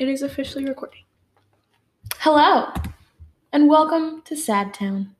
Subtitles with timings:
[0.00, 1.02] It is officially recording.
[2.20, 2.72] Hello,
[3.52, 5.14] and welcome to Sad Town.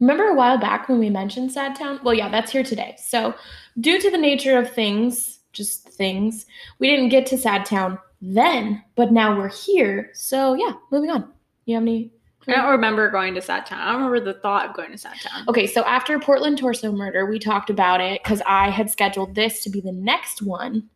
[0.00, 2.00] Remember a while back when we mentioned Sad Town?
[2.02, 2.96] Well, yeah, that's here today.
[2.96, 3.34] So,
[3.78, 6.46] due to the nature of things, just things,
[6.78, 10.08] we didn't get to Sad Town then, but now we're here.
[10.14, 11.30] So, yeah, moving on.
[11.66, 12.12] You have any?
[12.48, 13.78] I don't remember going to Sad Town.
[13.78, 15.44] I don't remember the thought of going to Sad Town.
[15.48, 19.62] Okay, so after Portland Torso Murder, we talked about it because I had scheduled this
[19.64, 20.88] to be the next one.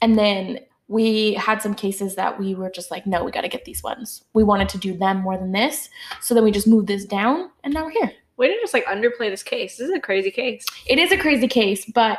[0.00, 3.48] And then we had some cases that we were just like, no, we got to
[3.48, 4.24] get these ones.
[4.32, 5.90] We wanted to do them more than this.
[6.20, 8.12] So then we just moved this down and now we're here.
[8.38, 9.76] Way to just like underplay this case.
[9.76, 10.64] This is a crazy case.
[10.86, 12.18] It is a crazy case, but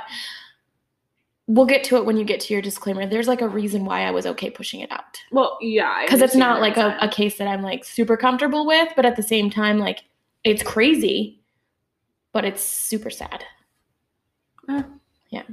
[1.47, 3.07] we'll get to it when you get to your disclaimer.
[3.07, 5.17] There's like a reason why I was okay pushing it out.
[5.31, 6.03] Well, yeah.
[6.05, 9.15] Because it's not like a, a case that I'm like super comfortable with, but at
[9.15, 10.03] the same time, like
[10.43, 11.41] it's crazy,
[12.33, 13.43] but it's super sad.
[14.69, 14.83] Eh.
[15.31, 15.43] Yeah.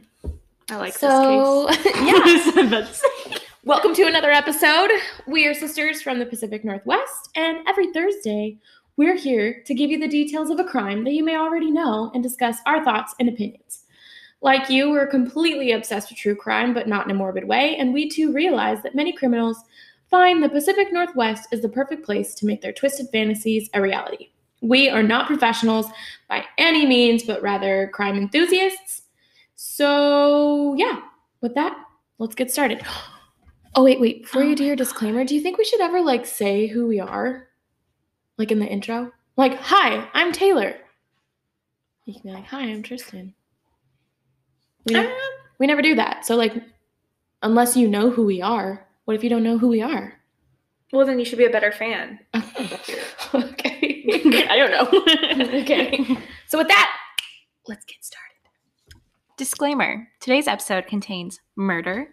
[0.69, 1.95] I like so, this case.
[2.56, 3.38] yeah.
[3.62, 4.91] Welcome to another episode.
[5.29, 8.59] We are sisters from the Pacific Northwest, and every Thursday,
[8.96, 12.10] we're here to give you the details of a crime that you may already know
[12.15, 13.85] and discuss our thoughts and opinions.
[14.40, 17.95] Like you, we're completely obsessed with true crime, but not in a morbid way, and
[17.95, 19.62] we too realize that many criminals
[20.10, 24.30] find the Pacific Northwest is the perfect place to make their twisted fantasies a reality.
[24.62, 25.87] We are not professionals
[26.29, 29.02] by any means, but rather crime enthusiasts.
[29.57, 31.01] So, yeah,
[31.40, 31.76] with that,
[32.18, 32.82] let's get started.
[33.79, 34.23] Oh wait, wait.
[34.23, 36.87] Before Oh you do your disclaimer, do you think we should ever like say who
[36.87, 37.46] we are?
[38.38, 39.12] Like in the intro?
[39.37, 40.77] Like, hi, I'm Taylor.
[42.07, 43.34] You can be like, hi, I'm Tristan.
[44.87, 45.12] We, ne- Um,
[45.59, 46.24] we never do that.
[46.24, 46.54] So like
[47.43, 50.15] unless you know who we are, what if you don't know who we are?
[50.90, 52.18] well, then you should be a better fan.
[52.34, 54.04] okay.
[54.49, 55.59] I don't know.
[55.60, 56.16] okay.
[56.46, 56.96] So with that,
[57.68, 58.26] let's get started.
[59.37, 62.09] Disclaimer Today's episode contains murder,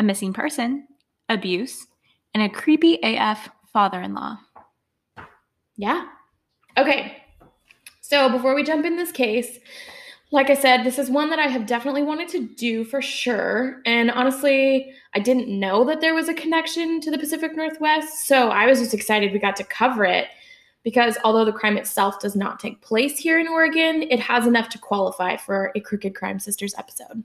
[0.00, 0.88] a missing person,
[1.28, 1.86] abuse,
[2.34, 4.36] and a creepy AF father in law.
[5.76, 6.08] Yeah.
[6.76, 7.18] Okay.
[8.00, 9.60] So before we jump in this case,
[10.32, 13.80] like I said, this is one that I have definitely wanted to do for sure.
[13.86, 18.26] And honestly, I didn't know that there was a connection to the Pacific Northwest.
[18.26, 20.26] So I was just excited we got to cover it
[20.82, 24.68] because although the crime itself does not take place here in Oregon, it has enough
[24.70, 27.22] to qualify for a Crooked Crime Sisters episode.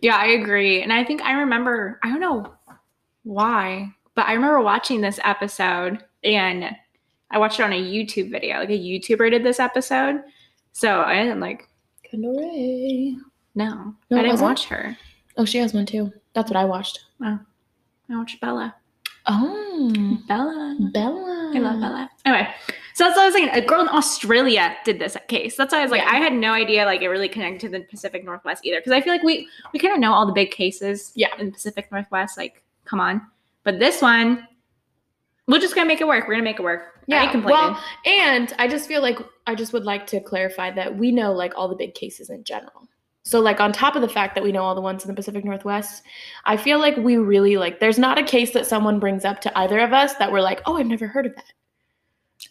[0.00, 0.82] Yeah, I agree.
[0.82, 2.52] And I think I remember, I don't know
[3.24, 6.64] why, but I remember watching this episode and
[7.30, 8.58] I watched it on a YouTube video.
[8.58, 10.22] Like a YouTuber did this episode.
[10.72, 11.68] So I didn't like,
[12.10, 13.16] Kendall Rae.
[13.54, 14.48] no, No, I didn't wasn't?
[14.50, 14.96] watch her.
[15.36, 16.12] Oh, she has one too.
[16.34, 17.00] That's what I watched.
[17.22, 17.38] Oh,
[18.10, 18.74] I watched Bella.
[19.26, 20.76] Oh, Bella.
[20.92, 21.52] Bella.
[21.54, 22.10] I love Bella.
[22.24, 22.48] Anyway,
[22.94, 23.50] so that's what I was saying.
[23.52, 25.56] A girl in Australia did this case.
[25.56, 26.10] That's why I was like, Yeah.
[26.12, 28.80] I had no idea like it really connected to the Pacific Northwest either.
[28.80, 31.12] Because I feel like we we kind of know all the big cases.
[31.14, 31.28] Yeah.
[31.38, 33.22] In the Pacific Northwest, like, come on.
[33.64, 34.46] But this one,
[35.46, 36.26] we're just gonna make it work.
[36.26, 37.00] We're gonna make it work.
[37.06, 37.36] Yeah.
[37.44, 41.32] Well, and I just feel like I just would like to clarify that we know
[41.32, 42.88] like all the big cases in general.
[43.24, 45.14] So like on top of the fact that we know all the ones in the
[45.14, 46.02] Pacific Northwest,
[46.44, 49.58] I feel like we really like there's not a case that someone brings up to
[49.58, 51.52] either of us that we're like, "Oh, I've never heard of that."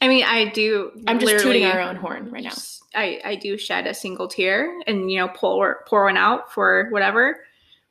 [0.01, 0.91] I mean, I do.
[1.07, 2.53] I'm just tooting our own horn right now.
[2.95, 6.87] I, I do shed a single tear and you know pour pour one out for
[6.89, 7.41] whatever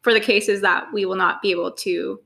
[0.03, 2.21] for the cases that we will not be able to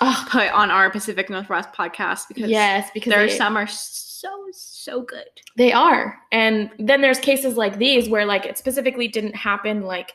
[0.00, 3.68] Oh, put on our Pacific Northwest podcast because yes, because there are they, some are
[3.68, 5.24] so so so good.
[5.56, 6.18] they are.
[6.32, 10.12] And then there's cases like these where like it specifically didn't happen like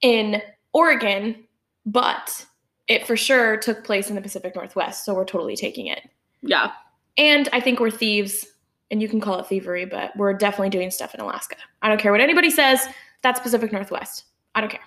[0.00, 0.40] in
[0.72, 1.44] Oregon,
[1.86, 2.46] but
[2.86, 6.00] it for sure took place in the Pacific Northwest, so we're totally taking it.
[6.42, 6.72] Yeah,
[7.16, 8.46] And I think we're thieves,
[8.90, 11.56] and you can call it thievery, but we're definitely doing stuff in Alaska.
[11.82, 12.86] I don't care what anybody says.
[13.22, 14.24] That's Pacific Northwest.
[14.54, 14.80] I don't care.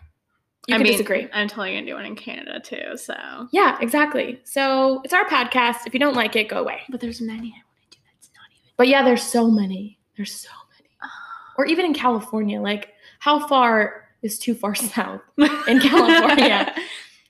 [0.67, 1.27] You I can mean, disagree.
[1.33, 2.95] I'm totally gonna do one in Canada too.
[2.95, 3.13] So,
[3.51, 4.39] Yeah, exactly.
[4.45, 5.85] So it's our podcast.
[5.87, 6.81] If you don't like it, go away.
[6.89, 8.03] but there's many I want to do.
[8.13, 8.70] That's not even.
[8.81, 9.99] But yeah, there's so many.
[10.17, 10.89] There's so many.
[11.59, 15.21] Or even in California, like how far is too far south?
[15.67, 16.73] In California.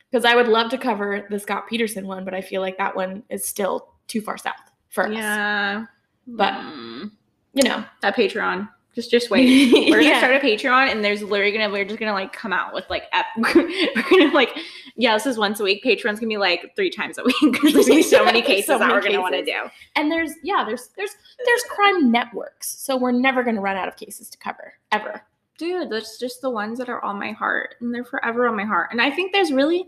[0.09, 2.95] Because I would love to cover the Scott Peterson one, but I feel like that
[2.95, 4.55] one is still too far south
[4.89, 5.13] for us.
[5.13, 5.85] yeah,
[6.25, 7.11] But- Mm.
[7.53, 7.83] You know.
[8.01, 8.69] that Patreon.
[8.93, 9.71] Just just wait.
[9.89, 10.17] We're gonna Yeah.
[10.19, 13.03] start a Patreon, and there's literally gonna we're just gonna like come out with like
[13.13, 14.49] ep- we're gonna like
[14.97, 15.81] yeah this is once a week.
[15.83, 18.47] Patreon's gonna be like three times a week because there's gonna be so many So
[18.47, 19.69] cases that many we're gonna want to do.
[19.95, 21.15] And there's yeah, there's there's
[21.45, 22.69] there's crime networks.
[22.81, 24.73] So we're never gonna run out of cases to cover.
[24.91, 25.21] Ever.
[25.57, 28.65] Dude, that's just the ones that are on my heart, and they're forever on my
[28.65, 28.89] heart.
[28.91, 29.87] And I think there's really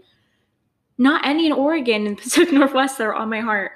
[0.97, 3.71] not any in Oregon and Pacific Northwest that are on my heart.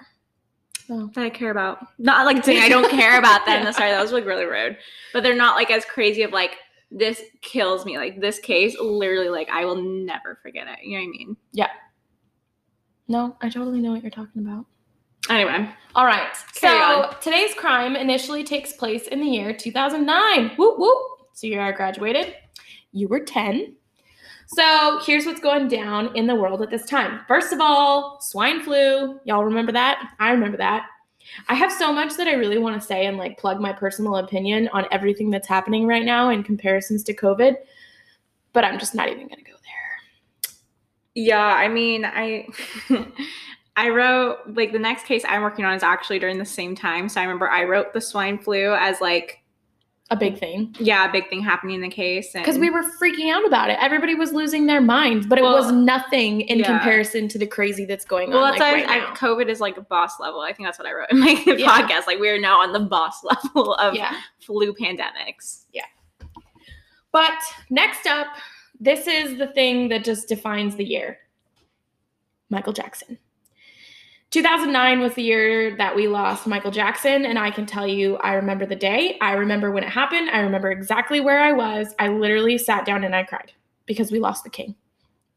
[0.87, 1.85] That I care about.
[1.99, 3.63] Not like saying I don't care about them.
[3.63, 3.71] Yeah.
[3.71, 4.77] Sorry, that was like really rude.
[5.13, 6.55] But they're not like as crazy of like
[6.91, 7.97] this kills me.
[7.97, 10.79] Like this case, literally, like I will never forget it.
[10.83, 11.37] You know what I mean?
[11.51, 11.69] Yeah.
[13.07, 14.65] No, I totally know what you're talking about.
[15.29, 16.29] Anyway, All right.
[16.53, 20.51] So today's crime initially takes place in the year 2009.
[20.57, 20.97] Whoop whoop.
[21.33, 22.35] So you are graduated.
[22.93, 23.75] You were 10.
[24.47, 27.21] So here's what's going down in the world at this time.
[27.27, 29.19] First of all, swine flu.
[29.25, 30.13] Y'all remember that?
[30.19, 30.87] I remember that.
[31.49, 34.17] I have so much that I really want to say and like plug my personal
[34.17, 37.55] opinion on everything that's happening right now in comparisons to COVID,
[38.53, 40.53] but I'm just not even going to go there.
[41.15, 42.47] yeah, I mean, I
[43.75, 47.09] I wrote like the next case I'm working on is actually during the same time.
[47.09, 49.43] So I remember I wrote the swine flu as like
[50.09, 50.73] A big thing.
[50.79, 52.31] yeah, a big thing happening in the case.
[52.31, 53.77] Because we were freaking out about it.
[53.81, 56.65] Everybody was losing their minds, but it was nothing in yeah.
[56.67, 58.43] comparison to the crazy that's going well, on.
[58.43, 59.15] Well, that's like, right I.
[59.15, 60.39] COVID is like a boss level.
[60.39, 61.81] I think that's what I wrote in my Yeah.
[61.81, 62.07] podcast.
[62.07, 64.15] Like we are now on the boss level of yeah.
[64.39, 65.63] flu pandemics.
[65.73, 65.83] Yeah.
[67.11, 67.39] But
[67.69, 68.27] next up,
[68.79, 71.17] this is the thing that just defines the year
[72.49, 73.17] Michael Jackson.
[74.31, 78.33] 2009 was the year that we lost Michael Jackson, and I can tell you, I
[78.33, 79.17] remember the day.
[79.21, 80.29] I remember when it happened.
[80.29, 81.95] I remember exactly where I was.
[81.97, 83.53] I literally sat down and I cried
[83.85, 84.75] because we lost the king.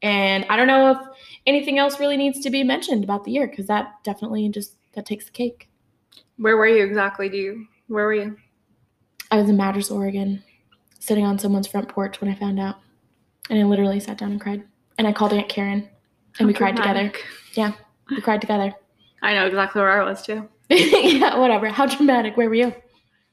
[0.02, 0.98] And I don't know if
[1.46, 5.06] anything else really needs to be mentioned about the year because that definitely just that
[5.06, 5.68] takes the cake.
[6.38, 7.28] Where were you exactly?
[7.28, 8.36] Do you where were you?
[9.30, 10.42] I was in Madras, Oregon,
[10.98, 12.76] sitting on someone's front porch when I found out.
[13.50, 14.64] And I literally sat down and cried.
[14.98, 15.88] And I called Aunt Karen
[16.38, 17.10] and we How cried together.
[17.10, 17.24] dramatic.
[18.10, 18.72] We cried together.
[19.22, 20.48] I know exactly where I was too.
[20.68, 21.68] yeah, whatever.
[21.68, 22.36] How dramatic.
[22.36, 22.74] Where were you?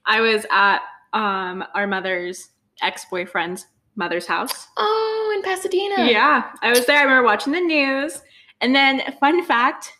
[0.05, 0.79] I was at
[1.13, 2.49] um our mother's
[2.81, 3.65] ex-boyfriend's
[3.95, 4.67] mother's house.
[4.77, 6.05] Oh, in Pasadena.
[6.09, 6.99] Yeah, I was there.
[6.99, 8.21] I remember watching the news.
[8.61, 9.93] And then, fun fact,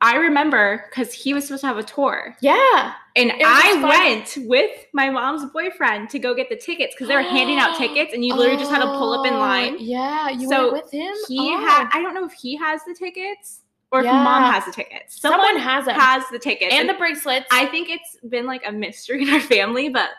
[0.00, 2.92] I remember because he was supposed to have a tour, Yeah.
[3.16, 3.80] and I
[4.10, 7.76] went with my mom's boyfriend to go get the tickets because they were handing out
[7.78, 9.76] tickets, and you literally just had to pull up in Oh, line.
[9.78, 11.14] Yeah, you So went with him.
[11.28, 11.58] He Oh.
[11.66, 13.60] had, I don't know if he has the tickets
[13.94, 15.20] or if mom has the tickets.
[15.20, 15.94] someone, Someone, has it.
[15.94, 17.46] has the tickets, and the bracelets.
[17.52, 20.10] I think it's been like a mystery in our family, but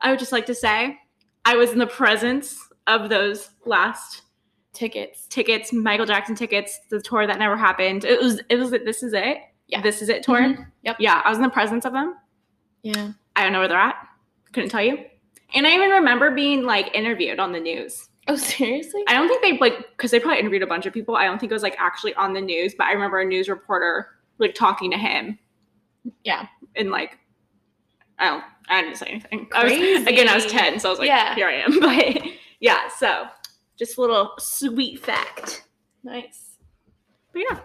[0.00, 0.98] I would just like to say
[1.44, 4.22] I was in the presence of those last
[4.72, 5.26] tickets.
[5.28, 8.04] tickets, Michael Jackson tickets, the tour that never happened.
[8.04, 9.38] It was it was this is it.
[9.68, 9.80] Yeah.
[9.82, 10.40] This is it tour.
[10.40, 10.66] Mhm.
[10.82, 10.96] Yep.
[10.98, 12.16] Yeah, I was in the presence of them.
[12.82, 13.12] Yeah.
[13.36, 13.96] I don't know where they're at.
[14.52, 15.04] Couldn't tell you.
[15.54, 18.08] And I even remember being like interviewed on the news.
[18.28, 19.02] Oh, seriously?
[19.08, 21.16] I don't think they like because they probably interviewed a bunch of people.
[21.16, 23.48] I don't think it was like actually on the news, but I remember a news
[23.48, 24.06] reporter
[24.38, 25.38] like talking to him.
[26.24, 26.46] Yeah.
[26.76, 27.18] And like
[28.18, 29.48] I don't I didn't say anything.
[29.54, 31.34] I was again I was 10, so I was like, Yeah.
[31.34, 31.80] here I am.
[31.80, 32.22] But
[32.60, 33.24] yeah, so
[33.78, 35.64] just a little sweet fact.
[36.04, 36.50] nice.
[37.32, 37.60] But yeah.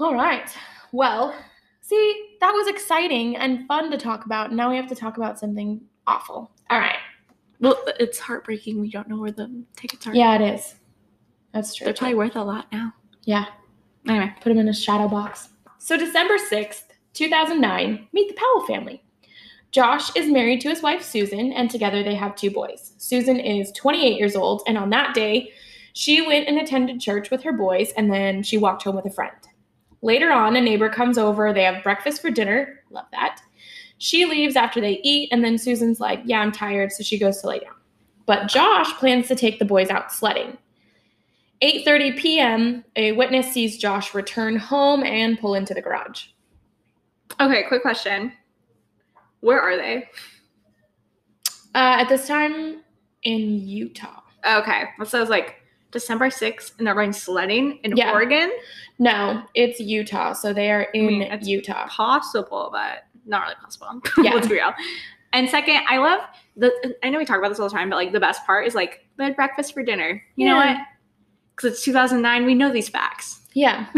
[0.00, 0.50] All right.
[0.92, 1.34] Well,
[1.80, 4.52] see, that was exciting and fun to talk about.
[4.52, 6.50] Now we have to talk about something awful.
[6.70, 6.96] All right.
[7.60, 8.80] Well, it's heartbreaking.
[8.80, 10.14] We don't know where the tickets are.
[10.14, 10.74] Yeah, it is.
[11.52, 11.86] That's true.
[11.86, 12.92] They're probably worth a lot now.
[13.24, 13.46] yeah.
[14.08, 14.32] Anyway.
[14.40, 15.48] Put them in a shadow box.
[15.78, 19.02] So, December 6th, 2009, meet the Powell family.
[19.72, 22.92] Josh is married to his wife Susan, and together they have two boys.
[22.98, 25.52] Susan is 28 years old, and on that day,
[25.92, 29.10] she went and attended church with her boys, and then she walked home with a
[29.10, 29.36] friend.
[30.02, 31.52] Later on, a neighbor comes over.
[31.52, 32.80] They have breakfast for dinner.
[32.90, 33.40] Love that.
[33.98, 37.40] She leaves after they eat, and then Susan's like, Yeah, I'm tired, so she goes
[37.40, 37.74] to lay down.
[38.26, 40.58] But Josh plans to take the boys out sledding.
[41.62, 46.26] 8:30 p.m., a witness sees Josh return home and pull into the garage.
[47.40, 48.32] Okay, quick question.
[49.40, 50.08] Where are they?
[51.74, 52.82] Uh, at this time
[53.22, 54.20] in Utah.
[54.46, 54.84] Okay.
[55.04, 55.56] So it's like
[55.90, 58.12] December 6th and they're going sledding in Yeah.
[58.12, 58.50] Oregon.
[58.98, 61.86] No, it's Utah, so they are in mean, it's Utah.
[61.88, 64.00] Possible, but not really possible.
[64.22, 64.34] Yeah.
[64.34, 64.72] Let's be real.
[65.32, 66.20] And second, I love
[66.56, 68.66] the I know we talk about this all the time, but like the best part
[68.66, 70.22] is like they had breakfast for dinner.
[70.36, 70.76] You know what?
[71.54, 73.40] Because it's 2009, we know these facts.
[73.52, 73.86] Yeah.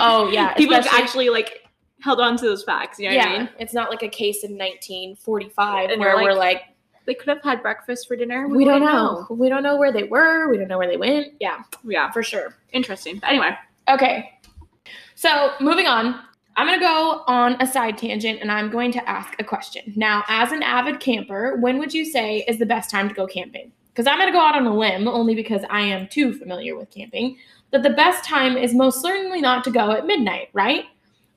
[0.00, 0.54] oh yeah.
[0.54, 1.62] People have actually like
[2.00, 2.98] held on to those facts.
[2.98, 3.48] You know what yeah, I mean?
[3.58, 6.62] it's not like a case in 1945 And where you're we're like, like,
[7.06, 8.46] They could have had breakfast for dinner.
[8.48, 9.26] we don't wouldn't know.
[9.30, 10.50] We don't know where they were.
[10.50, 11.34] We don't know where they went.
[11.40, 12.10] Yeah, Yeah.
[12.10, 12.56] for sure.
[12.72, 13.18] Interesting.
[13.20, 13.50] But anyway.
[13.88, 14.32] Okay.
[15.14, 16.20] So moving on,
[16.56, 19.92] I'm going to go on a side tangent and I'm going to ask a question.
[19.96, 23.26] Now, as an avid camper, when would you say is the best time to go
[23.26, 23.72] camping?
[23.88, 26.76] Because I'm going to go out on a limb only because I am too familiar
[26.76, 27.36] with camping.
[27.70, 30.84] That the best time is most certainly not to go at midnight, right?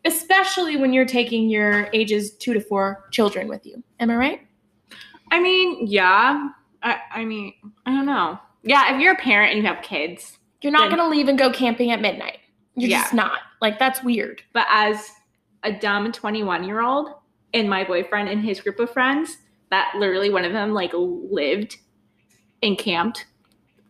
[0.05, 3.83] Especially when you're taking your ages two to four children with you.
[3.99, 4.41] Am I right?
[5.31, 6.49] I mean, yeah.
[6.83, 7.53] I, I mean,
[7.85, 8.39] I don't know.
[8.63, 11.37] Yeah, if you're a parent and you have kids, You're not going to leave and
[11.37, 12.39] go camping at midnight.
[12.77, 13.01] You're Yeah.
[13.01, 13.39] just not.
[13.61, 14.43] Like, that's weird.
[14.53, 15.09] but as
[15.63, 17.09] a dumb 21 year old
[17.53, 19.37] and my boyfriend and his group of friends,
[19.71, 21.77] that literally one of them like lived
[22.63, 23.25] and camped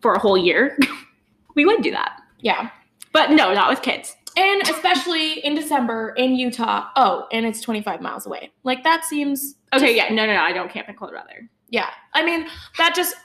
[0.01, 0.77] for a whole year,
[1.55, 2.19] we would do that.
[2.39, 2.69] Yeah.
[3.11, 4.15] But no, not with kids.
[4.37, 6.87] And especially in December in Utah.
[6.95, 8.51] Oh, and it's 25 miles away.
[8.63, 10.41] Like that seems Okay, yeah, no, no, no.
[10.41, 11.49] I don't camp in cold weather.
[11.69, 11.89] Yeah.
[12.13, 13.15] I mean, that just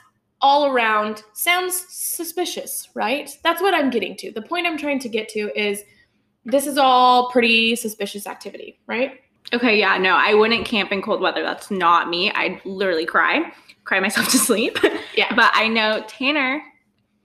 [0.43, 3.35] all around sounds suspicious, right?
[3.43, 4.31] That's what I'm getting to.
[4.31, 5.83] The point I'm trying to get to is
[6.45, 9.21] this is all pretty suspicious activity, right?
[9.53, 11.43] Okay, yeah, no, I wouldn't camp in cold weather.
[11.43, 12.29] That's not me.
[12.31, 13.53] I'd literally cry,
[13.85, 14.77] cry myself to sleep.
[15.15, 15.33] Yeah.
[15.33, 16.61] But I know Tanner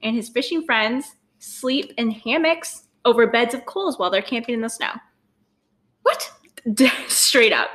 [0.01, 4.61] and his fishing friends sleep in hammocks over beds of coals while they're camping in
[4.61, 4.91] the snow.
[6.03, 6.31] What?
[7.07, 7.69] Straight up.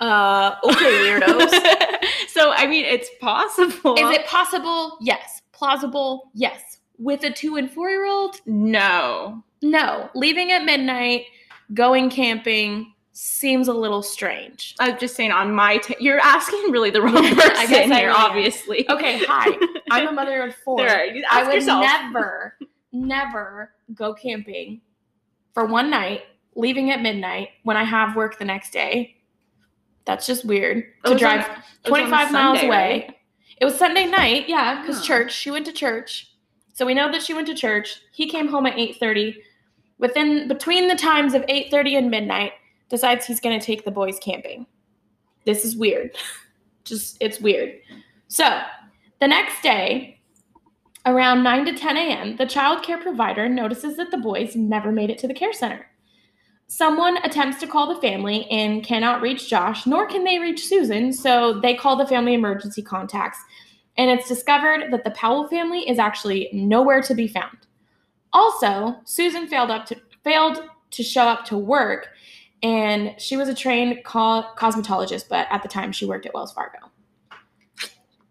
[0.00, 2.08] Uh, okay, weirdos.
[2.34, 3.94] so, I mean, it's possible.
[3.96, 4.98] is it possible?
[5.00, 5.40] Yes.
[5.52, 6.30] Plausible?
[6.34, 6.78] Yes.
[6.98, 8.40] With a two and four year old?
[8.46, 9.42] No.
[9.62, 10.10] No.
[10.14, 11.26] Leaving at midnight,
[11.72, 14.74] going camping seems a little strange.
[14.80, 17.98] I'm just saying on my ta- you're asking really the wrong person I guess I
[18.00, 18.16] here, am.
[18.16, 18.84] obviously.
[18.90, 19.56] Okay, hi.
[19.90, 20.78] I'm a mother of four.
[20.78, 21.82] There, you I would yourself.
[21.84, 22.58] never,
[22.92, 24.80] never go camping
[25.52, 26.22] for one night,
[26.56, 29.16] leaving at midnight when I have work the next day.
[30.04, 32.76] That's just weird to drive on- it was on a 25 miles Sunday, away.
[33.08, 33.16] right?
[33.60, 35.04] It was Sunday night, yeah, because Huh.
[35.04, 35.32] church.
[35.34, 36.28] She went to church,
[36.72, 38.00] so we know that she went to church.
[38.12, 39.42] He came home at 8:30.
[39.98, 42.52] Within between the times of 8:30 and midnight,
[42.88, 44.66] decides he's going to take the boys camping.
[45.44, 46.10] This is weird.
[46.84, 47.80] Just it's weird.
[48.28, 48.60] So
[49.20, 50.20] the next day,
[51.06, 55.10] around 9 to 10 a.m., the child care provider notices that the boys never made
[55.10, 55.86] it to the care center.
[56.66, 61.12] Someone attempts to call the family and cannot reach Josh, nor can they reach Susan,
[61.12, 63.38] so they call the family emergency contacts.
[63.96, 67.58] And it's discovered that the Powell family is actually nowhere to be found.
[68.32, 72.08] Also, Susan failed up to failed to show up to work,
[72.62, 76.52] and she was a trained co- cosmetologist, but at the time she worked at Wells
[76.52, 76.78] Fargo.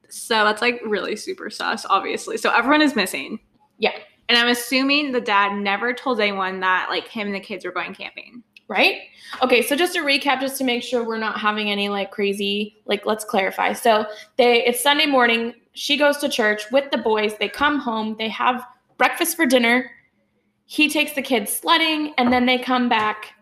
[0.10, 2.38] So that's like really super sus, obviously.
[2.38, 3.40] So everyone is missing.
[3.78, 3.94] Yeah.
[4.30, 7.72] And I'm assuming the dad never told anyone that like him and the kids were
[7.72, 8.44] going camping.
[8.68, 9.02] right?
[9.42, 12.82] Okay, so just to recap, just to make sure we're not having any like crazy,
[12.86, 13.74] like let's clarify.
[13.74, 14.06] So
[14.38, 15.54] they it's Sunday morning.
[15.74, 17.36] She goes to church with the boys.
[17.38, 18.16] They come home.
[18.18, 18.66] They have
[18.98, 19.90] breakfast for dinner.
[20.66, 23.34] He takes the kids sledding, and then they come back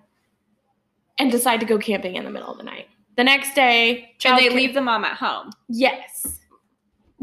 [1.17, 2.87] and decide to go camping in the middle of the night.
[3.15, 5.51] The next day, And they leave the mom at home.
[5.69, 6.39] Yes.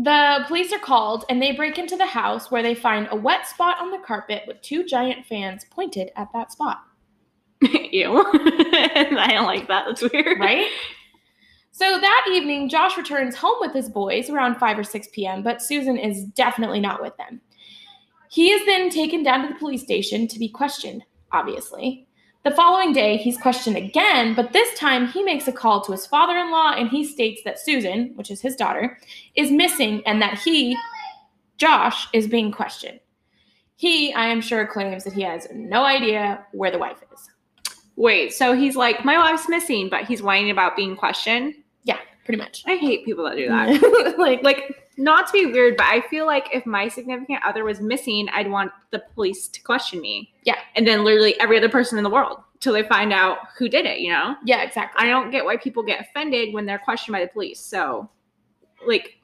[0.01, 3.49] The police are called and they break into the house where they find a wet
[3.49, 6.79] spot on the carpet with two giant fans pointed at that spot.
[7.61, 8.25] Ew.
[8.35, 9.87] I don't like that.
[9.87, 10.39] That's weird.
[10.39, 10.69] right?
[11.73, 15.63] So that evening, Josh returns home with his boys around 5 or 6 p.m., but
[15.63, 17.41] Susan is definitely not with them.
[18.31, 22.08] He is then taken down to the police station to be questioned, obviously.
[22.45, 26.07] The following day, he's questioned again, but this time he makes a call to his
[26.07, 28.99] father in law and he states that Susan, which is his daughter,
[29.35, 30.77] is missing and that he,
[31.57, 33.01] Josh, is being questioned.
[33.77, 37.29] He, I am sure, claims that he has no idea where the wife is.
[37.97, 41.55] Wait, so he's like, my wife's missing, but he's whining about being questioned.
[41.83, 42.63] Yeah, pretty much.
[42.67, 44.15] I hate people that do that.
[44.19, 47.81] like, like, not to be weird, but I feel like if my significant other was
[47.81, 50.33] missing, I'd want the police to question me.
[50.45, 50.57] Yeah.
[50.75, 53.87] And then literally every other person in the world till they find out who did
[53.87, 54.35] it, you know?
[54.45, 55.07] yeah, exactly.
[55.07, 57.61] I don't get why people get offended when they're questioned by the police.
[57.61, 58.11] So,
[58.87, 59.19] like,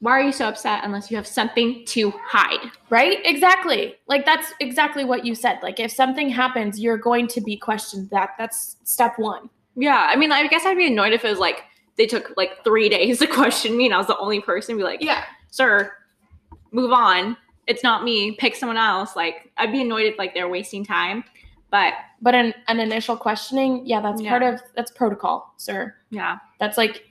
[0.00, 2.70] why are you so upset unless you have something to hide?
[2.90, 3.18] Right?
[3.24, 3.94] Exactly.
[4.08, 5.60] Like that's exactly what you said.
[5.62, 8.10] Like if something happens, you're going to be questioned.
[8.10, 9.48] That that's step 1.
[9.76, 10.08] Yeah.
[10.10, 11.62] I mean, I guess I'd be annoyed if it was like
[11.96, 14.74] they took like three days to question me and I was the only person.
[14.74, 15.24] to Be like, Yeah.
[15.50, 15.92] sir,
[16.70, 17.36] move on.
[17.66, 18.32] It's not me.
[18.32, 19.14] Pick someone else.
[19.14, 21.22] Like, I'd be annoyed if like they're wasting time.
[21.70, 24.30] But But an, an initial questioning, yeah, that's Yeah.
[24.30, 25.94] part of that's protocol, sir.
[26.10, 26.38] yeah.
[26.60, 27.04] That's like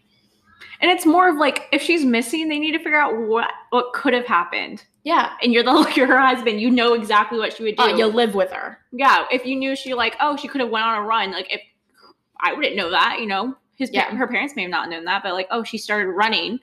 [0.81, 3.93] And it's more of like if she's missing, they need to figure out what what
[3.93, 4.83] could have happened.
[5.03, 6.59] yeah, And you're the you're her husband.
[6.59, 7.83] You know exactly what she would do.
[7.83, 8.79] uh, you live with her.
[8.91, 9.25] yeah.
[9.31, 11.31] If you knew she like, oh, she could have went on a run.
[11.31, 11.61] Like if
[12.39, 14.15] I wouldn't know that, you know, his Yeah.
[14.15, 16.59] her parents may have not known that, but like, oh, she started running,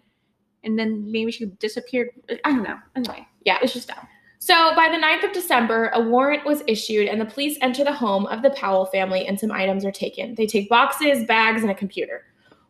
[0.65, 2.09] and then maybe she disappeared.
[2.45, 2.79] I don't know.
[2.97, 3.59] Anyway, Yeah.
[3.63, 4.07] it's just dumb.
[4.41, 7.93] So by the 9th of December, a warrant was issued and the police enter the
[7.93, 10.37] home of the Powell family and some items are taken.
[10.37, 12.25] They take boxes, bags, and a computer.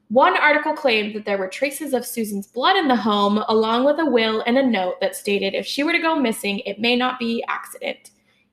[0.09, 3.99] One article claimed that there were traces of Susan's blood in the home, along with
[3.99, 6.97] a will and a note that stated if she were to go missing, it may
[6.97, 8.13] not be accident,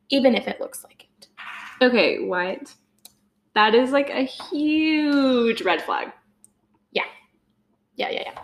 [0.10, 1.28] even if it looks like it.
[1.82, 2.74] Okay, what?
[3.56, 6.12] That is like a huge red flag.
[6.92, 7.04] Yeah,
[7.96, 8.24] yeah, yeah.
[8.26, 8.42] Yeah.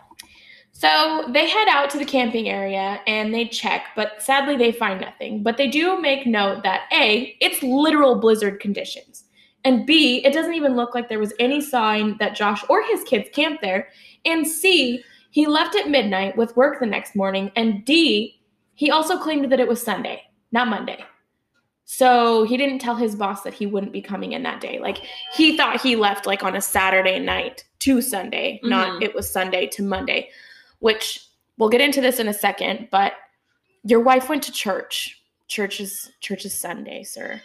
[0.81, 4.99] So they head out to the camping area and they check, but sadly they find
[4.99, 5.43] nothing.
[5.43, 9.25] But they do make note that A, it's literal blizzard conditions.
[9.63, 13.03] And B, it doesn't even look like there was any sign that Josh or his
[13.03, 13.89] kids camped there.
[14.25, 17.51] And C, he left at midnight with work the next morning.
[17.55, 18.41] And D,
[18.73, 21.05] he also claimed that it was Sunday, not Monday.
[21.93, 24.79] So he didn't tell his boss that he wouldn't be coming in that day.
[24.79, 24.99] Like
[25.35, 29.03] he thought he left like on a Saturday night to Sunday, not Mhm.
[29.03, 30.29] it was Sunday to Monday,
[30.79, 31.19] which
[31.57, 33.15] we'll get into this in a second, but
[33.83, 35.21] your wife went to church.
[35.49, 37.41] Church is church is Sunday, sir.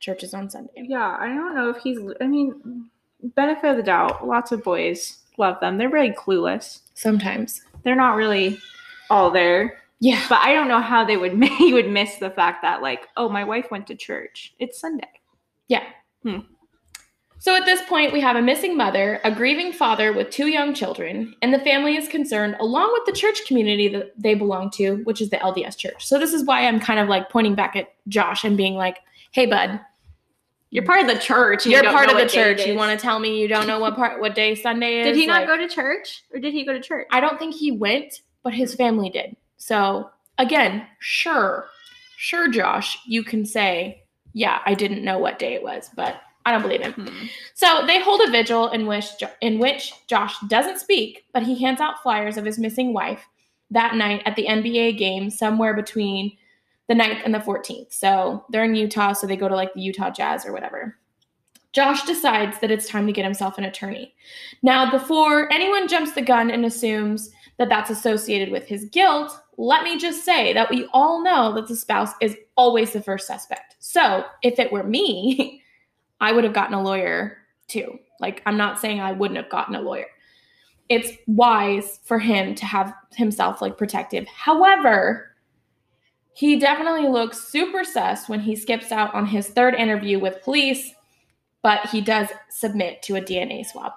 [0.00, 0.84] Church is on Sunday.
[0.88, 2.00] Yeah, I don't know if he's.
[2.20, 2.90] I mean,
[3.36, 4.26] benefit of the doubt.
[4.26, 5.78] Lots of boys love them.
[5.78, 6.80] They're really clueless.
[6.94, 7.62] Sometimes.
[7.84, 8.58] They're not really
[9.08, 9.78] all there.
[10.00, 10.24] Yeah.
[10.28, 13.28] But I don't know how they would he would miss the fact that like, oh,
[13.28, 14.54] my wife went to church.
[14.58, 15.08] It's Sunday.
[15.68, 15.84] Yeah.
[16.22, 16.40] Hmm.
[17.40, 20.74] So at this point, we have a missing mother, a grieving father with two young
[20.74, 24.96] children, and the family is concerned, along with the church community that they belong to,
[25.04, 26.04] which is the LDS church.
[26.04, 28.98] So this is why I'm kind of like pointing back at Josh and being like,
[29.30, 29.78] hey, bud,
[30.70, 31.64] You're part of the church.
[31.64, 32.66] you you're don't part of the what day it church.
[32.66, 35.06] You want to tell me you don't know what part, what day Sunday is?
[35.06, 37.06] Did he not Like, go to church, or did he go to church?
[37.12, 39.36] I don't think he went, but his family did.
[39.58, 41.66] So again, sure,
[42.16, 46.52] sure, Josh, you can say, yeah, I didn't know what day it was, but I
[46.52, 46.92] don't believe him.
[46.92, 47.26] Hmm.
[47.54, 49.06] So they hold a vigil in which
[49.42, 53.26] in which Josh doesn't speak, but he hands out flyers of his missing wife
[53.70, 56.36] that night at the NBA game somewhere between
[56.88, 57.92] the 9th and the 14th.
[57.92, 60.96] So they're in Utah, so they go to like the Utah Jazz or whatever.
[61.72, 64.14] Josh decides that it's time to get himself an attorney.
[64.62, 69.82] Now, before anyone jumps the gun and assumes that that's associated with his guilt, let
[69.82, 73.74] me just say that we all know that the spouse is always the first suspect.
[73.80, 75.62] So if it were me,
[76.20, 77.98] I would have gotten a lawyer too.
[78.20, 80.06] Like, I'm not saying I wouldn't have gotten a lawyer.
[80.88, 84.26] It's wise for him to have himself like protective.
[84.28, 85.32] However,
[86.32, 90.92] he definitely looks super sus when he skips out on his third interview with police,
[91.62, 93.92] but he does submit to a DNA swab,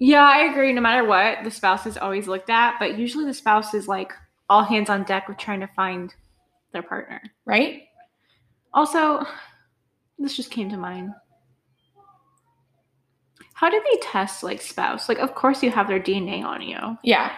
[0.00, 0.72] Yeah, I agree.
[0.72, 4.12] No matter what, the spouse is always looked at, but usually the spouse is like
[4.48, 6.12] all hands on deck with trying to find
[6.72, 7.20] their partner.
[7.44, 7.82] right?
[8.72, 9.24] Also,
[10.18, 11.10] this just came to mind.
[13.54, 15.08] How do they test like spouse?
[15.08, 16.96] Like, of course you have their DNA on you.
[17.04, 17.32] Yeah.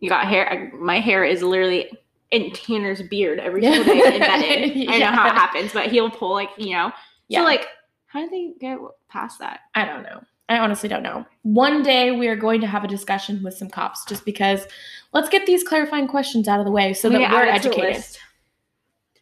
[0.00, 0.50] You got hair.
[0.50, 1.90] I- My hair is literally
[2.30, 4.88] in Tanner's beard every single day embedded.
[4.88, 6.92] I know how it happens, but he'll pull like you know.
[7.28, 7.40] Yeah.
[7.40, 7.66] So like,
[8.06, 9.60] how do they get past that?
[9.74, 10.22] I don't know.
[10.50, 11.24] I honestly don't know.
[11.42, 14.66] One day we are going to have a discussion with some cops just because
[15.12, 17.68] let's get these clarifying questions out of the way so that we're add it to
[17.68, 18.18] the educated.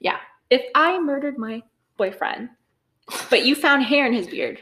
[0.01, 0.17] Yeah.
[0.49, 1.63] If I murdered my
[1.99, 2.49] boyfriend,
[3.29, 4.61] but you found hair in his beard,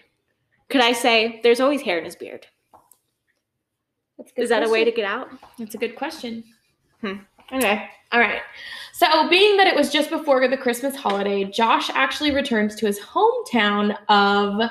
[0.68, 2.48] could I say there's always hair in his beard?
[4.18, 5.28] That's a good Is that a way to get out?
[5.60, 6.42] That's a good question.
[7.00, 7.18] Hmm.
[7.52, 7.88] Okay.
[8.10, 8.40] All right.
[8.92, 12.98] So, being that it was just before the Christmas holiday, Josh actually returns to his
[12.98, 14.68] hometown of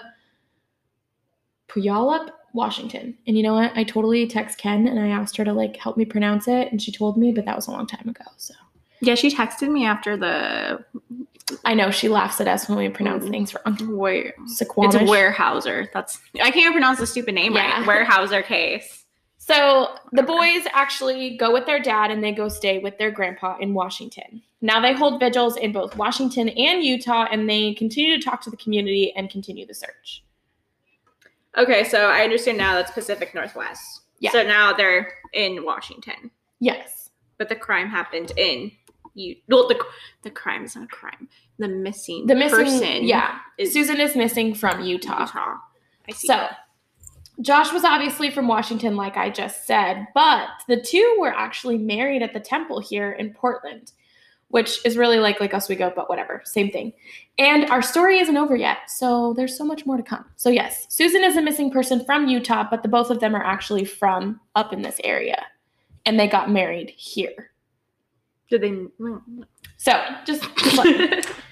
[1.75, 3.17] Puyallup, Washington.
[3.27, 3.71] And you know what?
[3.75, 6.81] I totally text Ken and I asked her to like help me pronounce it, and
[6.81, 8.23] she told me, but that was a long time ago.
[8.37, 8.53] So
[9.01, 10.83] Yeah, she texted me after the
[11.63, 13.29] I know she laughs at us when we pronounce Mm.
[13.29, 13.97] things wrong.
[13.97, 14.95] where Sequamish.
[14.95, 15.87] it's Weyerhaeuser.
[15.93, 17.85] That's I can't even pronounce the stupid name Yeah.
[17.85, 18.07] right.
[18.07, 19.03] Weyerhaeuser case.
[19.37, 23.57] So the boys actually go with their dad and they go stay with their grandpa
[23.59, 24.41] in Washington.
[24.61, 28.49] Now they hold vigils in both Washington and Utah and they continue to talk to
[28.49, 30.23] the community and continue the search.
[31.57, 34.01] Okay, so I understand now that's Pacific Northwest.
[34.19, 34.31] Yeah.
[34.31, 37.09] So now they're in Washington, Yes.
[37.37, 38.71] but the crime happened in
[39.13, 39.35] you.
[39.47, 39.83] Well, the
[40.23, 41.29] the crime is not a crime.
[41.59, 43.03] The missing The missing person.
[43.05, 43.39] yeah.
[43.57, 45.21] is Susan is missing from Utah.
[45.21, 45.55] Utah.
[46.07, 46.27] I see.
[46.27, 46.47] So
[47.41, 52.21] Josh was obviously from Washington, like I just said, but the two were actually married
[52.21, 53.91] at the temple here in Portland,
[54.49, 56.93] which is really like Lake Oswego, but whatever, same thing.
[57.37, 60.25] And our story isn't over yet, so there's so much more to come.
[60.35, 63.43] So yes, Susan is a missing person from Utah, but the both of them are
[63.43, 65.45] actually from up in this area,
[66.05, 67.51] and they got married here.
[68.49, 68.73] Did they?
[69.77, 71.29] So just, just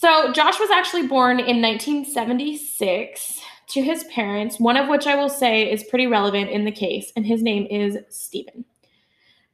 [0.00, 5.28] So Josh was actually born in 1976 to his parents, one of which I will
[5.28, 8.64] say is pretty relevant in the case, and his name is Steven.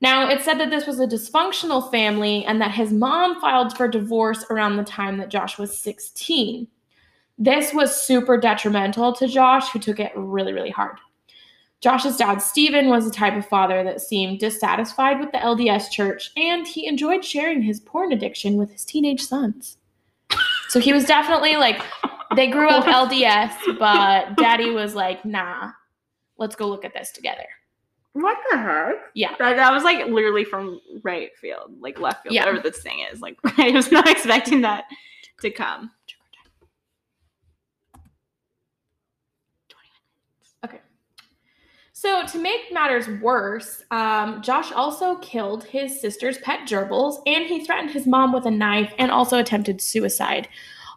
[0.00, 3.88] Now, it said that this was a dysfunctional family and that his mom filed for
[3.88, 6.68] divorce around the time that Josh was 16.
[7.38, 10.98] This was super detrimental to Josh, who took it really, really hard.
[11.80, 16.30] Josh's dad, Steven, was the type of father that seemed dissatisfied with the LDS church,
[16.37, 19.76] and he enjoyed sharing his porn addiction with his teenage sons.
[20.68, 21.82] So he was definitely like,
[22.35, 25.70] they grew up LDS, but daddy was like, nah,
[26.38, 27.46] let's go look at this together.
[28.16, 28.94] What the heck?
[29.12, 29.35] Yeah.
[29.38, 32.46] That, that was like literally from right field, like left field, Yeah.
[32.46, 33.20] whatever this thing is.
[33.20, 34.85] Like I was not expecting that
[35.42, 35.90] to come.
[40.64, 40.81] Okay.
[41.92, 47.66] So, to make matters worse, um, Josh also killed his sister's pet gerbils and he
[47.66, 50.48] threatened his mom with a knife and also attempted suicide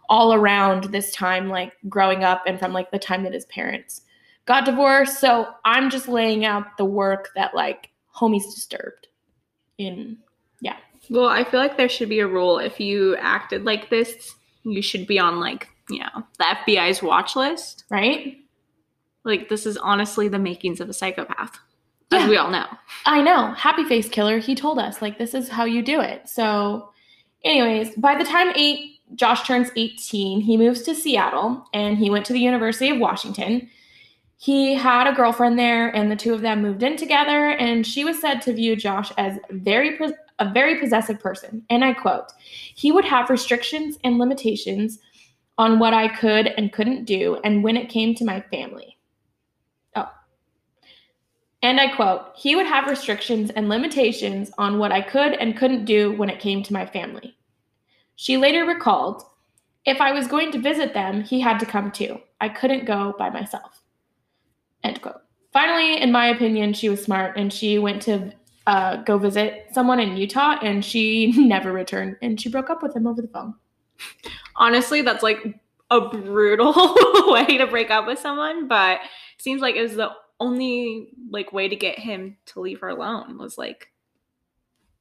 [0.08, 4.03] all around this time, like growing up and from like the time that his parents
[4.45, 5.19] got divorced.
[5.19, 9.08] So, I'm just laying out the work that like homies disturbed
[9.78, 10.17] in,
[10.62, 10.78] yeah.
[11.10, 14.82] Well, I feel like there should be a rule if you acted like this, you
[14.82, 17.86] should be on like, you know, the FBI's watch list.
[17.89, 18.38] Right?
[19.23, 21.58] Like this is honestly the makings of a psychopath.
[22.12, 22.30] As Yeah.
[22.30, 22.65] we all know.
[23.06, 23.54] I know.
[23.54, 26.28] Happy Face Killer, he told us, like, this is how you do it.
[26.28, 26.89] So,
[27.43, 32.25] anyways, by the time eight, Josh turns 18, he moves to Seattle and he went
[32.25, 33.69] to the University of Washington.
[34.41, 37.49] He had a girlfriend there, and the two of them moved in together.
[37.49, 39.99] And she was said to view Josh as very
[40.39, 41.65] a very possessive person.
[41.69, 42.32] And I quote,
[42.73, 44.99] "He would have restrictions and limitations
[45.58, 48.97] on what I could and couldn't do, and when it came to my family."
[49.97, 50.10] Oh,
[51.62, 55.84] and I quote, he would have restrictions and limitations on what I could and couldn't
[55.84, 57.36] do when it came to my family.
[58.15, 59.23] She later recalled,
[59.84, 62.21] if I was going to visit them, he had to come too.
[62.39, 63.78] I couldn't go by myself.
[64.83, 65.21] End quote.
[65.51, 68.31] Finally, in my opinion, she was smart and she went to
[68.67, 72.95] uh, go visit someone in Utah and she never returned and she broke up with
[72.95, 73.55] him over the phone.
[74.55, 76.73] Honestly, that's like a brutal
[77.27, 78.99] way to break up with someone, but
[79.39, 83.37] seems like it was the only like way to get him to leave her alone
[83.37, 83.87] was like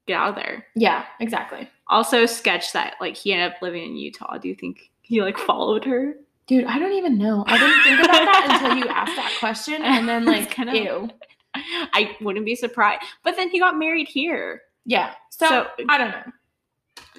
[0.07, 0.67] get out of there.
[0.75, 1.69] Yeah, exactly.
[1.87, 4.39] Also sketch that like he ended up living in Utah.
[4.39, 6.15] Do you think he like followed her?
[6.49, 7.45] Dude, I don't even know.
[7.47, 11.09] I didn't think about that until you asked that question and then like, kinda- ew.
[11.55, 13.03] I wouldn't be surprised.
[13.23, 14.63] But then he got married here.
[14.87, 15.13] Yeah.
[15.31, 16.23] So, So- I don't know.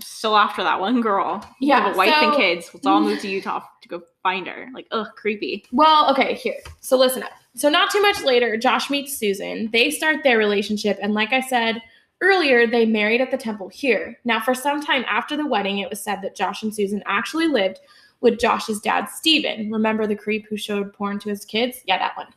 [0.01, 1.45] Still after that one girl.
[1.59, 2.69] Yeah, have a wife and kids.
[2.73, 4.67] Let's all move to Utah to go find her.
[4.73, 5.65] Like, ugh, creepy.
[5.73, 6.55] Well, okay, here.
[6.79, 7.31] So listen up.
[7.55, 9.69] So not too much later, Josh meets Susan.
[9.73, 11.81] They start their relationship, and like I said
[12.21, 14.17] earlier, they married at the temple here.
[14.23, 17.47] Now, for some time after the wedding, it was said that Josh and Susan actually
[17.47, 17.79] lived
[18.21, 19.71] with Josh's dad, Steven.
[19.71, 21.81] Remember the creep who showed porn to his kids?
[21.85, 22.27] Yeah, that one.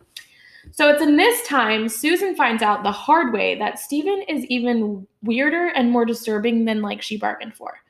[0.71, 5.07] So it's in this time Susan finds out the hard way that Steven is even
[5.23, 7.81] weirder and more disturbing than like she bargained for.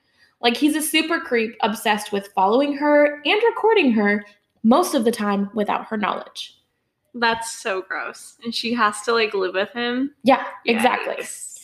[0.40, 4.24] Like he's a super creep obsessed with following her and recording her
[4.62, 6.59] most of the time without her knowledge.
[7.14, 8.38] That's so gross.
[8.42, 10.14] And she has to like live with him.
[10.24, 11.16] Yeah, exactly.
[11.16, 11.61] Yikes.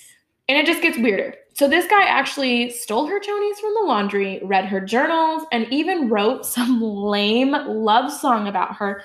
[0.48, 1.34] And it just gets weirder.
[1.58, 6.08] So this guy actually stole her chonies from the laundry, read her journals, and even
[6.08, 9.02] wrote some lame love song about her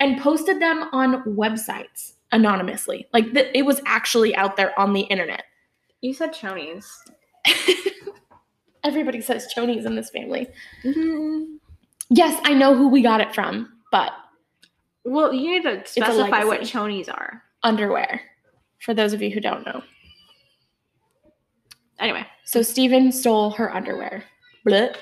[0.00, 3.06] and posted them on websites anonymously.
[3.14, 5.44] Like th- it was actually out there on the internet.
[6.02, 6.84] You said chonies.
[8.84, 10.46] Everybody says chonies in this family.
[10.84, 11.54] Mm-hmm.
[12.10, 14.12] Yes, I know who we got it from, but
[15.06, 17.42] Well, you need to specify what chonies are.
[17.62, 18.20] underwear.
[18.80, 19.82] For those of you who don't know.
[22.04, 24.24] Anyway, So Steven stole her underwear.
[24.68, 24.96] Blech.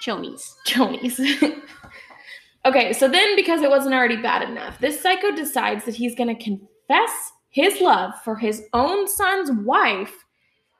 [0.00, 0.54] chonies.
[0.64, 1.18] Chonies.
[2.64, 6.34] okay, so then because it wasn't already bad enough, this psycho decides that he's going
[6.34, 10.14] to confess his love for his own son's wife,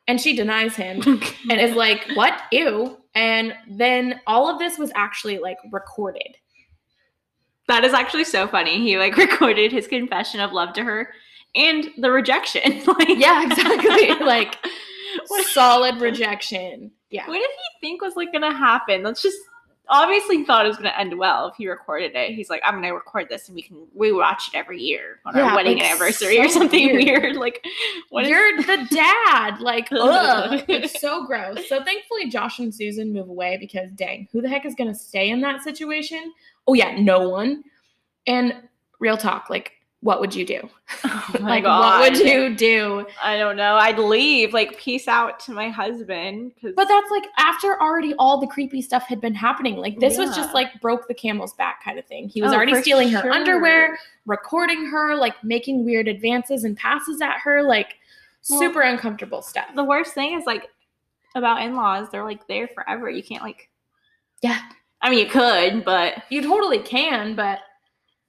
[0.06, 1.02] and she denies him
[1.50, 2.42] and is like, "What?
[2.52, 6.36] Ew!" And then all of this was actually like recorded.
[7.66, 8.78] That is actually so funny.
[8.78, 11.12] He like recorded his confession of love to her
[11.56, 12.84] and the rejection.
[12.86, 14.24] like Yeah, exactly.
[14.24, 14.58] like
[15.30, 16.90] what, solid rejection.
[17.10, 17.26] Yeah.
[17.28, 19.02] what did he think was like gonna happen?
[19.02, 19.38] That's just
[19.88, 22.34] obviously he thought it was gonna end well if he recorded it.
[22.34, 25.44] He's like, I'm gonna record this and we can rewatch it every year on Yeah,
[25.50, 27.22] our wedding like, anniversary or something weird.
[27.22, 27.36] weird.
[27.46, 27.64] Like
[28.10, 28.86] what is You're the
[29.30, 29.60] dad.
[29.60, 30.64] Like, ugh.
[30.68, 31.68] It's so gross.
[31.68, 34.98] So thankfully, Josh and Susan move away because, dang, who the heck is going to
[34.98, 36.32] stay in that situation?
[36.66, 37.62] Oh, yeah, no one.
[38.26, 38.54] And
[38.98, 40.60] real talk, like, what would you do?
[41.04, 43.06] Oh my like, what would you do?
[43.22, 43.74] I don't know.
[43.76, 46.52] I'd leave, like, peace out to my husband.
[46.60, 49.76] Cause But that's like after already all the creepy stuff had been happening.
[49.76, 52.28] Like, this was just like broke the camel's back kind of thing.
[52.28, 57.20] He was Oh, already stealing her underwear, recording her, like making weird advances and passes
[57.20, 57.96] at her, like
[58.50, 59.66] Well, super uncomfortable stuff.
[59.74, 60.68] the worst thing is like
[61.34, 63.10] about in-laws, they're like there forever.
[63.10, 63.68] You can't like
[64.42, 64.60] Yeah,
[65.00, 67.58] I mean you could, but you totally can, but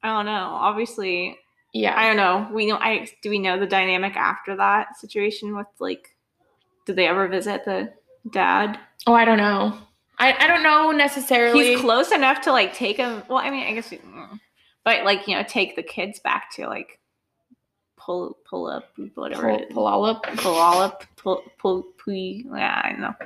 [0.02, 0.32] I don't know.
[0.54, 1.38] Obviously,
[1.82, 2.00] yeah.
[2.00, 2.50] I don't know.
[2.54, 6.16] We know I do we know the dynamic after that situation with like
[6.86, 7.94] did they ever visit the
[8.32, 8.80] dad?
[9.06, 9.78] Oh, I don't know.
[10.20, 11.72] I, I don't know necessarily.
[11.72, 13.22] He's close enough to like take him.
[13.30, 14.40] Well, I mean, I guess, we- mm.
[14.84, 17.00] but like you know, take the kids back to like
[17.98, 18.86] pull pull up
[19.16, 20.24] whatever pull, pull all up.
[20.38, 22.46] pull all up, pull, pull, pee.
[22.52, 23.16] Yeah, I don't know.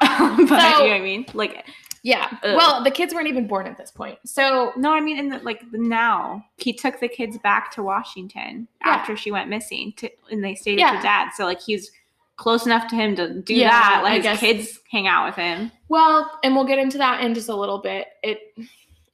[0.00, 1.26] but you know what I mean?
[1.32, 1.66] Like,
[2.02, 2.28] Yeah.
[2.42, 2.56] Ugh.
[2.56, 4.18] Well, the kids weren't even born at this point.
[4.24, 6.44] So No, I mean in the, like now.
[6.56, 8.92] He took the kids back to Washington Yeah.
[8.92, 10.94] after she went missing, to, and they stayed Yeah.
[10.94, 11.30] with dad.
[11.36, 11.92] So like he's
[12.36, 13.96] close enough to him to do Yeah, that.
[13.98, 15.70] I Like his guess- kids hang out with him.
[15.88, 18.08] Well, and we'll get into that in just a little bit.
[18.22, 18.40] It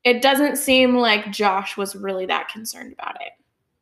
[0.05, 3.33] it doesn't seem like Josh was really that concerned about it,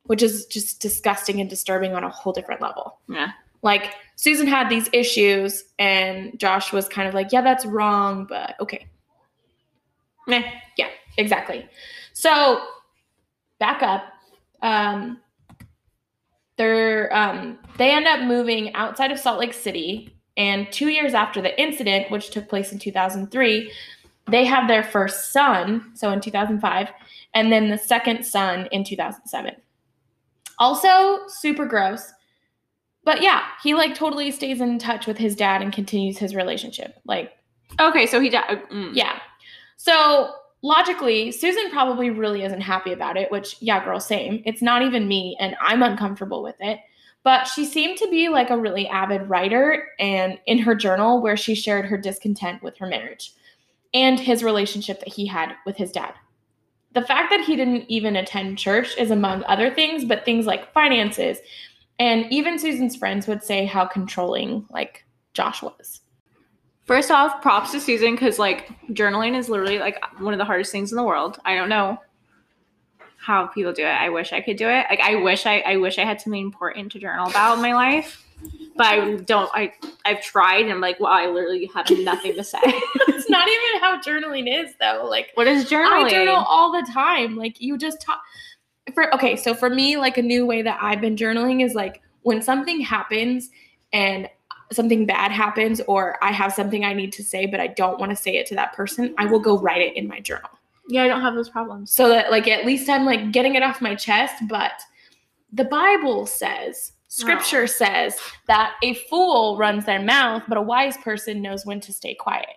[0.04, 2.98] which is just disgusting and disturbing on a whole different level.
[3.08, 3.32] Yeah.
[3.62, 8.56] Like Susan had these issues and Josh was kind of like, "Yeah, that's wrong, but
[8.60, 8.86] okay."
[10.26, 10.42] Meh.
[10.76, 11.66] Yeah, exactly.
[12.12, 12.62] So,
[13.58, 14.04] back up.
[14.62, 15.20] Um
[16.56, 21.40] they're um they end up moving outside of Salt Lake City and two years after
[21.40, 23.72] the incident, which took place in 2003,
[24.30, 26.88] they have their first son, so in 2005,
[27.34, 29.54] and then the second son in 2007.
[30.58, 32.12] Also, super gross.
[33.04, 37.00] But yeah, he like totally stays in touch with his dad and continues his relationship.
[37.06, 37.32] Like,
[37.80, 38.62] Okay, so he died.
[38.70, 38.90] Mm.
[38.94, 39.18] yeah.
[39.76, 44.42] So logically, Susan probably really isn't happy about it, which, yeah, girl, same.
[44.44, 46.80] It's not even me, and I'm uncomfortable with it.
[47.22, 51.36] But she seemed to be like a really avid writer, and in her journal, where
[51.36, 53.32] she shared her discontent with her marriage
[53.94, 56.14] and his relationship that he had with his dad.
[56.92, 60.72] The fact that he didn't even attend church is among other things, but things like
[60.72, 61.38] finances.
[61.98, 66.00] And even Susan's friends would say how controlling, like, Josh was.
[66.86, 70.70] First off, props to Susan because like journaling is literally like one of the hardest
[70.70, 71.38] things in the world.
[71.44, 71.98] I don't know
[73.18, 73.88] how people do it.
[73.88, 74.86] I wish I could do it.
[74.88, 77.74] Like I wish I I wish I had something important to journal about in my
[77.74, 78.22] life.
[78.76, 79.72] But I don't I
[80.04, 82.60] I've tried and I'm like, wow, I literally have nothing to say.
[83.08, 85.08] It's not even how journaling is, though.
[85.10, 86.04] Like, what is journaling?
[86.04, 87.34] I journal all the time.
[87.34, 88.20] Like you just talk
[88.94, 92.02] for okay, so for me, like a new way that I've been journaling is like
[92.22, 93.50] when something happens
[93.92, 94.28] and
[94.72, 98.10] something bad happens or I have something I need to say but I don't want
[98.10, 100.50] to say it to that person, I will go write it in my journal.
[100.88, 101.90] Yeah, I don't have those problems.
[101.92, 104.72] So that like at least I'm like getting it off my chest, but
[105.52, 107.66] the Bible says Scripture Oh.
[107.66, 112.14] says that a fool runs their mouth, but a wise person knows when to stay
[112.14, 112.56] quiet.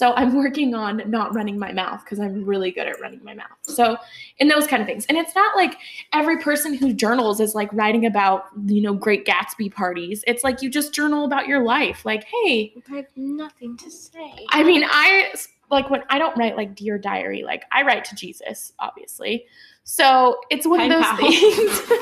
[0.00, 3.34] So I'm working on not running my mouth because I'm really good at running my
[3.34, 3.58] mouth.
[3.60, 3.98] So
[4.38, 5.04] in those kind of things.
[5.10, 5.76] And it's not like
[6.14, 10.24] every person who journals is like writing about, you know, great Gatsby parties.
[10.26, 12.06] It's like you just journal about your life.
[12.06, 14.46] Like, hey, I have nothing to say.
[14.48, 15.34] I mean, I
[15.70, 19.44] like when I don't write like dear diary, like I write to Jesus, obviously.
[19.84, 21.92] So it's one of those things.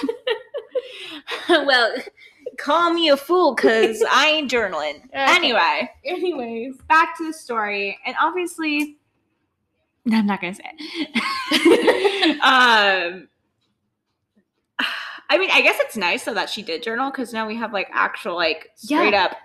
[1.48, 1.96] well,
[2.58, 4.96] call me a fool because I ain't journaling.
[5.06, 5.08] Okay.
[5.14, 8.98] Anyway, Anyways, back to the story, and obviously,
[10.12, 12.40] I'm not gonna say it.
[12.42, 13.28] um,
[15.30, 17.72] I mean, I guess it's nice though that she did journal because now we have
[17.72, 19.36] like actual, like straight up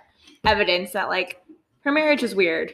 [0.44, 1.42] evidence that like
[1.80, 2.72] her marriage is weird.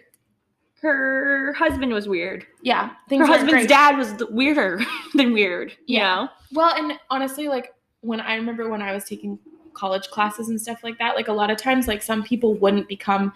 [0.81, 2.47] Her husband was weird.
[2.63, 3.69] yeah, Her husband's great.
[3.69, 4.81] dad was weirder
[5.15, 5.73] than weird.
[5.87, 6.15] You Yeah.
[6.15, 6.29] know?
[6.53, 9.39] Well, and honestly, like when I remember when I was taking
[9.75, 12.89] college classes and stuff like that, like a lot of times, like some people wouldn't
[12.89, 13.33] become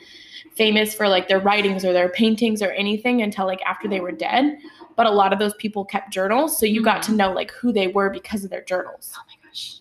[0.54, 4.12] famous for like their writings or their paintings or anything until like after they were
[4.12, 4.58] dead.
[4.96, 7.18] But a lot of those people kept journals, so you got to mm-hmm.
[7.18, 9.12] know like who they were because of their journals.
[9.16, 9.80] Oh my gosh.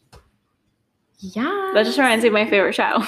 [1.20, 1.72] Yeah.
[1.74, 3.04] That just reminds me of my favorite show.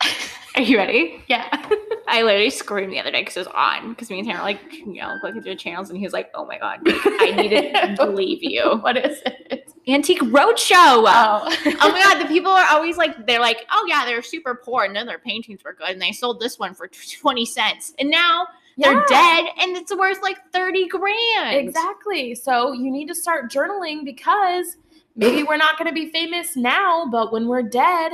[0.56, 1.22] Are you ready?
[1.28, 1.48] yeah.
[2.08, 3.90] I literally screamed the other day because it was on.
[3.90, 6.30] Because me and Tanner like you know clicking through the channels, and he was like,
[6.34, 9.72] "Oh my god, like, I needed to believe you." what is it?
[9.88, 11.04] Antique Roadshow.
[11.06, 11.56] Oh.
[11.80, 14.84] oh my god, the people are always like, they're like, "Oh yeah, they're super poor,
[14.84, 16.88] and then their paintings were good, and they sold this one for
[17.20, 18.46] twenty cents, and now
[18.78, 22.34] they're dead, and it's worth like thirty grand." Exactly.
[22.36, 24.76] So you need to start journaling because
[25.16, 28.12] maybe we're not going to be famous now, but when we're dead,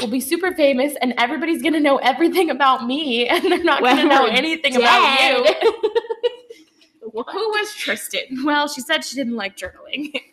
[0.00, 3.80] we'll be super famous and everybody's going to know everything about me and they're not
[3.82, 5.54] going to know anything about you.
[7.12, 8.44] Who was Tristan?
[8.44, 10.12] Well, she said she didn't like journaling.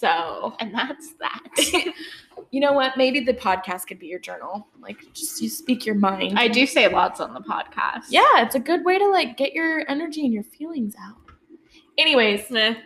[0.00, 1.92] So, and that's that.
[2.50, 2.96] you know what?
[2.96, 4.66] Maybe the podcast could be your journal.
[4.80, 6.38] Like, just you speak your mind.
[6.38, 8.04] I do say lots on the podcast.
[8.08, 11.16] Yeah, it's a good way to like get your energy and your feelings out.
[11.98, 12.76] Anyways, Eh.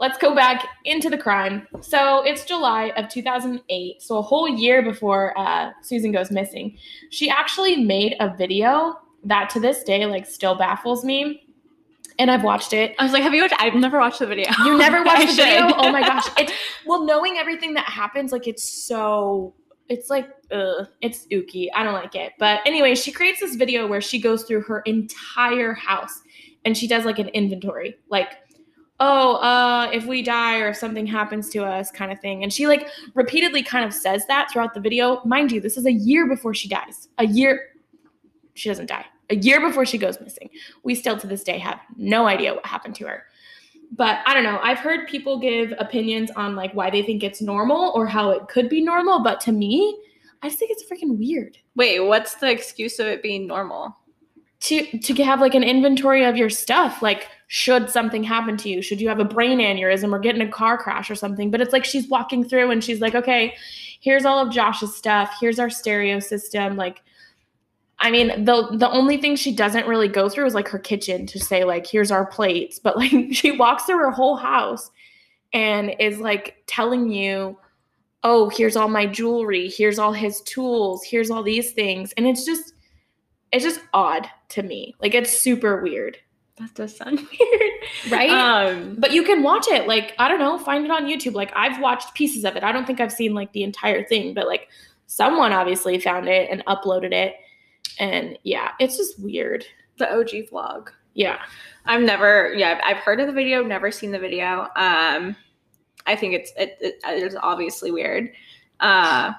[0.00, 1.68] Let's go back into the crime.
[1.80, 6.76] So it's July of 2008, so a whole year before uh, Susan goes missing.
[7.10, 11.46] She actually made a video that to this day like still baffles me,
[12.18, 12.96] and I've watched it.
[12.98, 13.54] I was like, have you watched?
[13.58, 14.50] I've never watched the video.
[14.64, 15.70] You never watched the video?
[15.76, 16.26] Oh my gosh!
[16.38, 16.52] It's
[16.86, 19.54] well, knowing everything that happens, like it's so.
[19.90, 21.66] It's like, ugh, it's ooky.
[21.74, 22.34] I don't like it.
[22.38, 26.22] But anyway, she creates this video where she goes through her entire house
[26.64, 28.34] and she does like an inventory, like,
[29.00, 32.42] oh, uh, if we die or if something happens to us, kind of thing.
[32.42, 35.22] And she like repeatedly kind of says that throughout the video.
[35.24, 37.08] Mind you, this is a year before she dies.
[37.18, 37.68] A year.
[38.54, 39.06] She doesn't die.
[39.30, 40.50] a year before she goes missing.
[40.82, 43.24] We still to this day have no idea what happened to her.
[43.92, 44.60] But I don't know.
[44.62, 48.48] I've heard people give opinions on like why they think it's normal or how it
[48.48, 49.98] could be normal, but to me,
[50.42, 53.96] I just think it's freaking weird Wait, what's the excuse of it being normal?
[54.60, 57.02] to to have like an inventory of your stuff.
[57.02, 58.80] Like, should something happen to you?
[58.80, 61.50] Should you have a brain aneurysm or get in a car crash or something?
[61.50, 63.56] But it's like she's walking through and she's like, okay,
[63.98, 65.34] here's all of Josh's stuff.
[65.40, 66.76] Here's our stereo system.
[66.76, 67.02] Like,
[67.98, 71.26] I mean, the the only thing she doesn't really go through is like her kitchen
[71.26, 72.78] to say like, here's our plates.
[72.78, 74.88] But like, she walks through her whole house
[75.52, 77.58] and is like telling you,
[78.22, 79.68] oh, here's all my jewelry.
[79.68, 81.02] Here's all his tools.
[81.04, 82.74] Here's all these things, and it's just
[83.50, 84.94] it's just odd to me.
[85.00, 86.16] Like, it's super weird,
[86.60, 87.70] That does sound weird.
[88.10, 88.30] right?
[88.30, 89.88] Um, but you can watch it.
[89.88, 91.34] Like, I don't know, find it on YouTube.
[91.34, 92.62] Like, I've watched pieces of it.
[92.62, 94.68] I don't think I've seen like the entire thing, but like
[95.06, 97.34] someone obviously found it and uploaded it.
[97.98, 99.64] And yeah, it's just weird.
[99.98, 100.88] the OG vlog.
[101.14, 101.38] Yeah.
[101.86, 104.68] I've never, yeah, I've heard of the video, never seen the video.
[104.76, 105.34] Um,
[106.06, 108.32] I think it's it, it it's obviously weird.
[108.80, 109.32] Uh,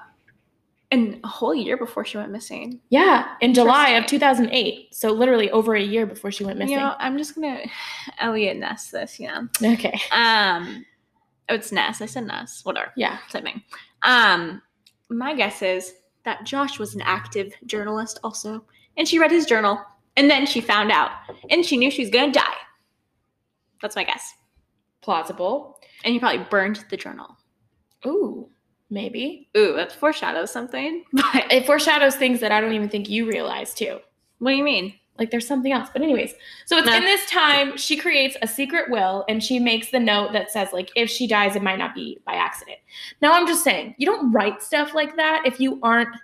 [0.92, 2.78] and a whole year before she went missing.
[2.90, 3.34] Yeah.
[3.40, 4.94] In July of 2008.
[4.94, 6.74] So literally over a year before she went missing.
[6.74, 7.60] You know, I'm just gonna
[8.18, 9.48] Eliot Ness this, you know.
[9.72, 9.98] okay.
[10.12, 10.84] Um,
[11.48, 12.02] oh, it's Ness.
[12.02, 12.60] I said Ness.
[12.64, 12.92] Whatever.
[12.94, 13.18] Yeah.
[13.30, 13.62] Same thing.
[14.02, 14.60] Um,
[15.08, 18.62] my guess is that Josh was an active journalist also,
[18.98, 19.80] and she read his journal,
[20.16, 21.10] and then she found out,
[21.50, 22.54] and she knew she was gonna die.
[23.80, 24.34] That's my guess.
[25.00, 25.80] Plausible.
[26.04, 27.36] And he probably burned the journal.
[28.06, 28.50] Ooh,
[28.92, 29.48] maybe.
[29.56, 31.04] Ooh, that foreshadows something.
[31.12, 33.98] But It foreshadows things that I don't even think you realize too.
[34.38, 34.94] what do you mean?
[35.18, 35.88] Like there's something else.
[35.92, 36.32] But anyways,
[36.66, 36.94] so it's No.
[36.96, 40.68] in this time she creates a secret will and she makes the note that says
[40.72, 42.78] like if she dies it might not be by accident.
[43.20, 46.14] Now I'm just saying, you don't write stuff like that if you aren't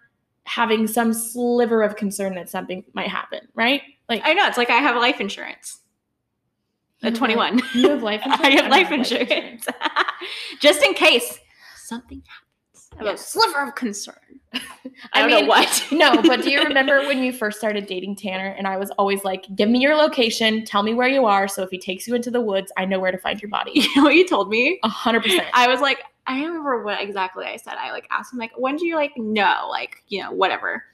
[0.44, 3.82] having some sliver of concern that something might happen, right?
[4.08, 5.80] Like I know it's like I have life insurance
[7.00, 7.60] You at have 21.
[7.74, 8.40] you have life insurance.
[8.44, 9.66] I have don't life insurance
[10.60, 11.38] just in case
[11.76, 12.47] something happens.
[13.00, 14.14] I have a sliver of concern.
[14.54, 14.60] I
[15.12, 15.86] I don't mean, know what.
[15.92, 19.24] no, but do you remember when you first started dating Tanner and I was always
[19.24, 22.14] like, give me your location, tell me where you are, so if he takes you
[22.14, 23.72] into the woods, I know where to find your body.
[23.74, 24.78] You know what you told me?
[24.82, 25.46] A hundred percent.
[25.52, 27.74] I was like, I remember what exactly I said.
[27.78, 30.84] I like asked him like, when do you like know, like you know, whatever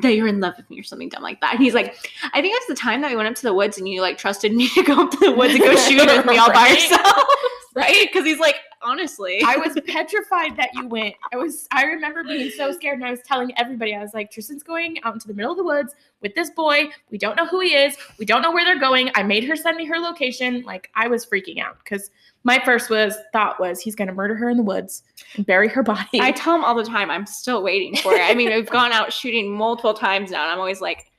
[0.00, 1.54] that you're in love with me or something dumb like that.
[1.54, 1.94] And he's like,
[2.32, 4.18] I think it's the time that we went up to the woods and you like
[4.18, 6.68] trusted me to go up to the woods and go shooting with me all by
[6.68, 7.24] yourself,
[7.76, 8.06] Right?
[8.12, 11.14] Because he's like, honestly, I was petrified that you went.
[11.32, 14.30] I was I remember being so scared and I was telling everybody, I was like,
[14.30, 16.88] Tristan's going out into the middle of the woods with this boy.
[17.10, 17.96] We don't know who he is.
[18.18, 19.10] We don't know where they're going.
[19.14, 20.62] I made her send me her location.
[20.64, 22.10] Like I was freaking out because
[22.44, 25.02] my first was thought was he's gonna murder her in the woods
[25.36, 26.20] and bury her body.
[26.20, 28.20] I tell him all the time, I'm still waiting for it.
[28.20, 31.10] I mean, we've gone out shooting multiple times now, and I'm always like,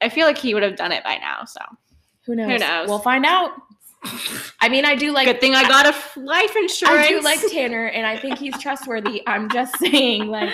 [0.00, 1.44] I feel like he would have done it by now.
[1.46, 1.60] So
[2.26, 2.50] who knows?
[2.50, 2.88] Who knows?
[2.88, 3.50] We'll find out.
[4.60, 7.06] I mean, I do like good thing I got a life insurance.
[7.06, 9.22] I do like Tanner and I think he's trustworthy.
[9.26, 10.52] I'm just saying, like,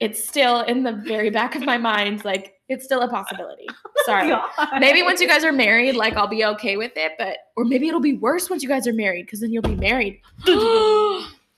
[0.00, 3.66] it's still in the very back of my mind, like it's still a possibility.
[3.98, 4.28] Oh Sorry.
[4.28, 4.80] God.
[4.80, 7.86] Maybe once you guys are married, like I'll be okay with it, but or maybe
[7.86, 10.22] it'll be worse once you guys are married because then you'll be married.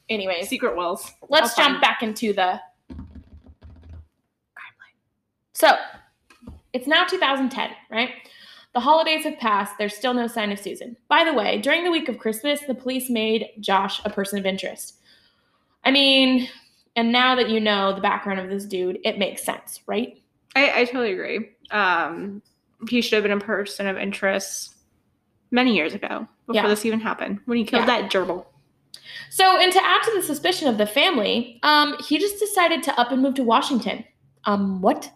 [0.09, 1.09] Anyways, secret wills.
[1.29, 2.61] let's I'll jump back into the
[4.57, 4.97] timeline.
[5.53, 5.77] So,
[6.73, 8.11] it's now 2010, right?
[8.75, 9.75] The holidays have passed.
[9.79, 10.97] There's still no sign of Susan.
[11.09, 14.47] By the way, during the week of Christmas, the police made Josh a person of
[14.47, 14.95] interest.
[15.85, 16.49] I mean,
[16.97, 20.19] and now that you know the background of this dude, it makes sense, right?
[20.57, 21.51] I, I totally agree.
[21.71, 22.43] Um,
[22.89, 24.75] he should have been a person of interest
[25.51, 26.69] many years ago before Yeah.
[26.69, 28.01] this even happened when he killed Yeah.
[28.01, 28.47] that gerbil.
[29.31, 32.99] So, and to add to the suspicion of the family, um, he just decided to
[33.01, 34.05] up and move to Washington.
[34.45, 35.11] Um, what?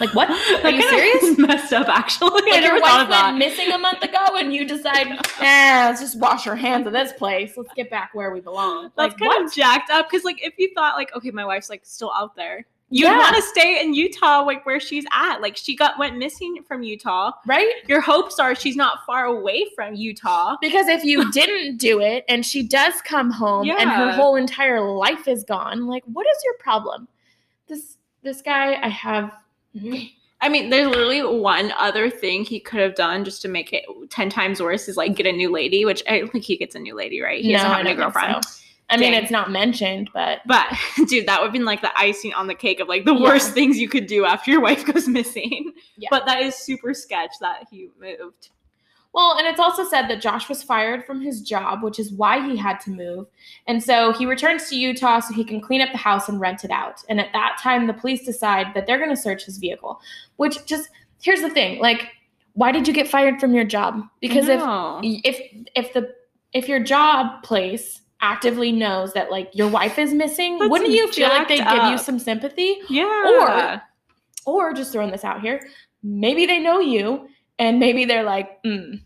[0.00, 0.30] Like what?
[0.64, 1.38] Are you serious?
[1.38, 2.28] Messed up, actually.
[2.32, 3.24] I Like never your thought wife of that.
[3.26, 5.06] went missing a month ago, and you decide,
[5.40, 7.52] eh, let's just wash our hands of this place.
[7.56, 8.84] Let's get back where we belong.
[8.84, 9.44] That's Like kind what?
[9.44, 12.34] of jacked up because, like, if you thought, like, okay, my wife's like still out
[12.34, 13.18] there, you Yeah.
[13.18, 15.40] want to stay in Utah, like where she's at.
[15.42, 17.32] Like, she got went missing from Utah.
[17.46, 17.70] right?
[17.86, 20.56] Your hopes are she's not far away from Utah.
[20.62, 24.80] Because if you didn't do it, and she does come home, and her whole entire
[24.80, 27.06] life is gone, like what is your problem?
[27.68, 29.36] This this guy, I have.
[29.76, 30.04] Mm-hmm.
[30.40, 33.84] I mean, there's literally one other thing he could have done just to make it
[34.10, 36.74] ten times worse is like get a new lady, which I don't think he gets
[36.74, 37.42] a new lady, right?
[37.42, 38.44] He doesn't have a new girlfriend.
[38.44, 38.60] so.
[38.90, 40.66] I mean, it's not mentioned, but But
[41.08, 43.22] dude, that would have been like the icing on the cake of like the Yeah.
[43.22, 45.72] worst things you could do after your wife goes missing.
[45.96, 46.08] Yeah.
[46.10, 48.50] But that is super sketch that he moved.
[49.14, 52.44] Well, and it's also said that Josh was fired from his job, which is why
[52.44, 53.26] he had to move.
[53.68, 56.64] And so he returns to Utah so he can clean up the house and rent
[56.64, 57.04] it out.
[57.08, 60.00] And at that time, the police decide that they're going to search his vehicle,
[60.36, 60.90] which just
[61.22, 62.08] here's the thing, like,
[62.54, 64.02] why did you get fired from your job?
[64.20, 64.60] Because if
[65.24, 65.40] if
[65.76, 66.12] if the
[66.52, 71.10] if your job place actively knows that like your wife is missing, That's wouldn't you
[71.12, 72.78] feel like they give you some sympathy?
[72.88, 73.82] yeah,
[74.46, 75.60] Or Or just throwing this out here,
[76.02, 77.28] maybe they know you
[77.58, 79.00] and maybe they're like, mm,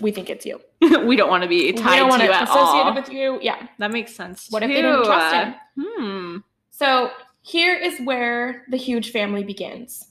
[0.00, 0.60] we think it's you.
[1.04, 2.94] we don't want to be we tied don't want to to associated all.
[2.94, 3.38] with you.
[3.42, 3.66] Yeah.
[3.78, 4.46] that makes sense.
[4.50, 5.04] What if they too.
[5.04, 5.54] trust him?
[5.78, 6.36] Hmm.
[6.70, 7.10] So
[7.42, 10.06] here is where the huge family begins.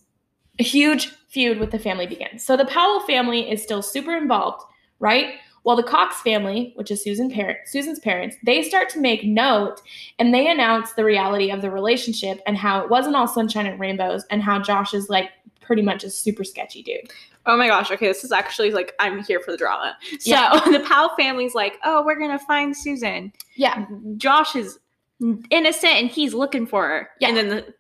[0.60, 2.44] A huge feud with the family begins.
[2.44, 4.64] So the Powell family is still super involved,
[5.00, 5.36] right?
[5.64, 9.82] While the Cox family, which is Susan parent, Susan's parents, they start to make note
[10.18, 13.80] and they announce the reality of the relationship and how it wasn't all sunshine and
[13.80, 15.30] rainbows and how Josh is like
[15.62, 17.12] pretty much a super sketchy dude.
[17.50, 17.90] Oh my gosh.
[17.90, 19.98] Okay, this is actually like I'm here for the drama.
[20.20, 20.60] So Yeah.
[20.72, 23.34] the Powell family's like, oh, we're gonna find Susan.
[23.56, 23.88] Yeah.
[24.18, 24.78] Josh is
[25.50, 27.10] innocent and he's looking for her.
[27.20, 27.30] Yeah.
[27.30, 27.74] And then the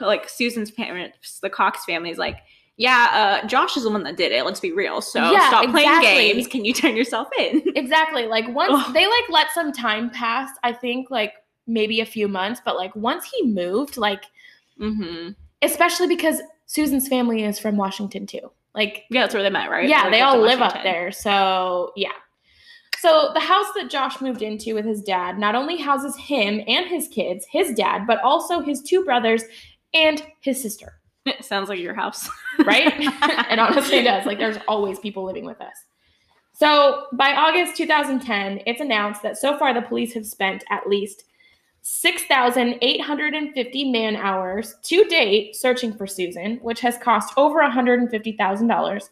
[0.00, 2.38] like Susan's parents, the Cox family's like,
[2.76, 4.44] yeah, uh, Josh is the one that did it.
[4.44, 5.00] Let's be real.
[5.00, 6.48] So Yeah, stop playing games.
[6.48, 7.62] Can you turn yourself in?
[7.76, 8.26] Exactly.
[8.26, 11.34] Like once they like let some time pass, I think like
[11.68, 14.24] maybe a few months, but like once he moved, like
[14.80, 15.30] mm-hmm.
[15.62, 18.50] especially because Susan's family is from Washington too.
[18.74, 19.88] Like, Yeah, that's where they met, right?
[19.88, 21.12] yeah, Like, they all live up there.
[21.12, 22.12] So, yeah.
[22.98, 26.86] So, the house that Josh moved into with his dad not only houses him and
[26.86, 29.42] his kids, his dad, but also his two brothers
[29.92, 32.28] and his sister, It sounds like your house.
[32.64, 32.92] right?
[33.50, 34.24] it honestly does.
[34.26, 35.74] Like, there's always people living with us.
[36.54, 41.24] So, by August 2010, it's announced that so far the police have spent at least
[41.82, 49.08] 6,850 man hours to date searching for Susan, which has cost over $150,000.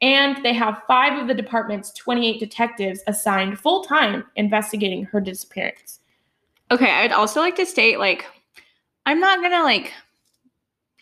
[0.00, 6.00] And they have five of the department's 28 detectives assigned full time investigating her disappearance.
[6.70, 8.24] Okay, I'd also like to state like
[9.04, 9.92] I'm not gonna like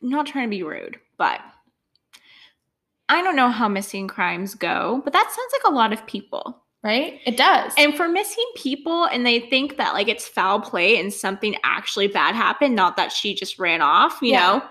[0.03, 1.41] I'm not trying to be rude, but
[3.09, 6.63] I don't know how missing crimes go, but that sounds like a lot of people.
[6.83, 7.21] Right?
[7.27, 7.75] It does.
[7.77, 12.07] And for missing people and they think that like it's foul play and something actually
[12.09, 14.41] bad happened, not that she just ran off, you Yeah.
[14.47, 14.63] know,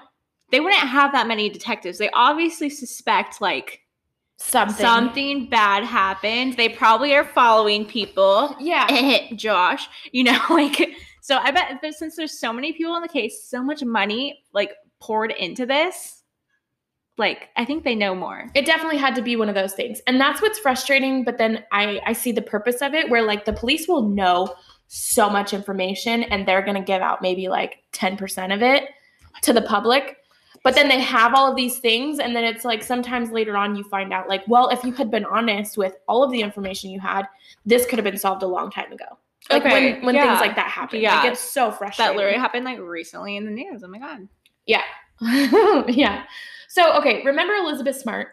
[0.51, 1.99] they wouldn't have that many detectives.
[1.99, 3.81] They obviously suspect like
[4.37, 4.83] something.
[4.83, 6.57] something bad happened.
[6.57, 8.55] They probably are following people.
[8.59, 8.87] Yeah.
[8.89, 13.07] Eh, Josh, you know, like so I bet since there's so many people in the
[13.07, 16.18] case, so much money like poured into this,
[17.19, 18.47] like I think they know more.
[18.55, 20.01] It definitely had to be one of those things.
[20.07, 23.45] And that's what's frustrating, but then I I see the purpose of it where like
[23.45, 24.55] the police will know
[24.87, 28.89] so much information and they're going to give out maybe like 10% of it
[29.43, 30.17] to the public.
[30.63, 33.75] But then they have all of these things and then it's like sometimes later on
[33.75, 36.89] you find out like, well, if you had been honest with all of the information
[36.89, 37.27] you had,
[37.65, 39.05] this could have been solved a long time ago.
[39.49, 40.99] Like Okay, when when yeah, things like that happen.
[40.99, 41.21] yeah.
[41.21, 42.13] Like it's so frustrating.
[42.13, 43.83] That literally happened like recently in the news.
[43.83, 44.27] Oh my god.
[44.65, 44.83] Yeah.
[45.87, 46.23] yeah.
[46.69, 48.29] So, okay, remember Elizabeth Smart?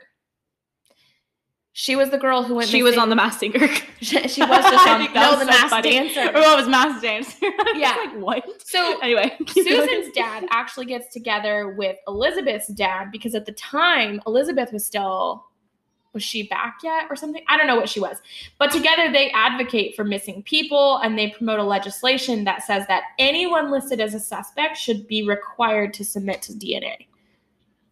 [1.72, 3.68] She was the girl who went She was on the Masked Singer.
[4.00, 5.90] She, she was just on no, the so masked funny.
[5.90, 6.30] dancer.
[6.34, 7.34] Oh, it was Masked Dancer.
[7.74, 7.96] Yeah.
[7.96, 8.62] like what?
[8.62, 14.72] So Anyway, Susan's dad actually gets together with Elizabeth's dad because at the time Elizabeth
[14.72, 15.44] was still
[16.14, 17.42] was she back yet or something?
[17.48, 18.22] I don't know what she was.
[18.58, 23.02] But together they advocate for missing people and they promote a legislation that says that
[23.18, 27.06] anyone listed as a suspect should be required to submit to DNA.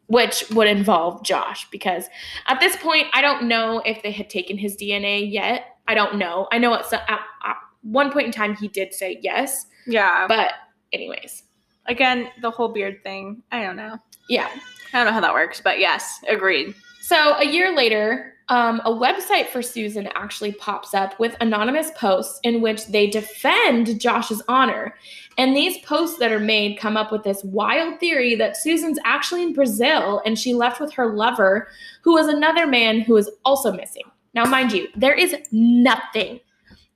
[0.07, 2.05] Which would involve Josh because
[2.47, 5.79] at this point I don't know if they had taken his DNA yet.
[5.89, 6.47] I don't know.
[6.53, 10.27] I know at, some, at, at one point in time he did say yes, yeah.
[10.29, 10.53] but
[10.93, 11.43] anyways,
[11.87, 13.43] Again, the whole beard thing.
[13.53, 13.99] I don't know.
[14.29, 14.49] yeah.
[14.93, 16.75] I don't know how that works, but yes, agreed.
[17.05, 22.41] So a year later, um, a website for Susan actually pops up with anonymous posts
[22.45, 24.95] in which they defend Josh's honor.
[25.37, 29.43] And these posts that are made come up with this wild theory that Susan's actually
[29.43, 31.69] in Brazil and she left with her lover,
[32.01, 34.05] who was another man who is also missing.
[34.33, 36.41] Now, mind you, there is nothing.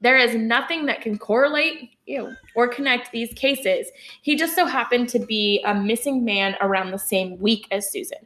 [0.00, 3.88] There is nothing that can correlate ew, or connect these cases.
[4.22, 8.20] He just so happened to be a missing man around the same week as Susan.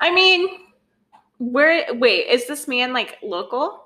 [0.00, 0.48] I mean,
[1.38, 3.84] where wait, is this man like local?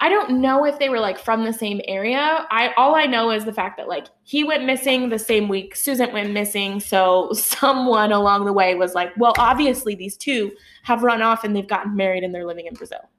[0.00, 2.46] I don't know if they were like from the same area.
[2.50, 5.74] I all I know is the fact that like he went missing the same week
[5.74, 10.52] Susan went missing, so someone along the way was like, "Well, obviously these two
[10.82, 13.10] have run off and they've gotten married and they're living in Brazil."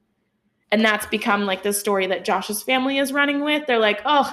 [0.72, 3.66] And that's become like the story that Josh's family is running with.
[3.66, 4.32] They're like, "Oh,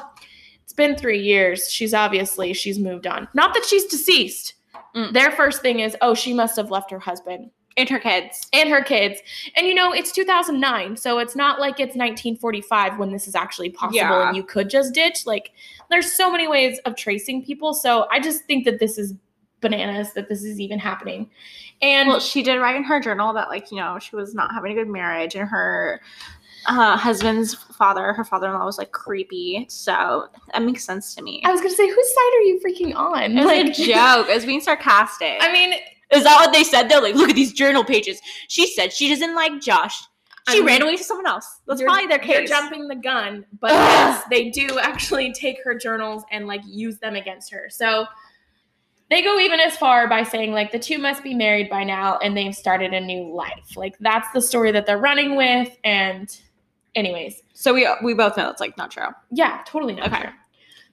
[0.63, 1.69] it's been 3 years.
[1.69, 3.27] She's obviously she's moved on.
[3.33, 4.53] Not that she's deceased."
[4.95, 5.11] Mm.
[5.13, 8.47] Their first thing is, "Oh, she must have left her husband." And her kids.
[8.53, 9.19] and her kids.
[9.55, 13.69] And you know, it's 2009, so it's not like it's 1945 when this is actually
[13.71, 14.27] possible Yeah.
[14.27, 15.25] and you could just ditch.
[15.25, 15.51] Like,
[15.89, 17.73] there's so many ways of tracing people.
[17.73, 19.13] So I just think that this is
[19.61, 21.29] bananas that this is even happening.
[21.81, 24.51] And Well, she did write in her journal that like you know she was not
[24.53, 26.01] having a good marriage, and her
[26.65, 29.65] uh, husband's father, her father-in-law, was like creepy.
[29.69, 31.41] So that makes sense to me.
[31.45, 33.37] I was gonna say, whose side are you freaking on?
[33.37, 34.29] It was a joke.
[34.29, 35.37] It was being sarcastic.
[35.41, 35.73] I mean,
[36.13, 36.89] is that what they said?
[36.89, 38.21] They're like, look at these journal pages.
[38.47, 40.01] She said she doesn't like Josh.
[40.49, 41.47] She I mean, ran away to someone else.
[41.67, 42.49] That's probably their case.
[42.49, 46.99] You're jumping the gun, but yes, they do actually take her journals and like use
[46.99, 47.69] them against her.
[47.69, 48.05] So
[49.09, 52.17] they go even as far by saying like the two must be married by now
[52.17, 53.77] and they've started a new life.
[53.77, 55.69] Like that's the story that they're running with.
[55.85, 56.29] And
[56.95, 59.07] anyways, So we we both know it's like not true.
[59.31, 60.23] yeah, totally not Okay.
[60.23, 60.31] true.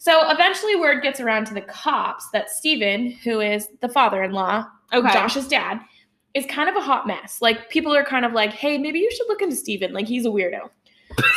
[0.00, 5.12] So eventually word gets around to the cops that Steven, who is the father-in-law, Okay.
[5.12, 5.78] Josh's dad,
[6.32, 7.42] is kind of a hot mess.
[7.42, 9.92] Like people are kind of like, hey, maybe you should look into Steven.
[9.92, 10.70] Like he's a weirdo.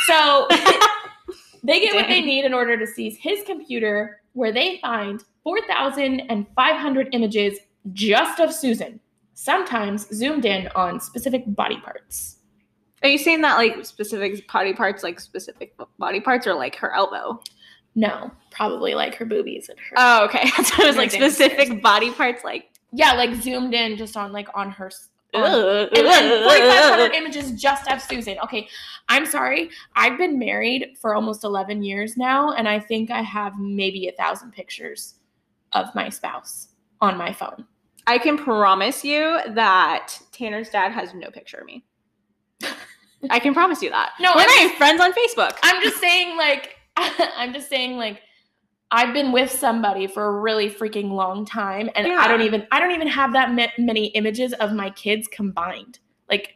[0.06, 0.48] So
[1.62, 7.08] they get what they need in order to seize his computer, where they find 4,500
[7.12, 7.58] images
[7.92, 8.98] just of Susan,
[9.34, 12.38] sometimes zoomed in on specific body parts.
[13.02, 16.94] Are you saying that like specific body parts, like specific body parts, or like her
[16.94, 17.42] elbow?
[17.94, 19.94] No, probably like her boobies and her.
[19.96, 20.48] Oh, okay.
[20.64, 22.70] So it was like specific body parts, like.
[22.92, 24.90] yeah, like zoomed in just on like on her.
[25.34, 28.36] on- and, and 4,500 images just of Susan.
[28.44, 28.68] Okay,
[29.08, 29.70] I'm sorry.
[29.96, 34.12] I've been married for almost 11 years now, and I think I have maybe a
[34.12, 35.14] thousand pictures
[35.72, 36.68] of my spouse
[37.00, 37.64] on my phone.
[38.06, 41.84] I can promise you that Tanner's dad has no picture of me.
[43.30, 44.12] I can promise you that.
[44.20, 45.56] No, we're I'm not friends on Facebook.
[45.62, 46.76] I'm just saying, like,
[47.36, 48.20] I'm just saying, like,
[48.90, 52.16] I've been with somebody for a really freaking long time, and Yeah.
[52.18, 55.98] I don't even, I don't even have that ma- many images of my kids combined.
[56.28, 56.54] Like,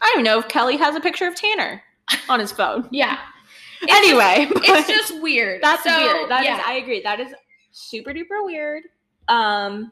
[0.00, 1.82] I don't know if Kelly has a picture of Tanner
[2.28, 2.88] on his phone.
[2.92, 3.18] yeah.
[3.84, 5.60] It's anyway, just, it's just weird.
[5.60, 6.30] that's So, weird.
[6.30, 6.62] That is, yeah.
[6.64, 7.02] I agree.
[7.02, 7.34] That is
[7.72, 8.84] super duper weird.
[9.26, 9.90] Um,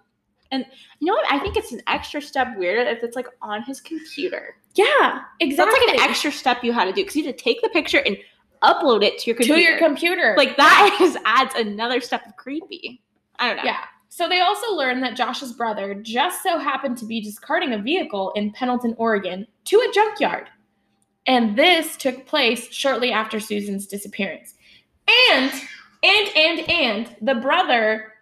[0.53, 0.65] and
[1.01, 1.27] you know what?
[1.29, 4.55] I think it's an extra step weird if it's like on his computer.
[4.77, 5.75] yeah, exactly.
[5.75, 7.69] That's like an extra step you had to do because you had to take the
[7.71, 8.17] picture and
[8.63, 9.61] upload it to your to computer.
[9.71, 10.35] your computer.
[10.37, 13.03] Like that is adds another step of creepy.
[13.39, 13.65] I don't know.
[13.65, 13.85] Yeah.
[14.09, 18.33] So they also learned that Josh's brother just so happened to be discarding a vehicle
[18.35, 20.49] in Pendleton, Oregon, to a junkyard.
[21.27, 24.55] And this took place shortly after Susan's disappearance.
[25.33, 25.53] And
[26.03, 28.13] and and and the brother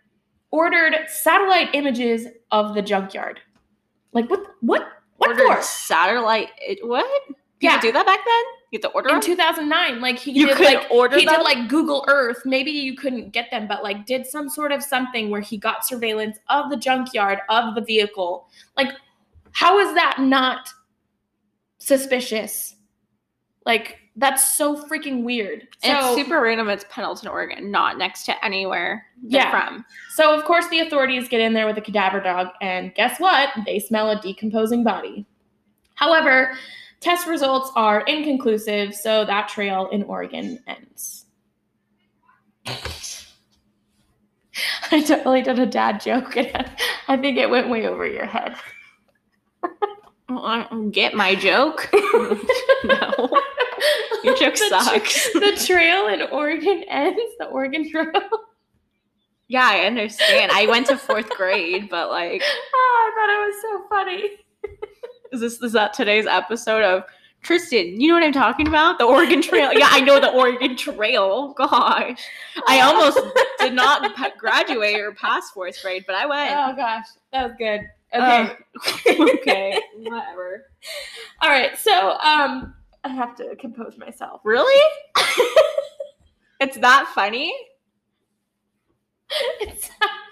[0.50, 3.40] ordered satellite images of the junkyard.
[4.12, 4.86] Like what what
[5.16, 5.62] what Ordered for?
[5.62, 6.50] satellite.
[6.60, 7.06] It, what?
[7.60, 7.76] Yeah.
[7.78, 8.44] People do that back then.
[8.70, 9.22] You have to order In them.
[9.22, 11.36] 2009, like he you did could like order he them.
[11.36, 12.42] did like Google Earth.
[12.44, 15.86] Maybe you couldn't get them, but like did some sort of something where he got
[15.86, 18.46] surveillance of the junkyard of the vehicle.
[18.76, 18.92] Like,
[19.52, 20.68] how is that not
[21.78, 22.74] suspicious?
[23.66, 25.68] Like, that's so freaking weird.
[25.82, 26.68] So, it's super random.
[26.68, 29.50] It's Pendleton, Oregon, not next to anywhere they're Yeah.
[29.50, 29.84] from.
[30.14, 33.50] so of course the authorities get in there with a cadaver dog, and guess what?
[33.64, 35.24] They smell a decomposing body.
[35.94, 36.54] However,
[37.00, 41.26] test results are inconclusive, so that trail in Oregon ends.
[44.90, 46.70] I totally did a dad joke, and
[47.06, 48.56] I think it went way over your head.
[50.30, 51.88] Well, I don't get my joke.
[52.84, 53.30] no,
[54.22, 55.32] your joke The tra- sucks.
[55.32, 57.18] the trail in Oregon ends.
[57.38, 58.12] The Oregon Trail.
[59.48, 60.52] yeah, I understand.
[60.52, 64.30] I went to fourth grade, but like, Oh, I thought it was so funny.
[65.32, 67.04] Is this is that today's episode of
[67.42, 68.00] Tristan?
[68.00, 68.98] You know what I'm talking about?
[68.98, 69.72] The Oregon Trail.
[69.72, 71.54] Yeah, I know the Oregon Trail.
[71.54, 72.20] Gosh,
[72.66, 73.20] I almost
[73.60, 76.52] did not graduate or pass fourth grade, but I went.
[76.52, 77.82] Oh gosh, that was good.
[78.14, 78.22] Okay.
[78.22, 78.50] Um,
[79.38, 80.66] okay, whatever.
[81.42, 81.76] All right.
[81.76, 82.74] So, um,
[83.04, 84.40] I have to compose myself.
[84.44, 84.82] Really?
[86.60, 87.54] it's that funny?
[89.60, 89.90] It's,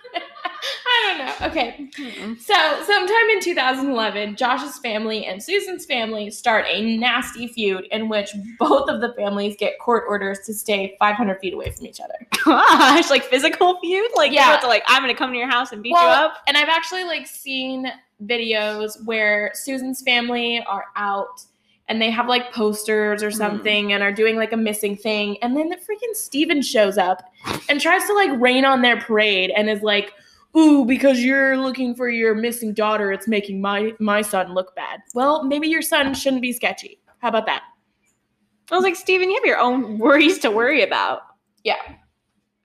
[0.96, 1.46] I don't know.
[1.46, 1.90] Okay.
[2.38, 8.30] So, sometime in 2011, Josh's family and Susan's family start a nasty feud in which
[8.58, 12.14] both of the families get court orders to stay 500 feet away from each other.
[12.44, 14.10] Gosh, like physical feud?
[14.16, 14.56] Like Yeah.
[14.58, 16.38] to like I'm gonna come to your house and beat Well, you up?
[16.46, 17.92] And I've actually like seen
[18.24, 21.42] videos where Susan's family are out
[21.88, 23.36] and they have like posters or hmm.
[23.36, 25.36] something and are doing like a missing thing.
[25.42, 27.22] And then the freaking Steven shows up
[27.68, 30.12] and tries to like rain on their parade and is like,
[30.56, 35.00] ooh, because you're looking for your missing daughter, it's making my my son look bad.
[35.14, 37.00] Well, maybe your son shouldn't be sketchy.
[37.18, 37.62] How about that?
[38.70, 41.22] I was like, Steven, you have your own worries to worry about.
[41.64, 41.76] Yeah.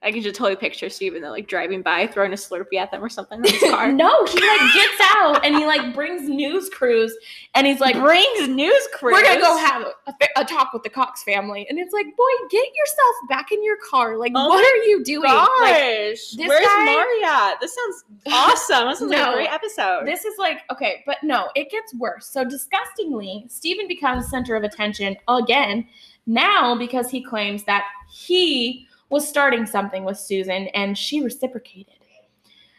[0.04, 3.04] I can just totally picture Steven though, like driving by, throwing a Slurpee at them
[3.04, 3.92] or something in his car.
[3.92, 7.16] no, he like gets out and he like brings news crews
[7.54, 9.12] and he's like, brings news crews.
[9.12, 11.66] we're gonna go have a, a talk with the Cox family.
[11.68, 14.16] And it's like, boy, get yourself back in your car.
[14.16, 15.22] Like, Oh what are you doing?
[15.22, 17.60] Gosh, Like, where's guy- Mari at?
[17.60, 18.88] This sounds awesome.
[18.88, 19.30] This like No.
[19.32, 20.02] a great episode.
[20.06, 22.26] this is like, okay, but no, it gets worse.
[22.26, 25.86] So disgustingly, Steven becomes center of attention again
[26.26, 31.94] now because he claims that he was starting something with Susan and she reciprocated.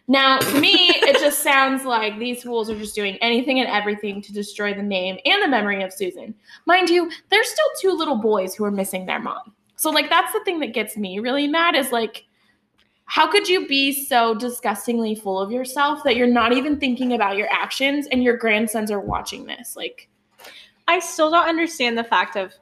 [0.08, 4.22] Now, to me, it just sounds like these fools are just doing anything and everything
[4.22, 6.36] to destroy the name and the memory of Susan.
[6.66, 9.54] Mind you, there's still two little boys who are missing their mom.
[9.78, 12.26] So, like, that's the thing that gets me really mad is like,
[13.06, 17.38] how could you be so disgustingly full of yourself that you're not even thinking about
[17.38, 19.76] your actions and your grandsons are watching this?
[19.76, 20.10] Like,
[20.88, 22.54] I still don't understand the fact of,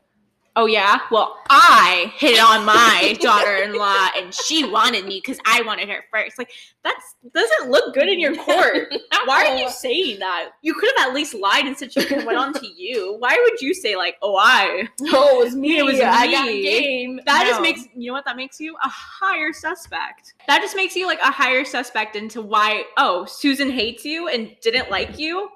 [0.56, 5.90] oh yeah, well I hit on my daughter-in-law and she wanted me because I wanted
[5.90, 6.38] her first.
[6.38, 6.52] Like
[6.84, 8.94] that's doesn't look good in your court.
[9.26, 10.50] Why are you saying that?
[10.62, 13.16] You could have at least lied and said she went on to you.
[13.20, 14.88] Why would you say like, oh I?
[15.14, 15.78] Oh, it was me.
[15.78, 16.64] It was I got me.
[16.64, 17.20] game.
[17.26, 20.34] That just makes you know what that makes you a higher suspect.
[20.48, 24.56] That just makes you like a higher suspect into why oh Susan hates you and
[24.62, 25.50] didn't like you.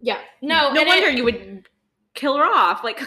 [0.00, 0.18] yeah.
[0.40, 1.68] No, No wonder it- you would
[2.14, 2.82] kill her off.
[2.84, 3.00] Like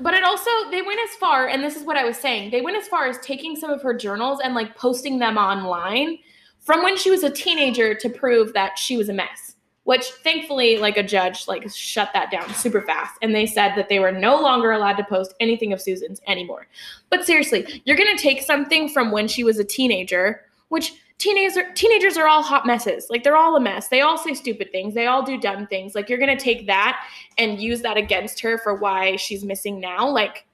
[0.00, 2.50] But it also they went as far, and this is what I was saying.
[2.50, 6.18] They went as far as taking some of her journals and like posting them online
[6.60, 9.56] from when she was a teenager to prove that she was a mess.
[9.84, 13.88] Which thankfully, like a judge, like shut that down super fast, and they said that
[13.88, 16.66] they were no longer allowed to post anything of Susan's anymore.
[17.08, 22.16] But seriously, you're gonna take something from when she was a teenager, which teenagers teenagers
[22.16, 23.08] are all hot messes.
[23.10, 23.88] Like they're all a mess.
[23.88, 24.94] They all say stupid things.
[24.94, 25.94] They all do dumb things.
[25.94, 27.04] Like you're gonna take that
[27.36, 30.08] and use that against her for why she's missing now.
[30.08, 30.46] Like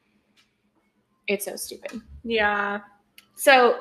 [1.27, 2.01] it's so stupid.
[2.25, 2.81] yeah.
[3.37, 3.81] So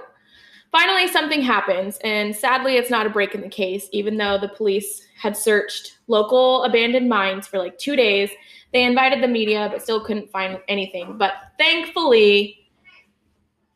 [0.72, 4.50] finally something happens and sadly it's not a break in the case even though the
[4.50, 8.30] police had searched local abandoned mines for like 2 days.
[8.74, 11.18] They invited the media but still couldn't find anything.
[11.18, 12.68] But thankfully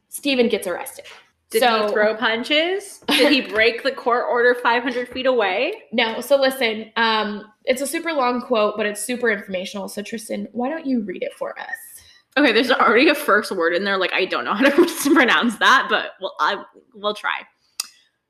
[0.09, 1.05] Steven gets arrested.
[1.49, 2.99] Did so, he throw punches?
[3.07, 5.73] Did he break the court order 500 feet away?
[5.93, 9.87] No, so listen, um, it's a super long quote, but it's super informational.
[9.87, 11.67] So Tristan, why don't you read it for us?
[12.37, 13.97] Okay, there's already a first word in there.
[13.97, 17.41] Like I don't know how to pronounce that, but well, I will try.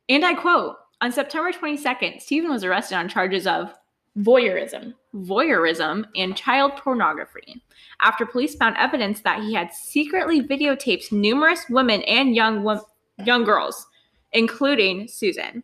[0.09, 3.73] And I quote: On September 22nd, Steven was arrested on charges of
[4.19, 4.95] Voyeurism.
[5.13, 7.61] voyeurism and child pornography
[8.01, 12.81] after police found evidence that he had secretly videotaped numerous women and young wo-
[13.25, 13.87] young girls,
[14.33, 15.63] including Susan.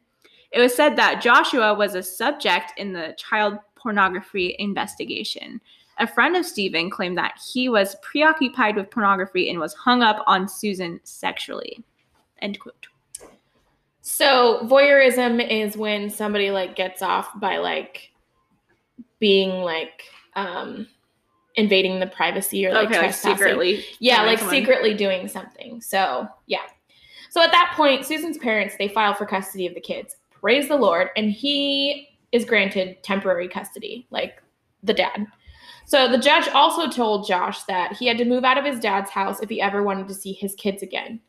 [0.52, 5.60] It was said that Joshua was a subject in the child pornography investigation.
[6.00, 10.24] A friend of Steven claimed that he was preoccupied with pornography and was hung up
[10.26, 11.84] on Susan sexually.
[12.42, 12.88] End quote.
[14.02, 18.12] So voyeurism is when somebody like gets off by like
[19.20, 20.04] being like
[20.36, 20.88] um
[21.56, 23.86] invading the privacy or like okay, like secretly.
[24.00, 24.56] yeah, like someone.
[24.56, 25.80] secretly doing something.
[25.82, 26.64] So yeah.
[27.34, 30.18] So at that point, Susan's parents they file for custody of the kids.
[30.30, 34.40] Praise the Lord, and he is granted temporary custody, like
[34.84, 35.26] the dad.
[35.88, 39.10] So the judge also told Josh that he had to move out of his dad's
[39.10, 41.20] house if he ever wanted to see his kids again.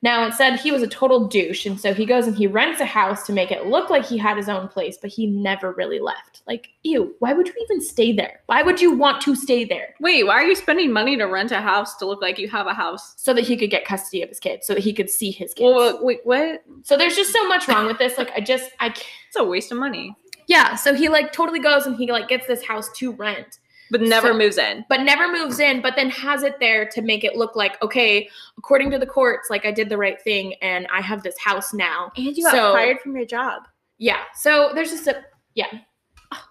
[0.00, 2.80] Now it said he was a total douche, and so he goes and he rents
[2.80, 5.72] a house to make it look like he had his own place, but he never
[5.72, 6.42] really left.
[6.46, 8.40] Like, ew, why would you even stay there?
[8.46, 9.94] Why would you want to stay there?
[10.00, 12.68] Wait, why are you spending money to rent a house to look like you have
[12.68, 13.14] a house?
[13.16, 15.52] So that he could get custody of his kids, so that he could see his
[15.52, 15.74] kids.
[15.74, 16.62] Well, wait, what?
[16.84, 18.16] So there's just so much wrong with this.
[18.18, 19.06] Like I just I can't.
[19.28, 20.14] It's a waste of money.
[20.46, 20.76] Yeah.
[20.76, 23.58] So he like totally goes and he like gets this house to rent,
[23.90, 24.84] But never So- moves in.
[24.88, 25.80] but never moves in.
[25.80, 28.28] But then has it there to make it look like okay,
[28.58, 31.72] according to the courts, like I did the right thing and I have this house
[31.72, 32.12] now.
[32.16, 33.66] And you got So- fired from your job.
[33.98, 34.20] Yeah.
[34.34, 35.24] So there's just a
[35.54, 35.66] yeah.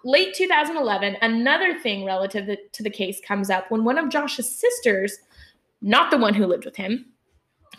[0.04, 4.50] Late 2011, another thing relative to- to the case comes up when one of Josh's
[4.58, 5.16] sisters,
[5.80, 7.06] not the one who lived with him,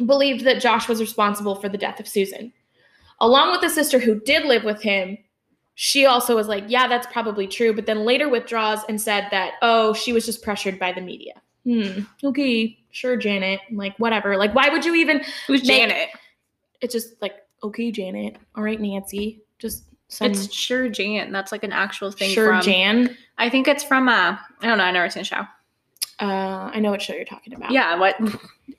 [0.05, 2.53] believed that Josh was responsible for the death of Susan.
[3.19, 5.17] Along with the sister who did live with him,
[5.81, 9.53] she also was like, yeah, that's probably true, but then later withdraws and said that,
[9.61, 11.31] oh, she was just pressured by the media.
[11.63, 12.01] Hmm.
[12.21, 12.77] Okay.
[12.91, 13.61] Sure, Janet.
[13.71, 14.35] Like, whatever.
[14.35, 16.09] Like, why would you even Who's Janet?
[16.81, 18.35] it's just like, okay, Janet.
[18.55, 19.39] All right, Nancy.
[19.57, 21.31] Just some It's Sure Jan.
[21.31, 22.61] That's like an actual thing sure from.
[22.61, 23.15] Jan.
[23.37, 24.09] I think it's from.
[24.09, 24.83] Uh, I don't know.
[24.83, 25.45] I never seen the show.
[26.19, 27.71] Uh, I know what show you're talking about.
[27.71, 28.19] Yeah, what?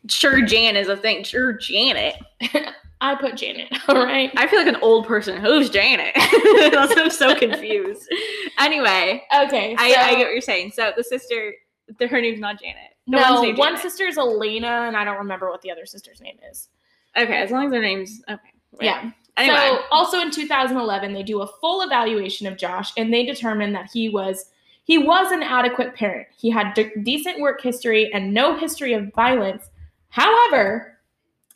[0.09, 1.25] Sure Jan is a thing.
[1.25, 2.17] Sure Janet.
[3.01, 3.73] I put Janet.
[3.89, 4.31] All right.
[4.37, 5.41] I feel like an old person.
[5.41, 6.13] Who's Janet?
[6.17, 8.07] I'm so confused.
[8.59, 9.75] Anyway, Okay.
[9.79, 10.73] I, so- I get what you're saying.
[10.73, 11.55] So the sister,
[11.99, 12.77] the, her name's not Janet.
[13.07, 13.81] The no, one Janet.
[13.81, 16.69] sister is Alina, and I don't remember what the other sister's name is.
[17.17, 18.23] Okay, as long as their names.
[18.29, 18.41] Okay.
[18.73, 18.87] wait.
[18.87, 19.11] Yeah.
[19.37, 19.57] Anyway.
[19.57, 23.91] So, also in 2011, they do a full evaluation of Josh, and they determine that
[23.93, 24.47] he was
[24.85, 26.29] he was an adequate parent.
[26.37, 29.71] He had de- decent work history and no history of violence.
[30.09, 30.90] However,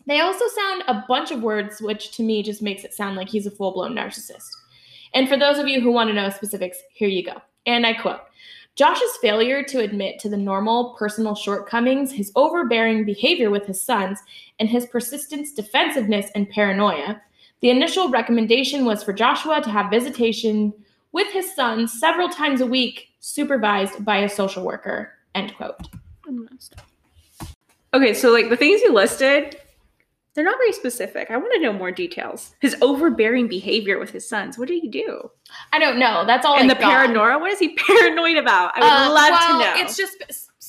[0.07, 3.28] they also sound a bunch of words, which to me just makes it sound like
[3.28, 4.50] he's a full blown narcissist.
[5.14, 7.40] And for those of you who want to know specifics, here you go.
[7.66, 8.20] And I quote
[8.76, 14.18] Josh's failure to admit to the normal personal shortcomings, his overbearing behavior with his sons,
[14.59, 17.20] and his persistent defensiveness and paranoia.
[17.61, 20.72] The initial recommendation was for Joshua to have visitation
[21.12, 25.12] with his sons several times a week, supervised by a social worker.
[25.36, 25.88] End quote.
[27.94, 29.57] Okay, so like the things you listed,
[30.35, 31.30] they're not very specific.
[31.30, 32.55] I want to know more details.
[32.61, 34.59] His overbearing behavior with his sons.
[34.59, 35.30] What did he do?
[35.72, 36.24] I don't know.
[36.26, 36.57] That's all.
[36.57, 36.91] and I the got.
[36.91, 37.39] paranoia.
[37.39, 38.72] What is he paranoid about?
[38.76, 39.82] I would Uh, love well, to know.
[39.85, 40.16] It's just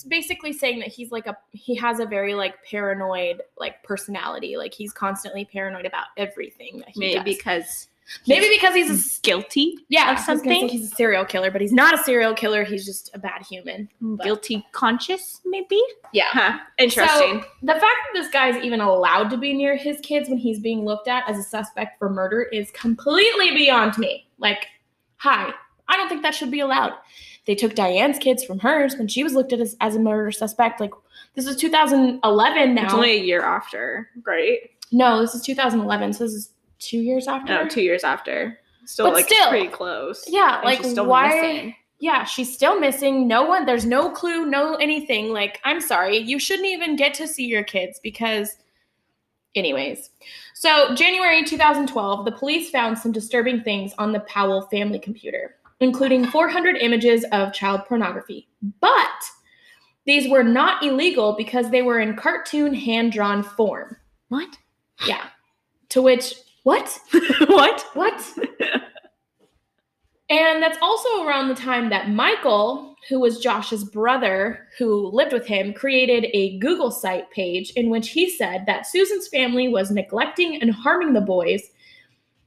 [0.07, 4.55] basically saying that he's like a he has a very like paranoid like personality.
[4.57, 7.23] Like he's constantly paranoid about everything that he maybe does.
[7.37, 7.87] because
[8.27, 10.03] maybe because he's a s- guilty, yeah.
[10.03, 10.67] of I was say something?
[10.69, 12.63] he's a serial killer, but he's not a serial killer.
[12.63, 13.89] He's just a bad human.
[13.99, 15.81] Hmm, guilty conscious, maybe.
[16.13, 16.27] Yeah.
[16.29, 16.59] Huh.
[16.77, 17.41] Interesting.
[17.41, 20.59] So the fact that this guy's even allowed to be near his kids when he's
[20.59, 24.27] being looked at as a suspect for murder is completely beyond me.
[24.37, 24.67] Like,
[25.17, 25.51] hi,
[25.87, 26.93] I don't think that should be allowed.
[27.45, 30.31] They took Diane's kids from hers when she was looked at as, as a murder
[30.31, 30.79] suspect.
[30.79, 30.91] Like,
[31.35, 32.83] this is 2011 now.
[32.85, 34.59] it's only a year after, right?
[34.91, 36.13] no, this is 2011.
[36.13, 36.49] So this is
[36.85, 37.53] two years after.
[37.53, 38.59] No, two years after.
[38.85, 39.49] Still, But like still.
[39.49, 40.23] pretty close.
[40.27, 41.27] Yeah, And like why?
[41.29, 41.75] missing.
[41.99, 43.27] Yeah, she's still missing.
[43.27, 45.29] No one, there's no clue, no anything.
[45.29, 48.57] Like, I'm sorry, you shouldn't even get to see your kids because,
[49.55, 50.09] anyways.
[50.53, 56.25] So, January 2012, the police found some disturbing things on the Powell family computer, including
[56.27, 58.47] 400 images of child pornography.
[58.81, 58.91] But
[60.05, 63.95] these were not illegal because they were in cartoon hand drawn form.
[64.27, 64.57] What?
[65.07, 65.27] Yeah.
[65.89, 66.35] To which,
[66.65, 66.99] what?
[67.45, 67.85] what?
[67.93, 68.33] What?
[70.31, 75.45] and that's also around the time that Michael, who was Josh's brother who lived with
[75.45, 80.59] him, created a Google site page in which he said that Susan's family was neglecting
[80.59, 81.61] and harming the boys.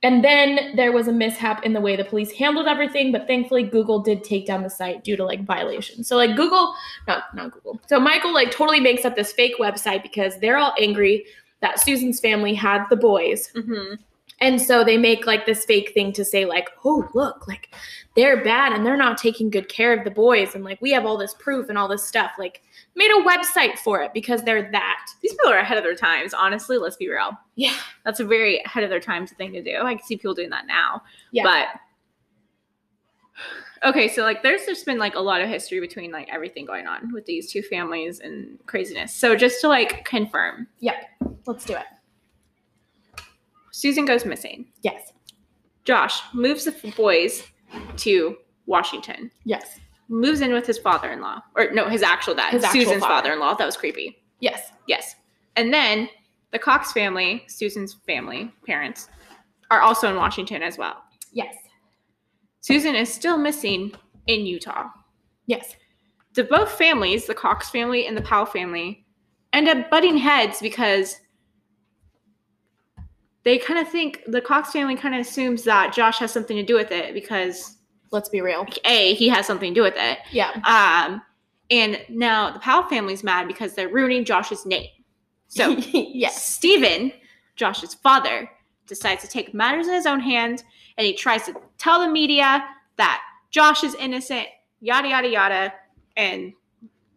[0.02, 3.62] And then there was a mishap in the way the police handled everything, but thankfully
[3.62, 6.08] Google did take down the site due to like violations.
[6.08, 6.74] So like Google,
[7.06, 7.80] not not Google.
[7.86, 11.24] So Michael like totally makes up this fake website because they're all angry
[11.60, 13.94] that Susan's family had the boys Mm-hmm.
[14.40, 17.74] And so they make like this fake thing to say, like, oh, look, like
[18.14, 20.54] they're bad and they're not taking good care of the boys.
[20.54, 22.32] And like we have all this proof and all this stuff.
[22.38, 22.62] Like,
[22.98, 25.06] made a website for it because they're that.
[25.22, 26.34] These people are ahead of their times.
[26.34, 27.30] Honestly, let's be real.
[27.54, 27.74] Yeah.
[28.04, 29.78] That's a very ahead of their times thing to do.
[29.82, 31.02] I can see people doing that now.
[31.30, 31.44] Yeah.
[31.44, 31.68] But
[33.88, 36.86] okay, so like there's just been like a lot of history between like everything going
[36.86, 39.14] on with these two families and craziness.
[39.14, 40.96] So just to like confirm, Yep.
[41.46, 41.86] Let's do it.
[43.78, 44.66] Susan goes missing.
[44.82, 45.12] Yes.
[45.84, 47.44] Josh moves the boys
[47.98, 49.30] to Washington.
[49.44, 49.78] Yes.
[50.08, 53.14] Moves in with his father-in-law, or no, his actual dad, His Susan's father.
[53.14, 53.54] father-in-law.
[53.54, 54.16] That was creepy.
[54.40, 54.72] Yes.
[54.88, 55.14] Yes.
[55.54, 56.08] And then
[56.50, 59.08] the Cox family, Susan's family, parents,
[59.70, 60.96] are also in Washington as well.
[61.32, 61.54] Yes.
[62.60, 63.92] Susan is still missing
[64.26, 64.88] in Utah.
[65.46, 65.76] Yes.
[66.34, 69.06] The both families, the Cox family and the Powell family,
[69.52, 71.20] end up butting heads because
[73.48, 76.62] they kind of think the Cox family kind of assumes that Josh has something to
[76.62, 77.78] do with it because
[78.10, 78.66] Let's be real.
[78.84, 80.18] A, he has something to do with it.
[80.30, 80.50] Yeah.
[80.64, 81.22] Um,
[81.70, 84.88] and now the Powell family's mad because they're ruining Josh's name.
[85.48, 86.42] So yes.
[86.42, 87.12] Steven,
[87.56, 88.50] Josh's father,
[88.86, 90.64] decides to take matters in his own hands
[90.96, 92.64] and he tries to tell the media
[92.96, 94.46] that Josh is innocent,
[94.80, 95.74] yada, yada, yada.
[96.16, 96.52] And,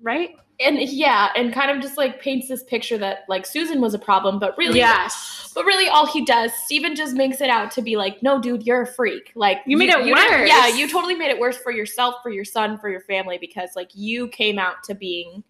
[0.01, 0.31] right?
[0.59, 3.99] And yeah, and kind of just like paints this picture that like Susan was a
[3.99, 5.51] problem, but really Yes.
[5.53, 8.63] But really, all he does, Steven just makes it out to be like, no, dude,
[8.65, 9.31] you're a freak.
[9.35, 10.47] Like, You made it didn't- worse.
[10.47, 13.71] Yeah, you totally made it worse for yourself, for your son, for your family, because
[13.75, 15.43] like you came out to being,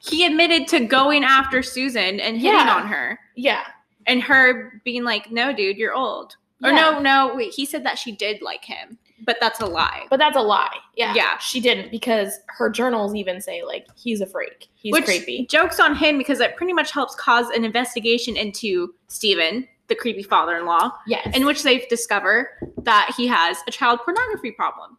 [0.00, 2.74] He admitted to going after Susan and hitting Yeah.
[2.74, 3.20] on her.
[3.36, 3.64] yeah,
[4.06, 6.36] And her being like, no, dude, you're old.
[6.64, 10.06] Or no, no, wait, he said that she did like him, but that's a lie.
[10.10, 10.76] but that's a lie.
[10.96, 11.38] Yeah, Yeah.
[11.38, 15.46] she didn't because her journals even say like he's a freak, he's Which creepy.
[15.46, 20.22] Joke's on him because it pretty much helps cause an investigation into Steven, the creepy
[20.22, 22.50] father in law, Yes, in which they discover
[22.82, 24.98] that he has a child pornography problem.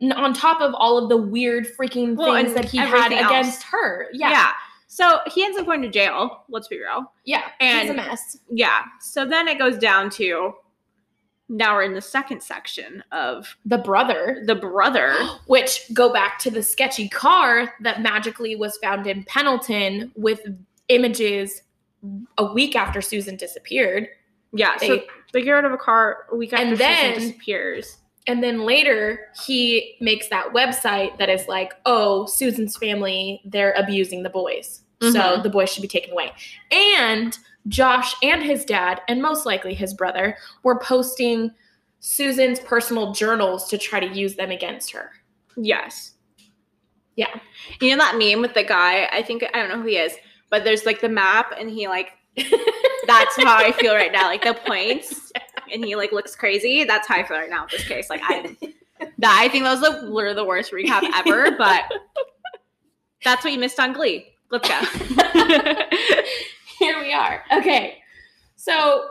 [0.00, 3.26] and on top of all of the weird freaking Well, things that he had else.
[3.30, 4.06] against her.
[4.12, 4.50] Yeah, yeah,
[4.86, 7.12] So he ends up going to jail, let's be real.
[7.24, 7.42] Yeah.
[7.60, 8.38] And- a mess.
[8.50, 8.82] Yeah.
[9.00, 10.54] So then it goes down to
[11.48, 15.14] now we're in the second section of The brother, the brother.
[15.46, 20.40] which go back to the sketchy car that magically was found in Pendleton with
[20.88, 21.62] images
[22.36, 24.08] a week after Susan disappeared.
[24.52, 24.76] Yeah.
[24.78, 27.98] so They- they get out of a car a week after And Susan then- disappears.
[28.26, 34.22] And then later, he makes that website that is like, oh, Susan's family, they're abusing
[34.22, 34.82] the boys.
[35.00, 35.42] So Mhm.
[35.42, 36.32] the boys should be taken away.
[36.70, 41.50] And Josh and his dad, and most likely his brother, were posting
[42.00, 45.10] Susan's personal journals to try to use them against her.
[45.56, 46.14] Yes.
[47.16, 47.40] Yeah.
[47.80, 49.08] You know that meme with the guy?
[49.12, 50.14] I think I don't know who he is,
[50.50, 52.12] but there's like the map, and he like
[53.06, 54.26] that's how I feel right now.
[54.26, 55.32] Like the points,
[55.72, 56.84] and he like looks crazy.
[56.84, 58.10] That's how I feel right now with this case.
[58.10, 58.56] Like I,
[59.18, 61.56] that I think that was the literally the worst recap ever.
[61.56, 61.84] But
[63.24, 64.26] that's what you missed on Glee.
[64.50, 64.80] Let's go.
[66.80, 67.42] Here we are.
[67.52, 67.98] Okay.
[68.56, 69.08] So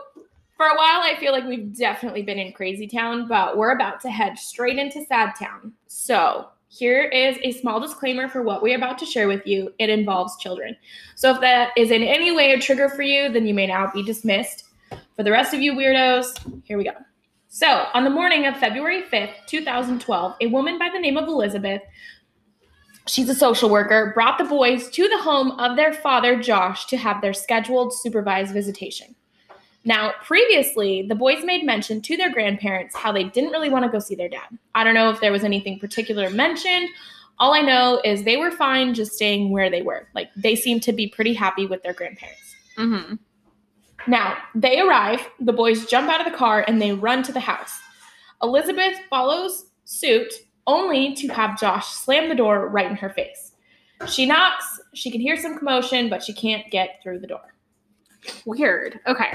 [0.56, 4.00] for a while, I feel like we've definitely been in Crazy Town, but we're about
[4.02, 5.72] to head straight into Sad Town.
[5.86, 9.72] So here is a small disclaimer for what we're about to share with you.
[9.78, 10.76] It involves children.
[11.14, 13.90] So if that is in any way a trigger for you, then you may now
[13.92, 14.64] be dismissed.
[15.16, 16.92] For the rest of you weirdos, here we go.
[17.50, 21.80] So, on the morning of February 5th, 2012, a woman by the name of Elizabeth
[23.08, 26.96] she's a social worker, brought the boys to the home of their father, Josh, to
[26.96, 29.14] have their scheduled supervised visitation.
[29.84, 33.90] Now, previously, the boys made mention to their grandparents how they didn't really want to
[33.90, 34.58] go see their dad.
[34.74, 36.88] I don't know if there was anything particular mentioned.
[37.38, 40.08] All I know is they were fine just staying where they were.
[40.14, 42.56] Like, they seemed to be pretty happy with their grandparents.
[42.76, 43.14] hmm
[44.06, 47.40] Now, they arrive, the boys jump out of the car, and they run to the
[47.40, 47.78] house.
[48.42, 50.32] Elizabeth follows suit,
[50.68, 53.52] only to have Josh slam the door right in her face.
[54.06, 57.54] She knocks, she can hear some commotion, but she can't get through the door.
[58.46, 59.00] Weird.
[59.08, 59.32] Okay.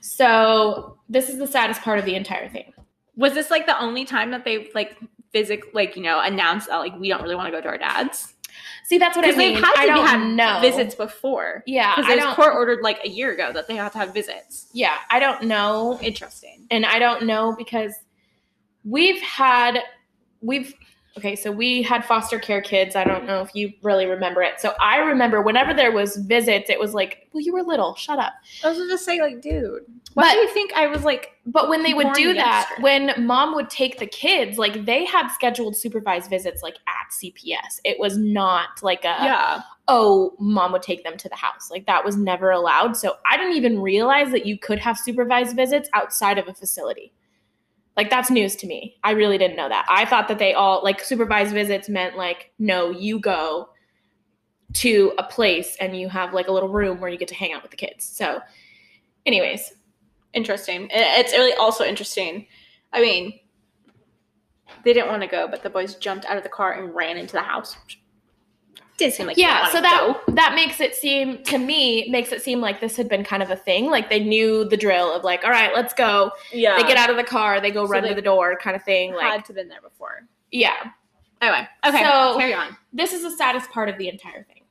[0.00, 2.72] So, this is the saddest part of the entire thing.
[3.16, 4.96] Was this like the only time that they like
[5.32, 7.78] physic like you know announced that like we don't really want to go to our
[7.78, 8.34] dads?
[8.84, 9.54] See, that's what I mean.
[9.54, 10.58] they've had I don't have know.
[10.60, 11.62] visits before.
[11.66, 14.14] Yeah, Because it was court ordered like a year ago that they have to have
[14.14, 14.68] visits.
[14.72, 15.98] yeah, I don't know.
[16.00, 16.66] Interesting.
[16.70, 17.92] and I don't know because
[18.84, 19.80] we've had
[20.40, 20.74] we've
[21.18, 22.94] okay, so we had foster care kids.
[22.94, 24.60] I don't know if you really remember it.
[24.60, 28.18] So I remember whenever there was visits, it was like, well, you were little, shut
[28.18, 28.34] up.
[28.62, 29.82] I was just say like, dude,
[30.14, 31.32] why But- do you think I was like?
[31.46, 35.28] But when they would do that, when mom would take the kids, like they had
[35.28, 37.80] scheduled supervised visits like at CPS.
[37.84, 41.70] It was not like a yeah, oh, mom would take them to the house.
[41.70, 42.96] Like that was never allowed.
[42.96, 47.12] So I didn't even realize that you could have supervised visits outside of a facility.
[47.96, 48.96] Like that's news to me.
[49.02, 49.86] I really didn't know that.
[49.88, 53.70] I thought that they all like supervised visits meant like no, you go
[54.74, 57.52] to a place and you have like a little room where you get to hang
[57.52, 58.04] out with the kids.
[58.04, 58.40] So
[59.24, 59.72] anyways,
[60.34, 60.88] interesting.
[60.90, 62.46] It's really also interesting.
[62.92, 63.40] I mean,
[64.84, 67.16] they didn't want to go, but the boys jumped out of the car and ran
[67.16, 67.76] into the house.
[68.98, 72.60] Did seem like yeah, so that that makes it seem to me makes it seem
[72.60, 73.86] like this had been kind of a thing.
[73.90, 76.30] Like they knew the drill of like, all right, let's go.
[76.52, 78.56] yeah They get out of the car, they go So run they to the door,
[78.56, 79.12] kind of thing.
[79.14, 80.26] Like had to been there before.
[80.50, 80.76] yeah,
[81.42, 82.74] Anyway, okay, So- carry on.
[82.94, 84.62] this is the saddest part of the entire thing.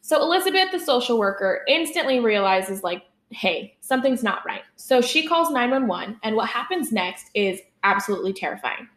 [0.00, 4.62] So Elizabeth, the social worker, instantly realizes like, hey, something's not right.
[4.76, 8.88] So she calls 911, and what happens next is absolutely terrifying.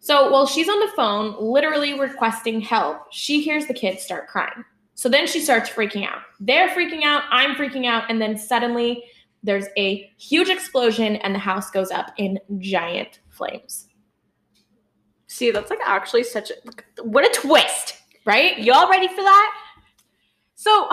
[0.00, 4.64] So while she's on the phone, literally requesting help, she hears the kids start crying.
[4.94, 6.22] So then she starts freaking out.
[6.40, 9.04] They're freaking out, I'm freaking out, and then suddenly
[9.42, 13.88] there's a huge explosion and the house goes up in giant flames.
[15.26, 17.96] See, that's like actually such a what a twist.
[18.26, 18.58] Right?
[18.58, 19.54] Y'all ready for that?
[20.54, 20.88] So,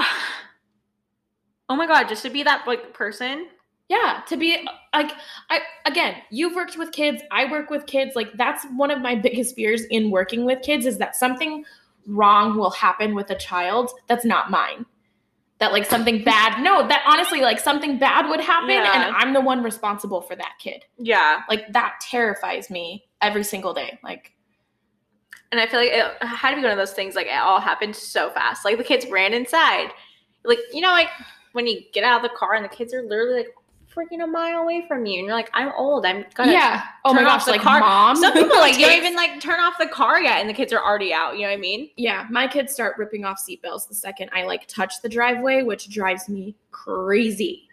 [1.70, 3.48] oh my god, just to be that like person.
[3.90, 5.12] Yeah, to be like
[5.50, 9.16] I again, you've worked with kids, I work with kids, like that's one of my
[9.16, 11.64] biggest fears in working with kids is that something
[12.06, 14.86] wrong will happen with a child that's not mine.
[15.60, 19.08] That like something bad, no, that honestly like something bad would happen Yeah.
[19.08, 20.86] and I'm the one responsible for that kid.
[20.98, 23.98] Yeah, Like that terrifies me every single day.
[24.04, 24.34] Like
[25.52, 27.16] and I feel like it had to be one of those things.
[27.16, 28.66] Like it all happened so fast.
[28.66, 29.92] Like the kids ran inside.
[30.44, 31.10] Like you know, like
[31.54, 33.56] when you get out of the car and the kids are literally like
[33.98, 36.06] freaking a mile away from you, and you're like, I'm old.
[36.06, 36.52] I'm gonna.
[36.52, 36.84] yeah.
[37.06, 37.80] Oh my gosh, the like car.
[37.80, 38.16] mom.
[38.18, 40.72] Some people like you don't even like turn off the car yet, and the kids
[40.72, 41.36] are already out.
[41.36, 41.90] You know what I mean?
[41.98, 45.90] Yeah, my kids start ripping off seatbelts the second I like touch the driveway, which
[45.90, 47.64] drives me crazy.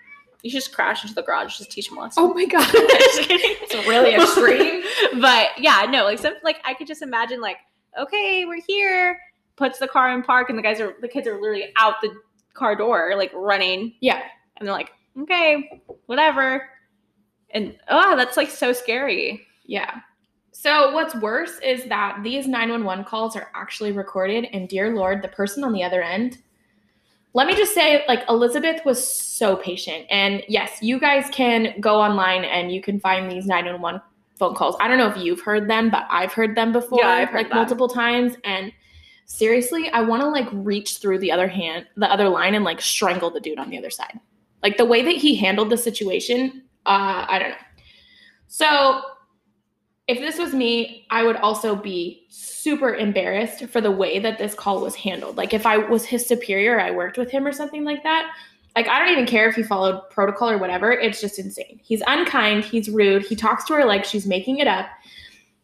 [0.43, 2.23] You just crash into the garage, just teach them a lesson.
[2.23, 2.67] Oh my god.
[2.75, 4.83] it's really extreme.
[5.21, 7.59] but yeah, no, like some like I could just imagine like,
[7.99, 9.19] okay, we're here.
[9.57, 12.11] Puts the car in park, and the guys are the kids are literally out the
[12.55, 14.21] car door, like running, Yeah.
[14.57, 16.69] and they're like, okay, whatever.
[17.51, 19.47] And oh, that's like so scary.
[19.65, 20.01] Yeah.
[20.53, 25.29] So what's worse is that these 911 calls are actually recorded and dear lord, the
[25.29, 26.39] person on the other end
[27.35, 30.07] let me just say, like, Elizabeth was so patient.
[30.09, 34.01] And yes, you guys can go online and you can find these 911
[34.37, 34.77] phone calls.
[34.81, 37.39] I don't know if you've heard them, but I've heard them before, Yeah, I've heard
[37.39, 37.57] like that.
[37.57, 38.35] multiple times.
[38.45, 38.73] And
[39.27, 42.81] seriously, I want to like reach through the other hand, the other line, and like
[42.81, 44.19] strangle the dude on the other side.
[44.65, 47.57] Like the way that he handled the situation, uh, I don't know.
[48.49, 49.03] So
[50.09, 54.55] if this was me, I would also be super embarrassed for the way that this
[54.55, 55.37] call was handled.
[55.37, 58.33] Like if I was his superior, I worked with him or something like that.
[58.75, 60.93] Like I don't even care if he followed protocol or whatever.
[60.93, 61.79] It's just insane.
[61.83, 64.87] He's unkind, he's rude, he talks to her like she's making it up.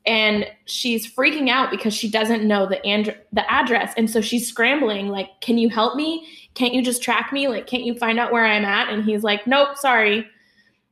[0.06, 3.92] And she's freaking out because she doesn't know the and- the address.
[3.96, 6.26] And so she's scrambling like, "Can you help me?
[6.54, 7.48] Can't you just track me?
[7.48, 10.26] Like can't you find out where I'm at?" And he's like, "Nope, sorry."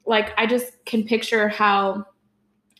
[0.04, 2.04] Like I just can picture how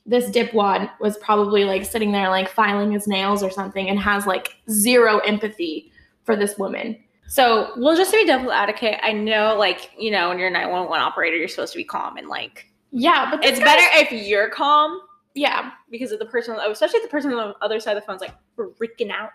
[0.07, 4.27] this dipwad was probably like sitting there like filing his nails or something and has
[4.27, 5.93] like zero empathy
[6.25, 6.97] for this woman.
[7.27, 10.51] So Well, just to be devil's advocate, I know, like, you know, when you're a
[10.51, 14.27] 911 operator, you're supposed to be calm and, like, yeah, but it's guy's- better if
[14.27, 14.99] you're calm
[15.39, 18.03] Yeah, because of the person, oh, especially if the person on the other side of
[18.03, 19.31] the phone's like freaking out.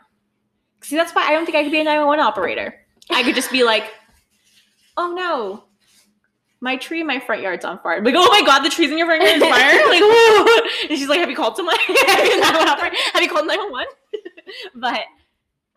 [0.82, 2.76] See, that's why I don't think I could be a 911 operator.
[3.10, 3.90] I could just be like,
[4.98, 5.64] oh no,
[6.60, 8.04] my tree in my front yard's on fire.
[8.04, 9.72] Like, oh my god, the trees in your front yard is on fire.
[9.88, 10.70] like, whoa.
[10.90, 11.78] And she's like, have you called someone?
[11.88, 13.88] have you called 911?
[14.76, 15.04] but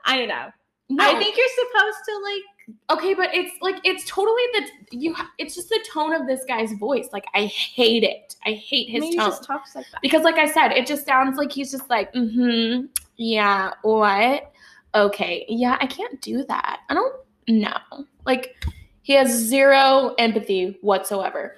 [0.04, 0.50] I don't know.
[0.88, 2.42] no, I think you're supposed to like
[2.90, 5.14] okay, but it's like it's totally the you.
[5.38, 7.08] It's just the tone of this guy's voice.
[7.12, 8.36] Like I hate it.
[8.44, 10.00] I hate his tone just talks like that.
[10.02, 12.86] because, like I said, it just sounds like he's just like, mm-hmm,
[13.16, 14.52] yeah, what?
[14.94, 16.80] Okay, yeah, I can't do that.
[16.88, 17.14] I don't
[17.48, 18.06] know.
[18.24, 18.54] Like
[19.02, 21.56] he has zero empathy whatsoever.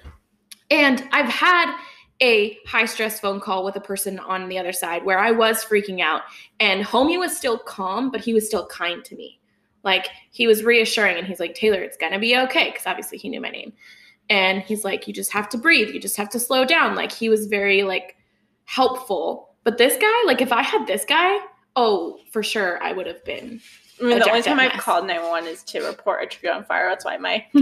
[0.71, 1.75] And I've had
[2.21, 5.63] a high stress phone call with a person on the other side where I was
[5.63, 6.23] freaking out
[6.59, 9.39] and homie was still calm, but he was still kind to me.
[9.83, 12.71] Like he was reassuring and he's like, Taylor, it's gonna be okay.
[12.71, 13.73] Cause obviously he knew my name.
[14.29, 15.89] And he's like, you just have to breathe.
[15.89, 16.95] You just have to slow down.
[16.95, 18.15] Like he was very like
[18.65, 19.55] helpful.
[19.63, 21.39] But this guy, like if I had this guy,
[21.75, 23.61] oh, for sure I would have been.
[24.01, 26.87] I mean, the only time I've called 911 is to report a tree on fire.
[26.87, 27.45] That's why my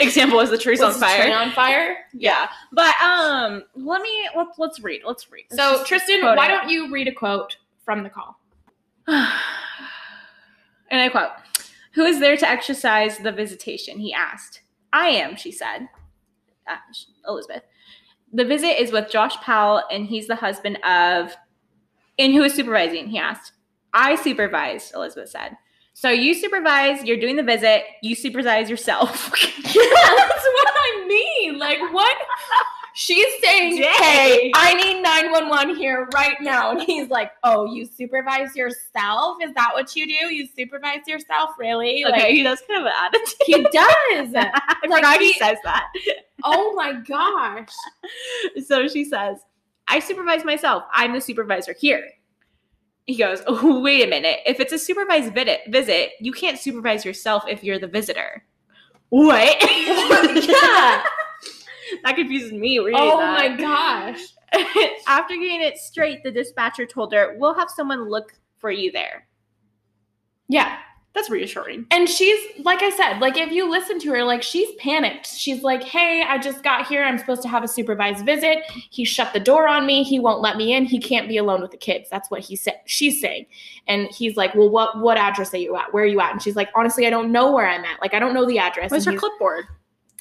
[0.00, 1.32] example was the tree's on Was tree fire.
[1.32, 1.98] on fire?
[2.12, 5.02] Yeah, but um, let me let's let's read.
[5.06, 5.44] Let's read.
[5.52, 8.40] Let's So Tristan, why don't you read a quote from the call?
[10.90, 11.30] and I quote,
[11.94, 13.98] Who is there to exercise the visitation?
[13.98, 14.62] He asked.
[14.92, 15.88] I am, she said.
[16.68, 16.76] Uh,
[17.28, 17.62] Elizabeth.
[18.32, 21.36] The visit is with Josh Powell, and he's the husband of.
[22.18, 23.08] And who is supervising?
[23.08, 23.52] He asked.
[23.92, 25.56] I supervise, Elizabeth said.
[25.94, 29.30] So you supervise, you're doing the visit, you supervise yourself.
[29.30, 31.58] That's what I mean.
[31.58, 32.16] Like what?
[32.98, 33.92] She's saying, Dang.
[33.94, 39.36] "Hey, I need 911 here right now." And he's like, "Oh, you supervise yourself?
[39.42, 40.34] Is that what you do?
[40.34, 41.50] You supervise yourself?
[41.58, 43.36] Really?" okay, Like he does kind of an attitude.
[43.46, 44.34] he does.
[44.82, 45.88] I Like, he says that.
[46.42, 47.68] oh my gosh.
[48.66, 49.38] So she says,
[49.88, 50.84] I supervise myself.
[50.92, 52.02] I'm the supervisor here.
[53.06, 54.40] He goes, oh, wait a minute.
[54.46, 58.42] If it's a supervised visit, visit, you can't supervise yourself if you're the visitor.
[59.10, 59.56] What?
[60.48, 61.02] Yeah.
[62.04, 62.78] that confuses me.
[62.78, 63.50] reading Oh that.
[63.50, 64.20] my gosh.
[65.06, 69.26] After getting it straight, the dispatcher told her, We'll have someone look for you there.
[70.48, 70.78] Yeah.
[71.14, 71.86] That's reassuring.
[71.92, 75.26] And she's like I said, like if you listen to her, like she's panicked.
[75.26, 77.02] She's like, "Hey, I just got here.
[77.02, 78.58] I'm supposed to have a supervised visit.
[78.90, 80.02] He shut the door on me.
[80.02, 80.84] He won't let me in.
[80.84, 82.80] He can't be alone with the kids." That's what he said.
[82.84, 83.46] She's saying.
[83.88, 85.90] And he's like, "Well, what what address are you at?
[85.94, 87.98] Where are you at?" And she's like, "Honestly, I don't know where I'm at.
[88.02, 89.64] Like I don't know the address." Where's and her clipboard?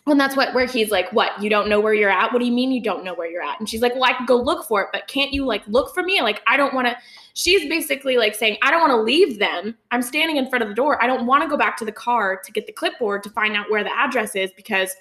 [0.07, 1.41] And that's what where he's like, "What?
[1.41, 2.31] You don't know where you're at?
[2.31, 4.13] What do you mean you don't know where you're at?" And she's like, "Well, I
[4.13, 6.21] can go look for it, but can't you like look for me?
[6.21, 6.95] Like I don't want to."
[7.33, 9.75] She's basically like saying, "I don't want to leave them.
[9.91, 11.01] I'm standing in front of the door.
[11.03, 13.55] I don't want to go back to the car to get the clipboard to find
[13.55, 14.95] out where the address is because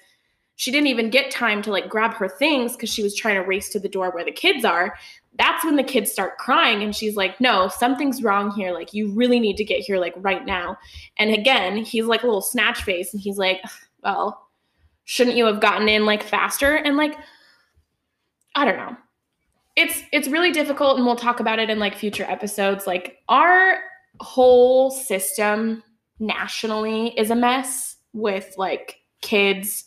[0.57, 3.43] she didn't even get time to like grab her things because she was trying to
[3.43, 4.97] race to the door where the kids are."
[5.37, 8.73] That's when the kids start crying and she's like, "No, something's wrong here.
[8.73, 10.79] Like you really need to get here like right now."
[11.19, 13.61] And again, he's like a little snatch face and he's like,
[14.03, 14.44] "Well,
[15.05, 17.17] shouldn't you have gotten in like faster and like
[18.55, 18.97] i don't know
[19.77, 23.79] it's it's really difficult and we'll talk about it in like future episodes like our
[24.21, 25.83] whole system
[26.19, 29.85] nationally is a mess with like kids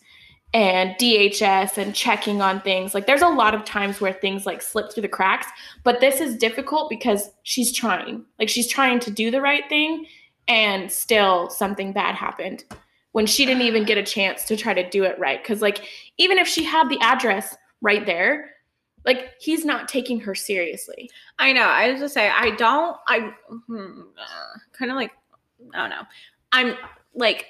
[0.53, 2.93] and DHS and checking on things.
[2.93, 5.47] Like there's a lot of times where things like slip through the cracks,
[5.84, 8.26] but this is difficult because she's trying.
[8.39, 10.05] Like she's trying to do the right thing
[10.47, 12.63] and still something bad happened
[13.12, 15.84] when she didn't even get a chance to try to do it right cuz like
[16.18, 18.51] even if she had the address right there,
[19.05, 21.10] like he's not taking her seriously.
[21.39, 21.64] I know.
[21.64, 22.97] I was just say I don't.
[23.08, 23.32] I
[23.68, 24.01] hmm,
[24.74, 25.12] kind of like
[25.74, 26.03] I don't know.
[26.51, 26.76] I'm
[27.16, 27.45] like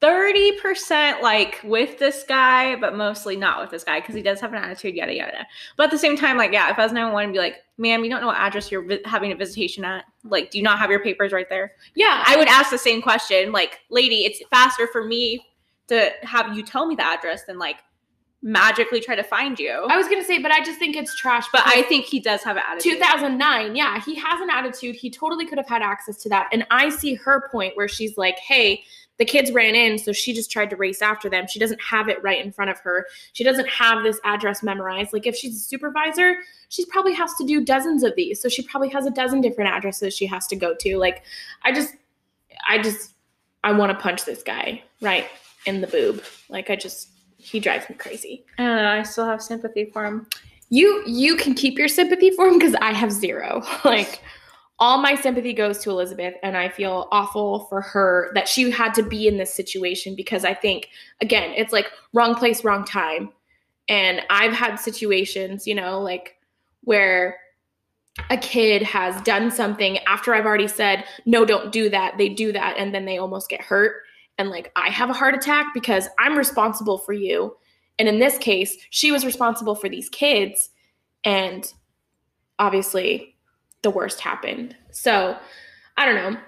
[0.00, 4.52] 30% like with this guy, but mostly not with this guy because he does have
[4.52, 5.46] an attitude, yada yada.
[5.76, 8.04] But at the same time, like, yeah, if I was 911 and be like, ma'am,
[8.04, 10.04] you don't know what address you're vi- having a visitation at.
[10.24, 11.72] Like, do you not have your papers right there?
[11.94, 13.50] Yeah, I would ask the same question.
[13.50, 15.44] Like, lady, it's faster for me
[15.88, 17.78] to have you tell me the address than like
[18.40, 19.72] magically try to find you.
[19.90, 21.46] I was gonna say, but I just think it's trash.
[21.52, 22.92] but I think he does have an attitude.
[22.98, 26.64] 2009 yeah he has an attitude he totally could have had access to that and
[26.70, 28.84] i see her point where she's like hey
[29.18, 32.08] the kids ran in so she just tried to race after them she doesn't have
[32.08, 35.56] it right in front of her she doesn't have this address memorized like if she's
[35.56, 36.36] a supervisor
[36.68, 39.70] she probably has to do dozens of these so she probably has a dozen different
[39.70, 41.22] addresses she has to go to like
[41.64, 41.94] i just
[42.68, 43.12] i just
[43.64, 45.26] i want to punch this guy right
[45.66, 48.90] in the boob like i just he drives me crazy I don't know.
[48.90, 50.26] I still have sympathy for him.
[50.70, 53.62] you you can keep your sympathy for him because I have zero.
[53.84, 54.20] like
[54.80, 58.94] all my sympathy goes to Elizabeth, and I feel awful for her that she had
[58.94, 60.88] to be in this situation because I think
[61.20, 63.30] again it's like wrong place, wrong time.
[63.88, 66.36] And I've had situations, you know, like
[66.84, 67.38] where
[68.30, 72.18] a kid has done something after I've already said, no, don't do that.
[72.18, 74.02] They do that, and then they almost get hurt.
[74.38, 77.56] And like I have a heart attack because I'm responsible for you.
[77.98, 80.70] And in this case, she was responsible for these kids.
[81.24, 81.72] And
[82.60, 83.36] obviously,
[83.82, 84.76] the worst happened.
[84.90, 85.36] So
[85.96, 86.40] I don't know.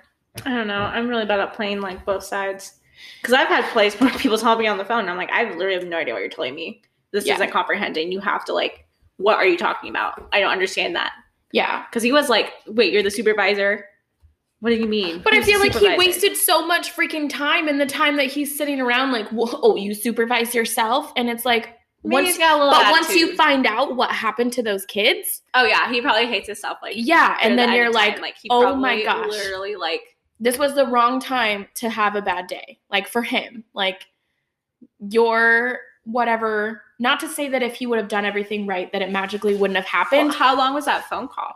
[0.44, 0.82] I don't know.
[0.82, 2.74] I'm really bad at playing like both sides.
[3.22, 5.44] Because I've had plays where people tell me on the phone, and I'm like, I
[5.44, 6.82] literally have no idea what you're telling me.
[7.12, 7.34] This Yeah.
[7.34, 8.12] isn't comprehending.
[8.12, 10.28] You have to like, what are you talking about?
[10.32, 11.12] I don't understand that.
[11.52, 11.84] Yeah.
[11.86, 13.84] Because he was like, wait, you're the supervisor.
[14.60, 15.20] What do you mean?
[15.22, 18.16] But I Who's the feel like he wasted so much freaking time in the time
[18.18, 21.12] that he's sitting around, like, "Whoa, oh, you supervise yourself.
[21.16, 24.52] And it's like, Once, he's got a little but once you find out what happened
[24.54, 26.78] to those kids, oh yeah, he probably hates himself.
[26.82, 27.36] Like yeah.
[27.42, 29.28] And then you're like, time, like oh my gosh.
[29.28, 32.78] literally like this was the wrong time to have a bad day.
[32.90, 34.06] Like for him, like
[34.98, 39.10] your whatever, not to say that if he would have done everything right, that it
[39.10, 40.30] magically wouldn't have happened.
[40.30, 41.54] Well, how long was that phone call?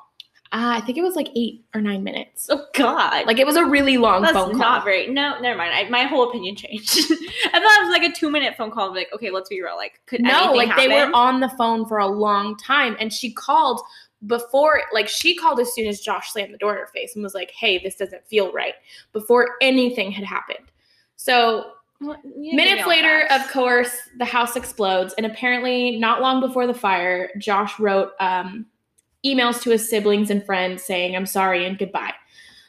[0.55, 2.47] Uh, I think it was like eight or nine minutes.
[2.49, 4.61] Oh God, Like it was a really long that's phone call.
[4.61, 5.09] not very.
[5.09, 5.75] No, never mind.
[5.75, 6.97] I, my whole opinion changed.
[7.53, 8.95] I thought it was like a two minute phone call.
[8.95, 9.75] Like, okay, let's be real.
[9.75, 13.33] Like, could no, like they were on the phone for a long time, and she
[13.33, 13.81] called
[14.29, 14.83] before.
[14.93, 17.35] Like she called as soon as Josh slammed the door in her face and was
[17.35, 18.75] like, "Hey, this doesn't feel right."
[19.13, 20.71] Before anything had happened.
[21.17, 25.99] So Well, you didn't give me Minutes later, of course, the house explodes, and apparently,
[25.99, 28.67] not long before the fire, Josh wrote um,
[29.25, 32.15] emails to his siblings and friends saying, I'm sorry and goodbye.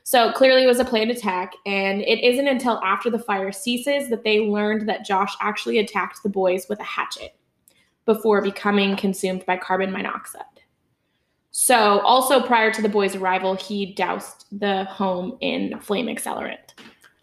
[0.03, 4.07] So clearly, it was a planned attack, and it isn't until after the fire ceases
[4.09, 7.35] that they learned that Josh actually attacked the boys with a hatchet
[8.05, 10.43] before becoming consumed by carbon monoxide.
[11.49, 16.75] So, also prior to the boys' arrival, he doused the home in flame accelerant.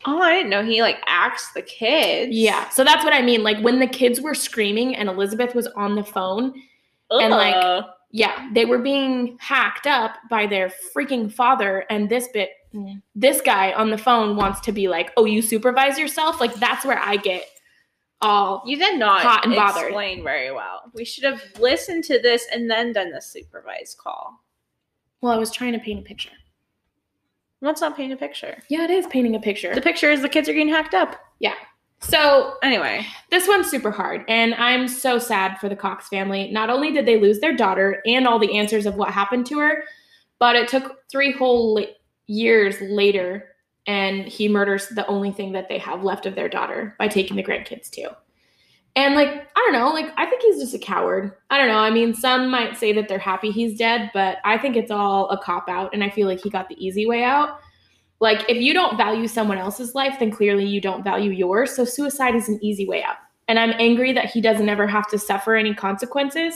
[0.04, 2.32] Oh, I didn't know he like axed the kids.
[2.34, 2.68] Yeah.
[2.70, 3.44] So that's what I mean.
[3.44, 6.54] Like when the kids were screaming and Elizabeth was on the phone,
[7.20, 7.84] And, like, Ugh.
[8.12, 11.86] Yeah, they were being hacked up by their freaking father.
[11.88, 13.00] And this bit, mm.
[13.14, 16.38] this guy on the phone wants to be like, oh, you supervise yourself?
[16.38, 17.46] Like that's where I get
[18.20, 18.62] all.
[18.66, 19.84] you did not hot and bothered.
[19.84, 20.82] explain very well.
[20.94, 24.38] We should have listened to this and then done the supervised call.
[25.22, 26.30] Well, I was trying to paint a picture.
[27.62, 28.58] Let's not painting a picture.
[28.68, 29.74] Yeah, it is painting a picture.
[29.74, 31.16] The picture is the kids are getting hacked up.
[32.02, 34.24] So Anyway, this one's super hard.
[34.28, 36.50] And I'm so sad for the Cox family.
[36.50, 39.58] Not only did they lose their daughter and all the answers of what happened to
[39.58, 39.82] her,
[40.38, 41.84] but it took three whole
[42.28, 43.48] years later
[43.88, 47.36] and he murders the only thing that they have left of their daughter by taking
[47.36, 48.08] the grandkids too.
[48.94, 51.32] And like, I don't know, like I think he's just a coward.
[51.50, 51.78] I don't know.
[51.78, 55.28] I mean, some might say that they're happy he's dead, but I think it's all
[55.30, 57.58] a cop out and I feel like he got the easy way out.
[58.22, 61.74] Like if you don't value someone else's life, then clearly you don't value yours.
[61.74, 63.16] So suicide is an easy way out.
[63.48, 66.54] And I'm angry that he doesn't ever have to suffer any consequences.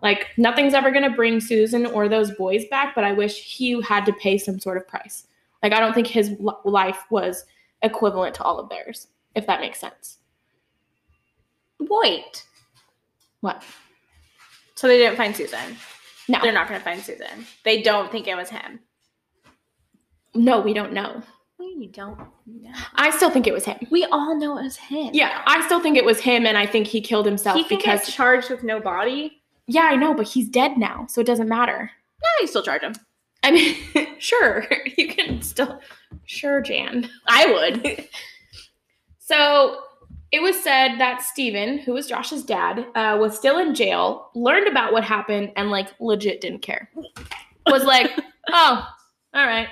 [0.00, 3.82] Like nothing's ever going to bring Susan or those boys back, but I wish he
[3.82, 5.26] had to pay some sort of price.
[5.62, 6.32] Like I don't think his
[6.64, 7.44] life was
[7.82, 10.20] equivalent to all of theirs, if that makes sense.
[11.80, 12.46] wait.
[13.42, 13.62] What?
[14.74, 15.76] So they didn't find Susan.
[16.28, 16.38] No.
[16.40, 17.46] They're not going to find Susan.
[17.62, 18.80] They don't think it was him.
[20.34, 21.22] No, we don't know.
[21.58, 22.72] We don't know.
[22.94, 23.78] I still think it was him.
[23.90, 25.10] We all know it was him.
[25.12, 28.04] Yeah, I still think it was him and I think he killed himself He because
[28.04, 29.42] get charged with no body.
[29.66, 31.90] Yeah, I know, but he's dead now, so it doesn't matter.
[32.22, 32.94] No, you still charge him.
[33.42, 33.76] I mean,
[34.18, 34.66] sure,
[34.98, 35.80] you can still.
[36.24, 37.08] Sure, Jan.
[37.26, 38.08] I would.
[39.26, 39.78] So
[40.32, 44.68] it was said that Steven, who was Josh's dad, uh, was still in jail, learned
[44.68, 46.90] about what happened, and like legit didn't care.
[47.66, 48.10] Was like,
[48.50, 48.86] oh,
[49.32, 49.68] all right.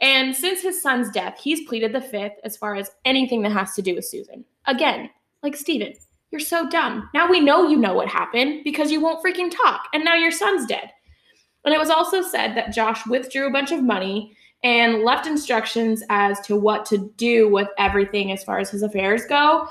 [0.00, 3.74] And since his son's death, he's pleaded the fifth as far as anything that has
[3.74, 4.44] to do with Susan.
[4.66, 5.10] Again,
[5.42, 5.92] like Steven,
[6.30, 7.08] you're so dumb.
[7.12, 10.30] Now we know you know what happened because you won't freaking talk, and now your
[10.30, 10.90] son's dead.
[11.64, 16.02] And it was also said that Josh withdrew a bunch of money and left instructions
[16.08, 19.66] as to what to do with everything as far as his affairs go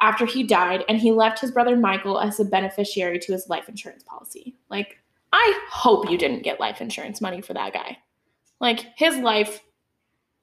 [0.00, 0.84] after he died.
[0.88, 4.56] And he left his brother Michael as a beneficiary to his life insurance policy.
[4.70, 4.98] Like,
[5.32, 7.98] I hope you didn't get life insurance money for that guy.
[8.60, 9.60] Like, his life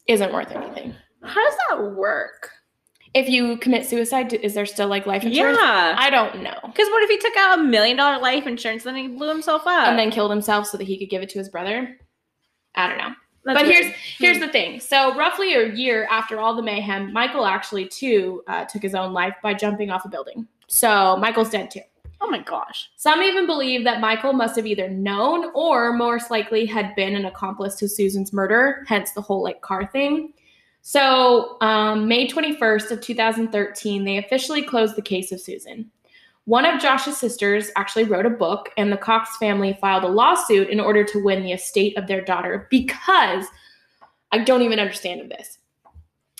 [0.07, 0.95] isn't worth anything.
[1.23, 2.51] How does that work?
[3.13, 5.57] If you commit suicide, is there still like life insurance?
[5.59, 5.95] Yeah.
[5.97, 6.57] I don't know.
[6.63, 9.63] Because what if he took out a million dollar life insurance, then he blew himself
[9.65, 9.87] up?
[9.87, 11.97] and then killed himself so that he could give it to his brother.
[12.75, 13.11] I don't know.
[13.45, 13.85] That's but weird.
[13.85, 14.79] here's here's the thing.
[14.79, 19.13] So roughly a year after all the mayhem, Michael actually too uh, took his own
[19.13, 20.47] life by jumping off a building.
[20.67, 21.81] So Michael's dead too.
[22.25, 22.89] Oh my gosh.
[22.95, 27.25] Some even believe that Michael must have either known or most likely had been an
[27.25, 30.33] accomplice to Susan's murder, hence the whole like car thing.
[30.81, 35.89] So, um, May 21st of 2013, they officially closed the case of Susan.
[36.45, 40.69] One of Josh's sisters actually wrote a book, and the Cox family filed a lawsuit
[40.69, 43.45] in order to win the estate of their daughter because
[44.31, 45.57] I don't even understand this.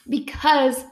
[0.07, 0.83] Because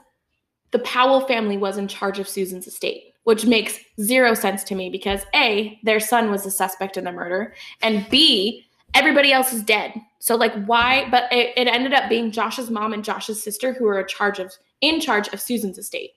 [0.72, 4.88] the Powell family was in charge of Susan's estate, which makes zero sense to me
[4.90, 9.62] because A, their son was the suspect in the murder, and B, everybody else is
[9.62, 9.94] dead.
[10.20, 13.84] So like why but it, it ended up being Josh's mom and Josh's sister who
[13.84, 16.12] were in charge of in charge of Susan's estate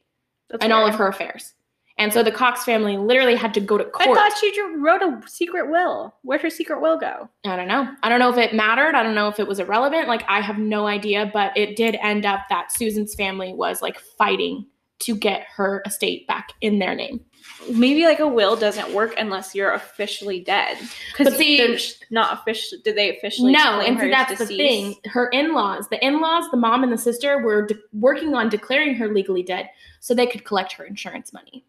[0.50, 1.54] That's and all of her affairs.
[2.00, 4.10] And so the Cox family literally had to go to court.
[4.10, 6.14] I thought she wrote a secret will.
[6.22, 7.28] Where'd her secret will go?
[7.44, 7.90] I don't know.
[8.04, 8.94] I don't know if it mattered.
[8.94, 10.08] I don't know if it was irrelevant.
[10.08, 14.00] Like I have no idea, but it did end up that Susan's family was like
[14.00, 14.68] fighting
[15.00, 17.22] to get her estate back in their name.
[17.70, 20.78] Maybe like a will doesn't work unless you're officially dead.
[21.16, 21.78] Because see- they're
[22.10, 22.82] not officially.
[22.84, 23.52] Did they officially?
[23.52, 24.96] no, and as that's the thing.
[25.06, 29.08] Her in-laws, the in-laws, the mom and the sister were de- working on declaring her
[29.08, 29.70] legally dead
[30.00, 31.66] so they could collect her insurance money.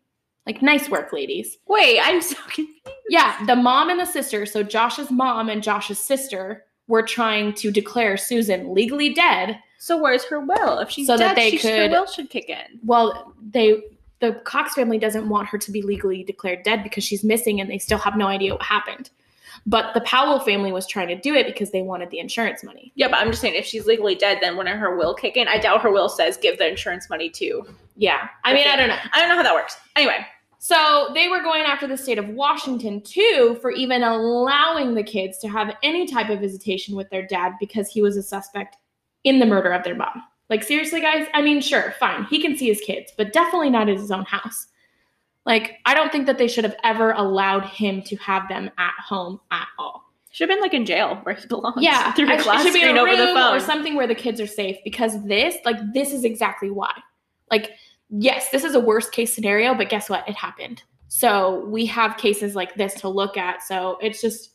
[0.47, 1.59] Like nice work, ladies.
[1.67, 2.81] Wait, I'm so confused.
[3.11, 7.71] Yeah, the mom and the sister, so Josh's mom and Josh's sister were trying to
[7.71, 9.59] declare Susan legally dead.
[9.79, 10.81] So where's her will?
[10.81, 12.81] If she's So dead, that they she could- her will should kick in.
[12.85, 13.83] Well, they
[14.21, 17.71] the Cox family doesn't want her to be legally declared dead because she's missing and
[17.71, 19.11] they still have no idea what happened.
[19.65, 22.91] But the Powell family was trying to do it because they wanted the insurance money.
[22.97, 25.47] Yeah, but I'm just saying, if she's legally dead, then when her will kick in,
[25.47, 27.65] I doubt her will says give the insurance money to.
[27.97, 28.29] Yeah.
[28.45, 28.97] I mean, I don't know.
[29.13, 29.77] I don't know how that works.
[29.95, 30.27] Anyway,
[30.59, 35.39] So they were going after the state of Washington too for even allowing the kids
[35.39, 38.77] to have any type of visitation with their dad because he was a suspect
[39.25, 40.23] in the murder of their mom.
[40.51, 41.27] Like, seriously, guys?
[41.35, 42.25] I mean, sure, fine.
[42.25, 44.67] He can see his kids, but definitely not at his own house.
[45.45, 48.95] Like, I don't think that they should have ever allowed him to have them at
[48.99, 50.11] home at all.
[50.31, 51.83] should have been like in jail where he belongs.
[51.83, 53.57] Yeah, through a glass should be in screen a over the room phone.
[53.57, 56.93] or something where the kids are safe because this, like, this is exactly why.
[57.51, 57.73] Like,
[58.11, 60.29] yes, this is a worst case scenario, but guess what?
[60.29, 60.83] It happened.
[61.09, 63.63] So we have cases like this to look at.
[63.63, 64.51] So it's just,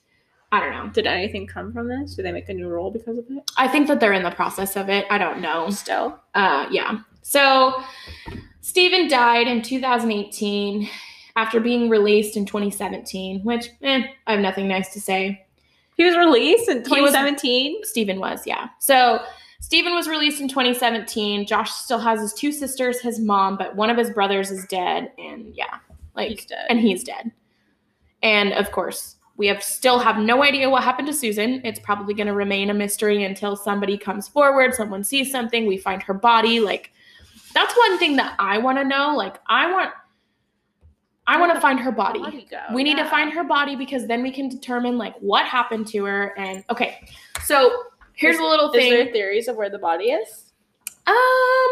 [0.51, 0.89] I don't know.
[0.91, 2.15] Did anything come from this?
[2.15, 3.49] Did they make a new rule because of it?
[3.57, 5.05] I think that they're in the process of it.
[5.09, 5.69] I don't know.
[5.71, 6.99] Still, Uh, yeah.
[7.23, 7.81] So
[8.61, 10.88] Steven died in 2018
[11.35, 15.45] after being released in 2017, which, eh, I have nothing nice to say.
[15.97, 17.84] he was released in 2017.
[17.84, 18.67] Steven was, yeah.
[18.80, 19.23] So
[19.64, 21.45] Steven was released in 2017.
[21.45, 25.10] Josh still has his two sisters, his mom, but one of his brothers is dead,
[25.18, 25.77] and yeah,
[26.18, 26.65] like, He's dead.
[26.69, 27.31] and he's dead.
[28.22, 31.61] And of course, we have still have no idea what happened to Susan.
[31.64, 35.77] It's probably going to remain a mystery until somebody comes forward, someone sees something, we
[35.77, 36.60] find her body.
[36.60, 36.91] Like,
[37.53, 39.15] that's one thing that I want to know.
[39.15, 39.91] Like, I want,
[41.26, 42.19] I want to find her body.
[42.19, 45.88] Body We need to find her body because then we can determine like what happened
[45.88, 46.38] to her.
[46.38, 47.07] And okay,
[47.45, 47.84] so
[48.14, 49.14] here's Is- a little Is there thing.
[49.14, 50.52] theories of where the body is?
[51.06, 51.72] Um,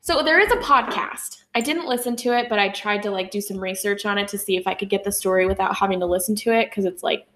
[0.00, 1.42] so there is a podcast.
[1.54, 4.26] I didn't listen to it, but I tried to like do some research on it
[4.28, 6.84] to see if I could get the story without having to listen to it because
[6.86, 7.26] it's like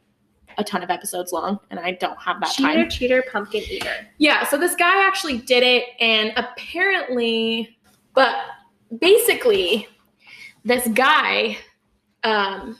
[0.59, 2.88] a ton of episodes long, and I don't have that Cheater, time.
[2.90, 4.09] cheater, pumpkin eater.
[4.18, 7.78] Yeah, so this guy actually did it, and apparently,
[8.14, 8.34] but
[8.98, 9.86] basically,
[10.64, 11.59] this guy,
[12.24, 12.78] um,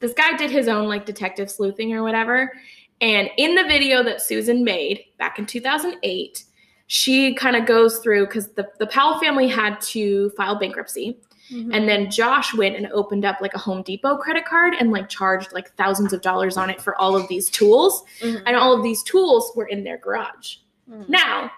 [0.00, 2.52] this guy did his own like detective sleuthing or whatever.
[3.00, 6.44] And in the video that Susan made back in 2008,
[6.88, 11.18] she kind of goes through because the, the Powell family had to file bankruptcy.
[11.50, 15.08] And then Josh went and opened up like a Home Depot credit card and like
[15.08, 18.04] charged like thousands of dollars on it for all of these tools.
[18.20, 18.42] Mhm.
[18.44, 20.56] And all of these tools were in their garage.
[20.90, 21.08] Mhm.
[21.08, 21.50] Now,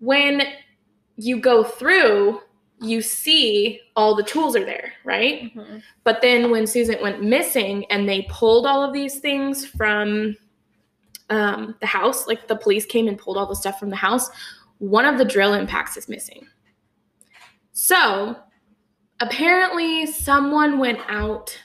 [0.00, 0.42] when
[1.16, 2.40] you go through,
[2.80, 5.54] you see all the tools are there, right?
[5.54, 5.80] Mhm.
[6.02, 10.36] But then when Susan went missing and they pulled all of these things from
[11.34, 14.30] um, the house, like the police came and pulled all the stuff from the house,
[14.78, 16.46] one of the drill impacts is missing.
[17.72, 18.36] So
[19.20, 21.56] apparently, someone went out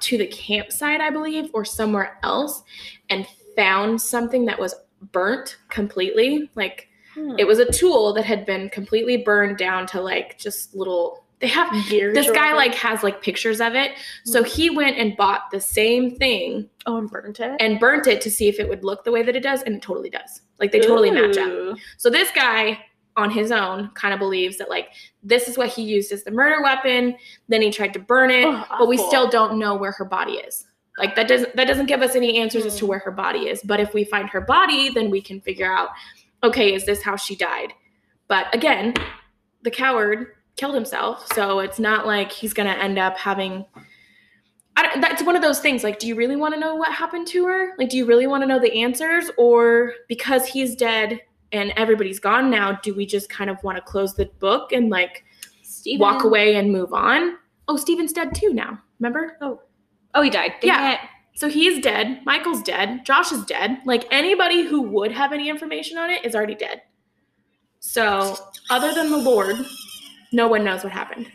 [0.00, 2.62] to the campsite, I believe, or somewhere else
[3.08, 3.26] and
[3.56, 4.74] found something that was
[5.12, 6.50] burnt completely.
[6.54, 7.34] Like Hmm.
[7.38, 11.24] it was a tool that had been completely burned down to like just little.
[11.40, 12.56] They have Gears this guy whatever.
[12.56, 13.92] like has like pictures of it.
[14.24, 17.56] So he went and bought the same thing oh, and burnt it.
[17.60, 19.76] and burnt it to see if it would look the way that it does, and
[19.76, 20.40] it totally does.
[20.58, 21.76] Like they totally match up.
[21.98, 22.78] So this guy
[23.18, 24.88] on his own kind of believes that like
[25.22, 27.16] this is what he used as the murder weapon.
[27.48, 30.34] Then he tried to burn it, Oh, but we still don't know where her body
[30.34, 30.66] is.
[30.98, 32.88] Like that doesn't that doesn't give us any answers as to Hmm.
[32.90, 33.60] where her body is.
[33.62, 35.90] But if we find her body, then we can figure out,
[36.42, 37.74] okay, is this how she died?
[38.28, 38.94] But again,
[39.62, 43.64] the coward killed himself, so it's not like he's gonna end up having.
[45.00, 45.82] That's one of those things.
[45.82, 47.72] Like, do you really want to know what happened to her?
[47.78, 51.20] Like, do you really want to know the answers, or because he's dead
[51.52, 54.90] and everybody's gone now, do we just kind of want to close the book and
[54.90, 55.24] like
[55.62, 56.00] Steven.
[56.00, 57.38] walk away and move on?
[57.68, 58.80] Oh, Steven's dead too now.
[59.00, 59.36] Remember?
[59.40, 59.62] Oh,
[60.14, 60.52] oh, he died.
[60.60, 60.92] Dang Yeah.
[60.94, 61.00] it.
[61.34, 62.20] So he's dead.
[62.24, 63.04] Michael's dead.
[63.04, 63.78] Josh is dead.
[63.84, 66.82] Like anybody who would have any information on it is already dead.
[67.78, 68.36] So,
[68.70, 69.56] other than the Lord,
[70.32, 71.30] no one knows what happened.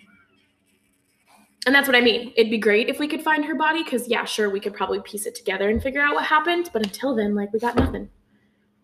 [1.66, 2.34] And that's what I mean.
[2.36, 5.00] It'd be great if we could find her body because, yeah, sure, we could probably
[5.02, 6.72] piece it together and figure out what happened.
[6.74, 8.10] But until then, like, we got nothing.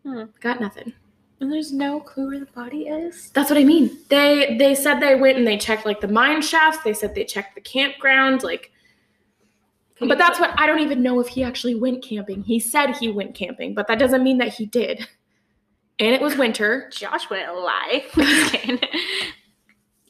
[0.03, 0.23] Hmm.
[0.39, 0.93] Got nothing.
[1.39, 3.29] And there's no clue where the body is.
[3.31, 3.99] That's what I mean.
[4.09, 6.83] They they said they went and they checked like the mine shafts.
[6.83, 8.41] They said they checked the campground.
[8.41, 8.71] Like,
[9.97, 12.41] Can but that's what I don't even know if he actually went camping.
[12.41, 15.07] He said he went camping, but that doesn't mean that he did.
[15.99, 16.89] And it was winter.
[16.91, 18.05] Josh wouldn't lie.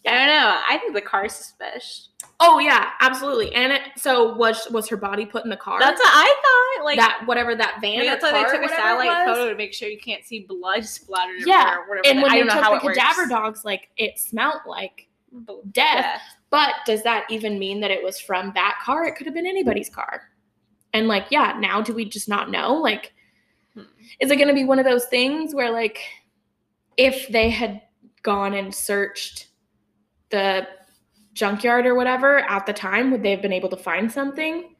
[0.05, 0.61] I don't know.
[0.69, 2.09] I think the car's suspicious.
[2.39, 3.53] Oh yeah, absolutely.
[3.55, 5.79] And it, so was was her body put in the car?
[5.79, 6.85] That's what I thought.
[6.85, 8.05] Like that whatever that van.
[8.05, 11.41] That's why they took a satellite photo to make sure you can't see blood splattered
[11.45, 12.07] Yeah, or whatever.
[12.07, 12.97] And when I they took the works.
[12.97, 15.07] cadaver dogs, like it smelled like
[15.45, 16.21] B- death.
[16.49, 19.05] But does that even mean that it was from that car?
[19.05, 20.29] It could have been anybody's car.
[20.93, 22.73] And like, yeah, now do we just not know?
[22.75, 23.13] Like,
[23.73, 23.81] Hmm.
[24.21, 25.99] is it going to be one of those things where like,
[26.95, 27.81] if they had
[28.23, 29.46] gone and searched
[30.29, 30.67] the
[31.33, 34.75] junkyard or whatever at the time, would they have been able to find something?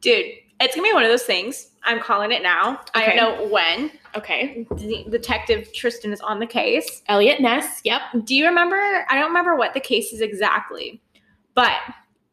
[0.00, 0.26] Dude,
[0.60, 1.68] it's gonna be one of those things.
[1.84, 2.80] I'm calling it now.
[2.94, 3.90] I don't know when.
[4.16, 4.66] Okay.
[4.76, 7.02] De- Detective Tristan is on the case.
[7.08, 7.80] Eliot Ness.
[7.84, 8.00] Yep.
[8.24, 8.76] Do you remember?
[9.08, 11.00] I don't remember what the case is exactly,
[11.54, 11.72] but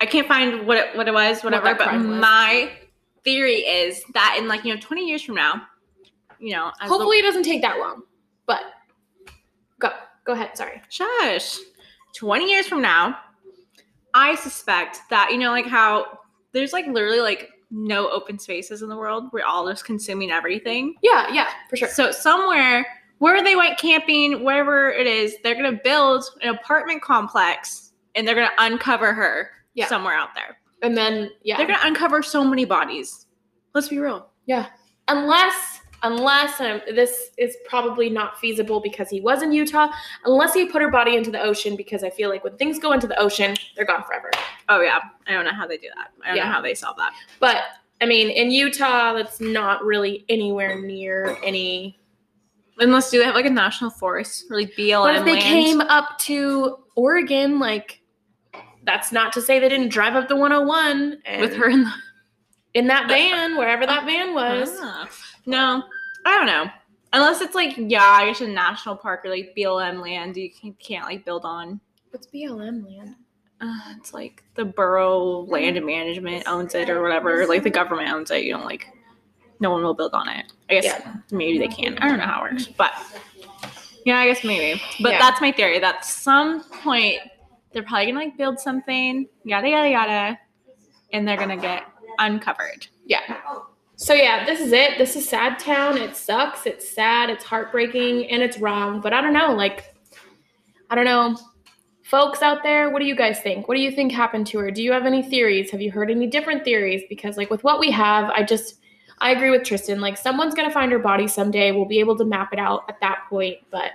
[0.01, 1.65] I can't find what it, what it was, whatever.
[1.65, 2.03] that but was.
[2.03, 2.71] my
[3.23, 5.61] theory is that in like you know 20 years from now,
[6.39, 8.03] you know, as the- Hopefully it doesn't take that long.
[8.45, 8.61] But
[9.79, 9.89] go.
[10.25, 10.57] Go ahead.
[10.57, 10.81] Sorry.
[10.89, 11.57] Shush.
[12.17, 13.17] 20 years from now,
[14.13, 16.05] I suspect that, you know, like how
[16.51, 19.25] there's like literally like no open spaces in the world.
[19.31, 20.95] We're all just consuming everything.
[21.03, 21.31] Yeah.
[21.31, 21.47] Yeah.
[21.69, 21.89] For sure.
[21.89, 22.87] So somewhere
[23.19, 28.27] where they went camping, wherever it is, they're going to build an apartment complex and
[28.27, 29.87] they're going to uncover her Yeah.
[29.87, 30.57] somewhere out there.
[30.81, 31.57] And then yeah.
[31.57, 33.27] They're going to uncover so many bodies.
[33.75, 34.29] Let's be real.
[34.45, 34.67] Yeah.
[35.07, 39.89] Unless unless this is probably not feasible because he was in Utah,
[40.25, 42.91] unless he put her body into the ocean because I feel like when things go
[42.93, 44.29] into the ocean, they're gone forever.
[44.69, 44.99] Oh, yeah.
[45.27, 46.09] I don't know how they do that.
[46.23, 46.45] I don't Yeah.
[46.45, 47.13] know how they solve that.
[47.39, 47.57] But
[47.99, 51.97] I mean, in Utah, that's not really anywhere near any.
[52.79, 55.43] Unless do they have like a national forest or like BLM What if they land?
[55.43, 57.57] came up to Oregon?
[57.59, 58.01] Like,
[58.83, 61.91] that's not to say they didn't drive up the 101 and with her in the
[62.75, 64.69] in that van, wherever that van was.
[64.79, 65.09] Ah.
[65.47, 65.81] No,
[66.25, 66.65] I don't know.
[67.13, 70.73] Unless it's like, yeah, I guess a national park or like BLM land you can,
[70.73, 71.79] can't like build on.
[72.11, 73.15] What's BLM land?
[73.59, 77.47] Uh, it's like the Bureau land management owns it or whatever.
[77.47, 78.43] Like the government owns it.
[78.43, 78.87] You don't like,
[79.59, 80.51] no one will build on it.
[80.69, 81.01] I guess
[81.31, 81.97] maybe they can.
[81.99, 82.91] I don't know how it works, but
[84.05, 84.79] yeah, I guess maybe.
[84.99, 85.19] But Yeah.
[85.19, 85.79] that's my theory.
[85.79, 87.19] That some point
[87.71, 90.39] they're probably gonna like build something, yada yada yada,
[91.13, 91.83] and they're gonna get
[92.19, 92.85] uncovered.
[93.05, 93.37] Yeah.
[93.99, 94.99] So yeah, this is it.
[94.99, 95.97] This is Sad Town.
[95.97, 96.67] It sucks.
[96.67, 97.31] It's sad.
[97.31, 99.01] It's heartbreaking, and it's wrong.
[99.01, 99.53] But I don't know.
[99.53, 99.95] Like,
[100.91, 101.35] I don't know.
[102.03, 103.67] Folks out there, what do you guys think?
[103.67, 104.69] What do you think happened to her?
[104.69, 105.71] Do you have any theories?
[105.71, 107.01] Have you heard any different theories?
[107.09, 108.75] Because like with what we have, I just
[109.17, 109.99] I agree with Tristan.
[109.99, 111.71] Like someone's gonna find her body someday.
[111.71, 113.57] We'll be able to map it out at that point.
[113.71, 113.93] But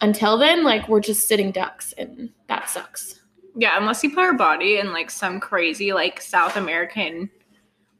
[0.00, 3.20] until then, like we're just sitting ducks, and that sucks.
[3.56, 7.28] Yeah, unless you put her body in like some crazy like South American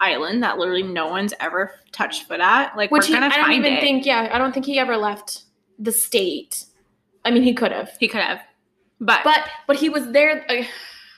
[0.01, 2.77] island that literally no one's ever touched foot at.
[2.77, 3.81] Like Which he, I don't even it.
[3.81, 4.07] think.
[4.07, 5.43] Yeah, I don't think he ever left
[5.79, 6.65] the state.
[7.25, 7.91] I mean, he could have.
[8.01, 8.41] he could have,
[9.01, 10.45] but, But but he was there.
[10.49, 10.63] Uh,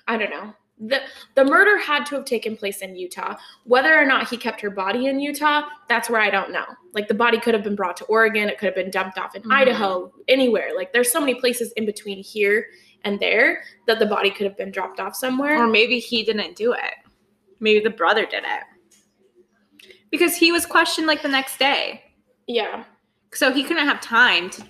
[0.08, 0.54] I don't know.
[0.78, 1.00] the
[1.34, 3.36] the murder had to have taken place in Utah.
[3.64, 6.64] Whether or not he kept her body in Utah, that's where I don't know.
[6.94, 9.34] Like the body could have been brought to Oregon, it could have been dumped off
[9.36, 9.52] in Mhm.
[9.52, 10.70] Idaho, anywhere.
[10.74, 12.66] Like there's so many places in between here
[13.04, 15.62] and there that the body could have been dropped off somewhere.
[15.62, 16.94] Or maybe he didn't do it.
[17.60, 18.62] Maybe the brother did it.
[20.10, 22.02] Because he was questioned like the next day.
[22.46, 22.84] yeah.
[23.32, 24.62] So he couldn't have time to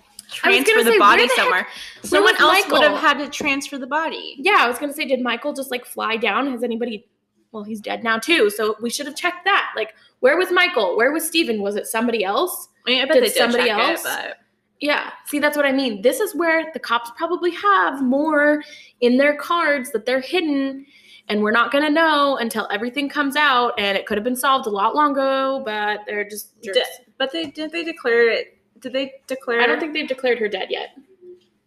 [0.44, 1.66] I was gonna transfer the say, body the heck- somewhere.
[2.02, 4.36] Someone was else would have had to transfer the body.
[4.38, 6.50] Yeah, I was gonna say, did Michael just like fly down?
[6.52, 7.06] Has anybody?
[7.52, 9.72] Well, he's dead now too, so we should have checked that.
[9.74, 10.94] Like, where was Michael?
[10.96, 11.62] Where was Steven?
[11.62, 12.68] Was it somebody else?
[12.86, 14.00] I mean, I bet Did they did somebody check else?
[14.00, 14.36] it, but
[14.80, 15.10] Yeah.
[15.26, 16.02] See, that's what I mean.
[16.02, 18.62] This is where the cops probably have more
[19.00, 20.84] in their cards that they're hidden,
[21.31, 23.73] and we're not gonna know until everything comes out.
[23.78, 26.77] And it could have been solved a lot long ago, but they're just jerks.
[26.78, 28.59] Did- but they did they declare it?
[28.81, 29.61] Did they declare?
[29.62, 30.90] I don't think they've declared her dead yet.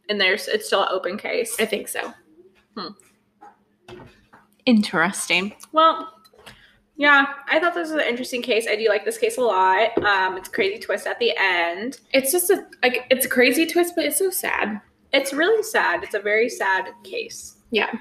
[0.09, 1.59] and there's it's still an open case.
[1.59, 2.13] I think so.
[2.77, 2.87] Hmm.
[4.65, 5.55] Interesting.
[5.71, 6.13] Well,
[6.95, 8.67] yeah, I thought this was an interesting case.
[8.69, 9.97] I do like this case a lot.
[10.03, 11.99] Um, it's a crazy twist at the end.
[12.13, 14.79] It's just a like it's a crazy twist, but it's so sad.
[15.11, 16.03] It's really sad.
[16.03, 17.57] It's a very sad case.
[17.71, 17.91] Yeah.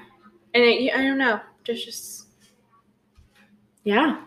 [0.53, 1.39] And it, I don't know.
[1.65, 2.27] There's just
[3.83, 4.21] Yeah.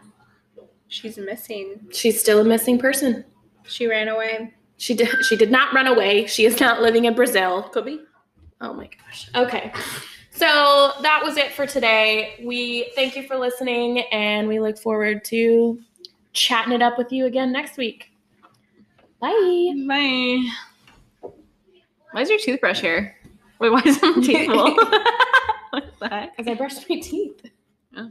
[0.88, 1.88] she's missing.
[1.92, 3.24] She's still a missing person.
[3.66, 4.54] She ran away.
[4.78, 5.08] She did.
[5.24, 6.26] She did not run away.
[6.26, 7.62] She is not living in Brazil.
[7.64, 8.00] Could be.
[8.60, 9.28] Oh my gosh.
[9.34, 9.72] Okay.
[10.30, 12.42] So that was it for today.
[12.44, 15.80] We thank you for listening, and we look forward to
[16.34, 18.10] chatting it up with you again next week.
[19.20, 19.74] Bye.
[19.88, 20.46] Bye.
[22.12, 23.16] Why is your toothbrush here?
[23.58, 24.76] Wait, why is it on the table?
[26.00, 26.36] That?
[26.36, 27.40] Because I brushed my teeth.
[27.96, 28.10] Oh.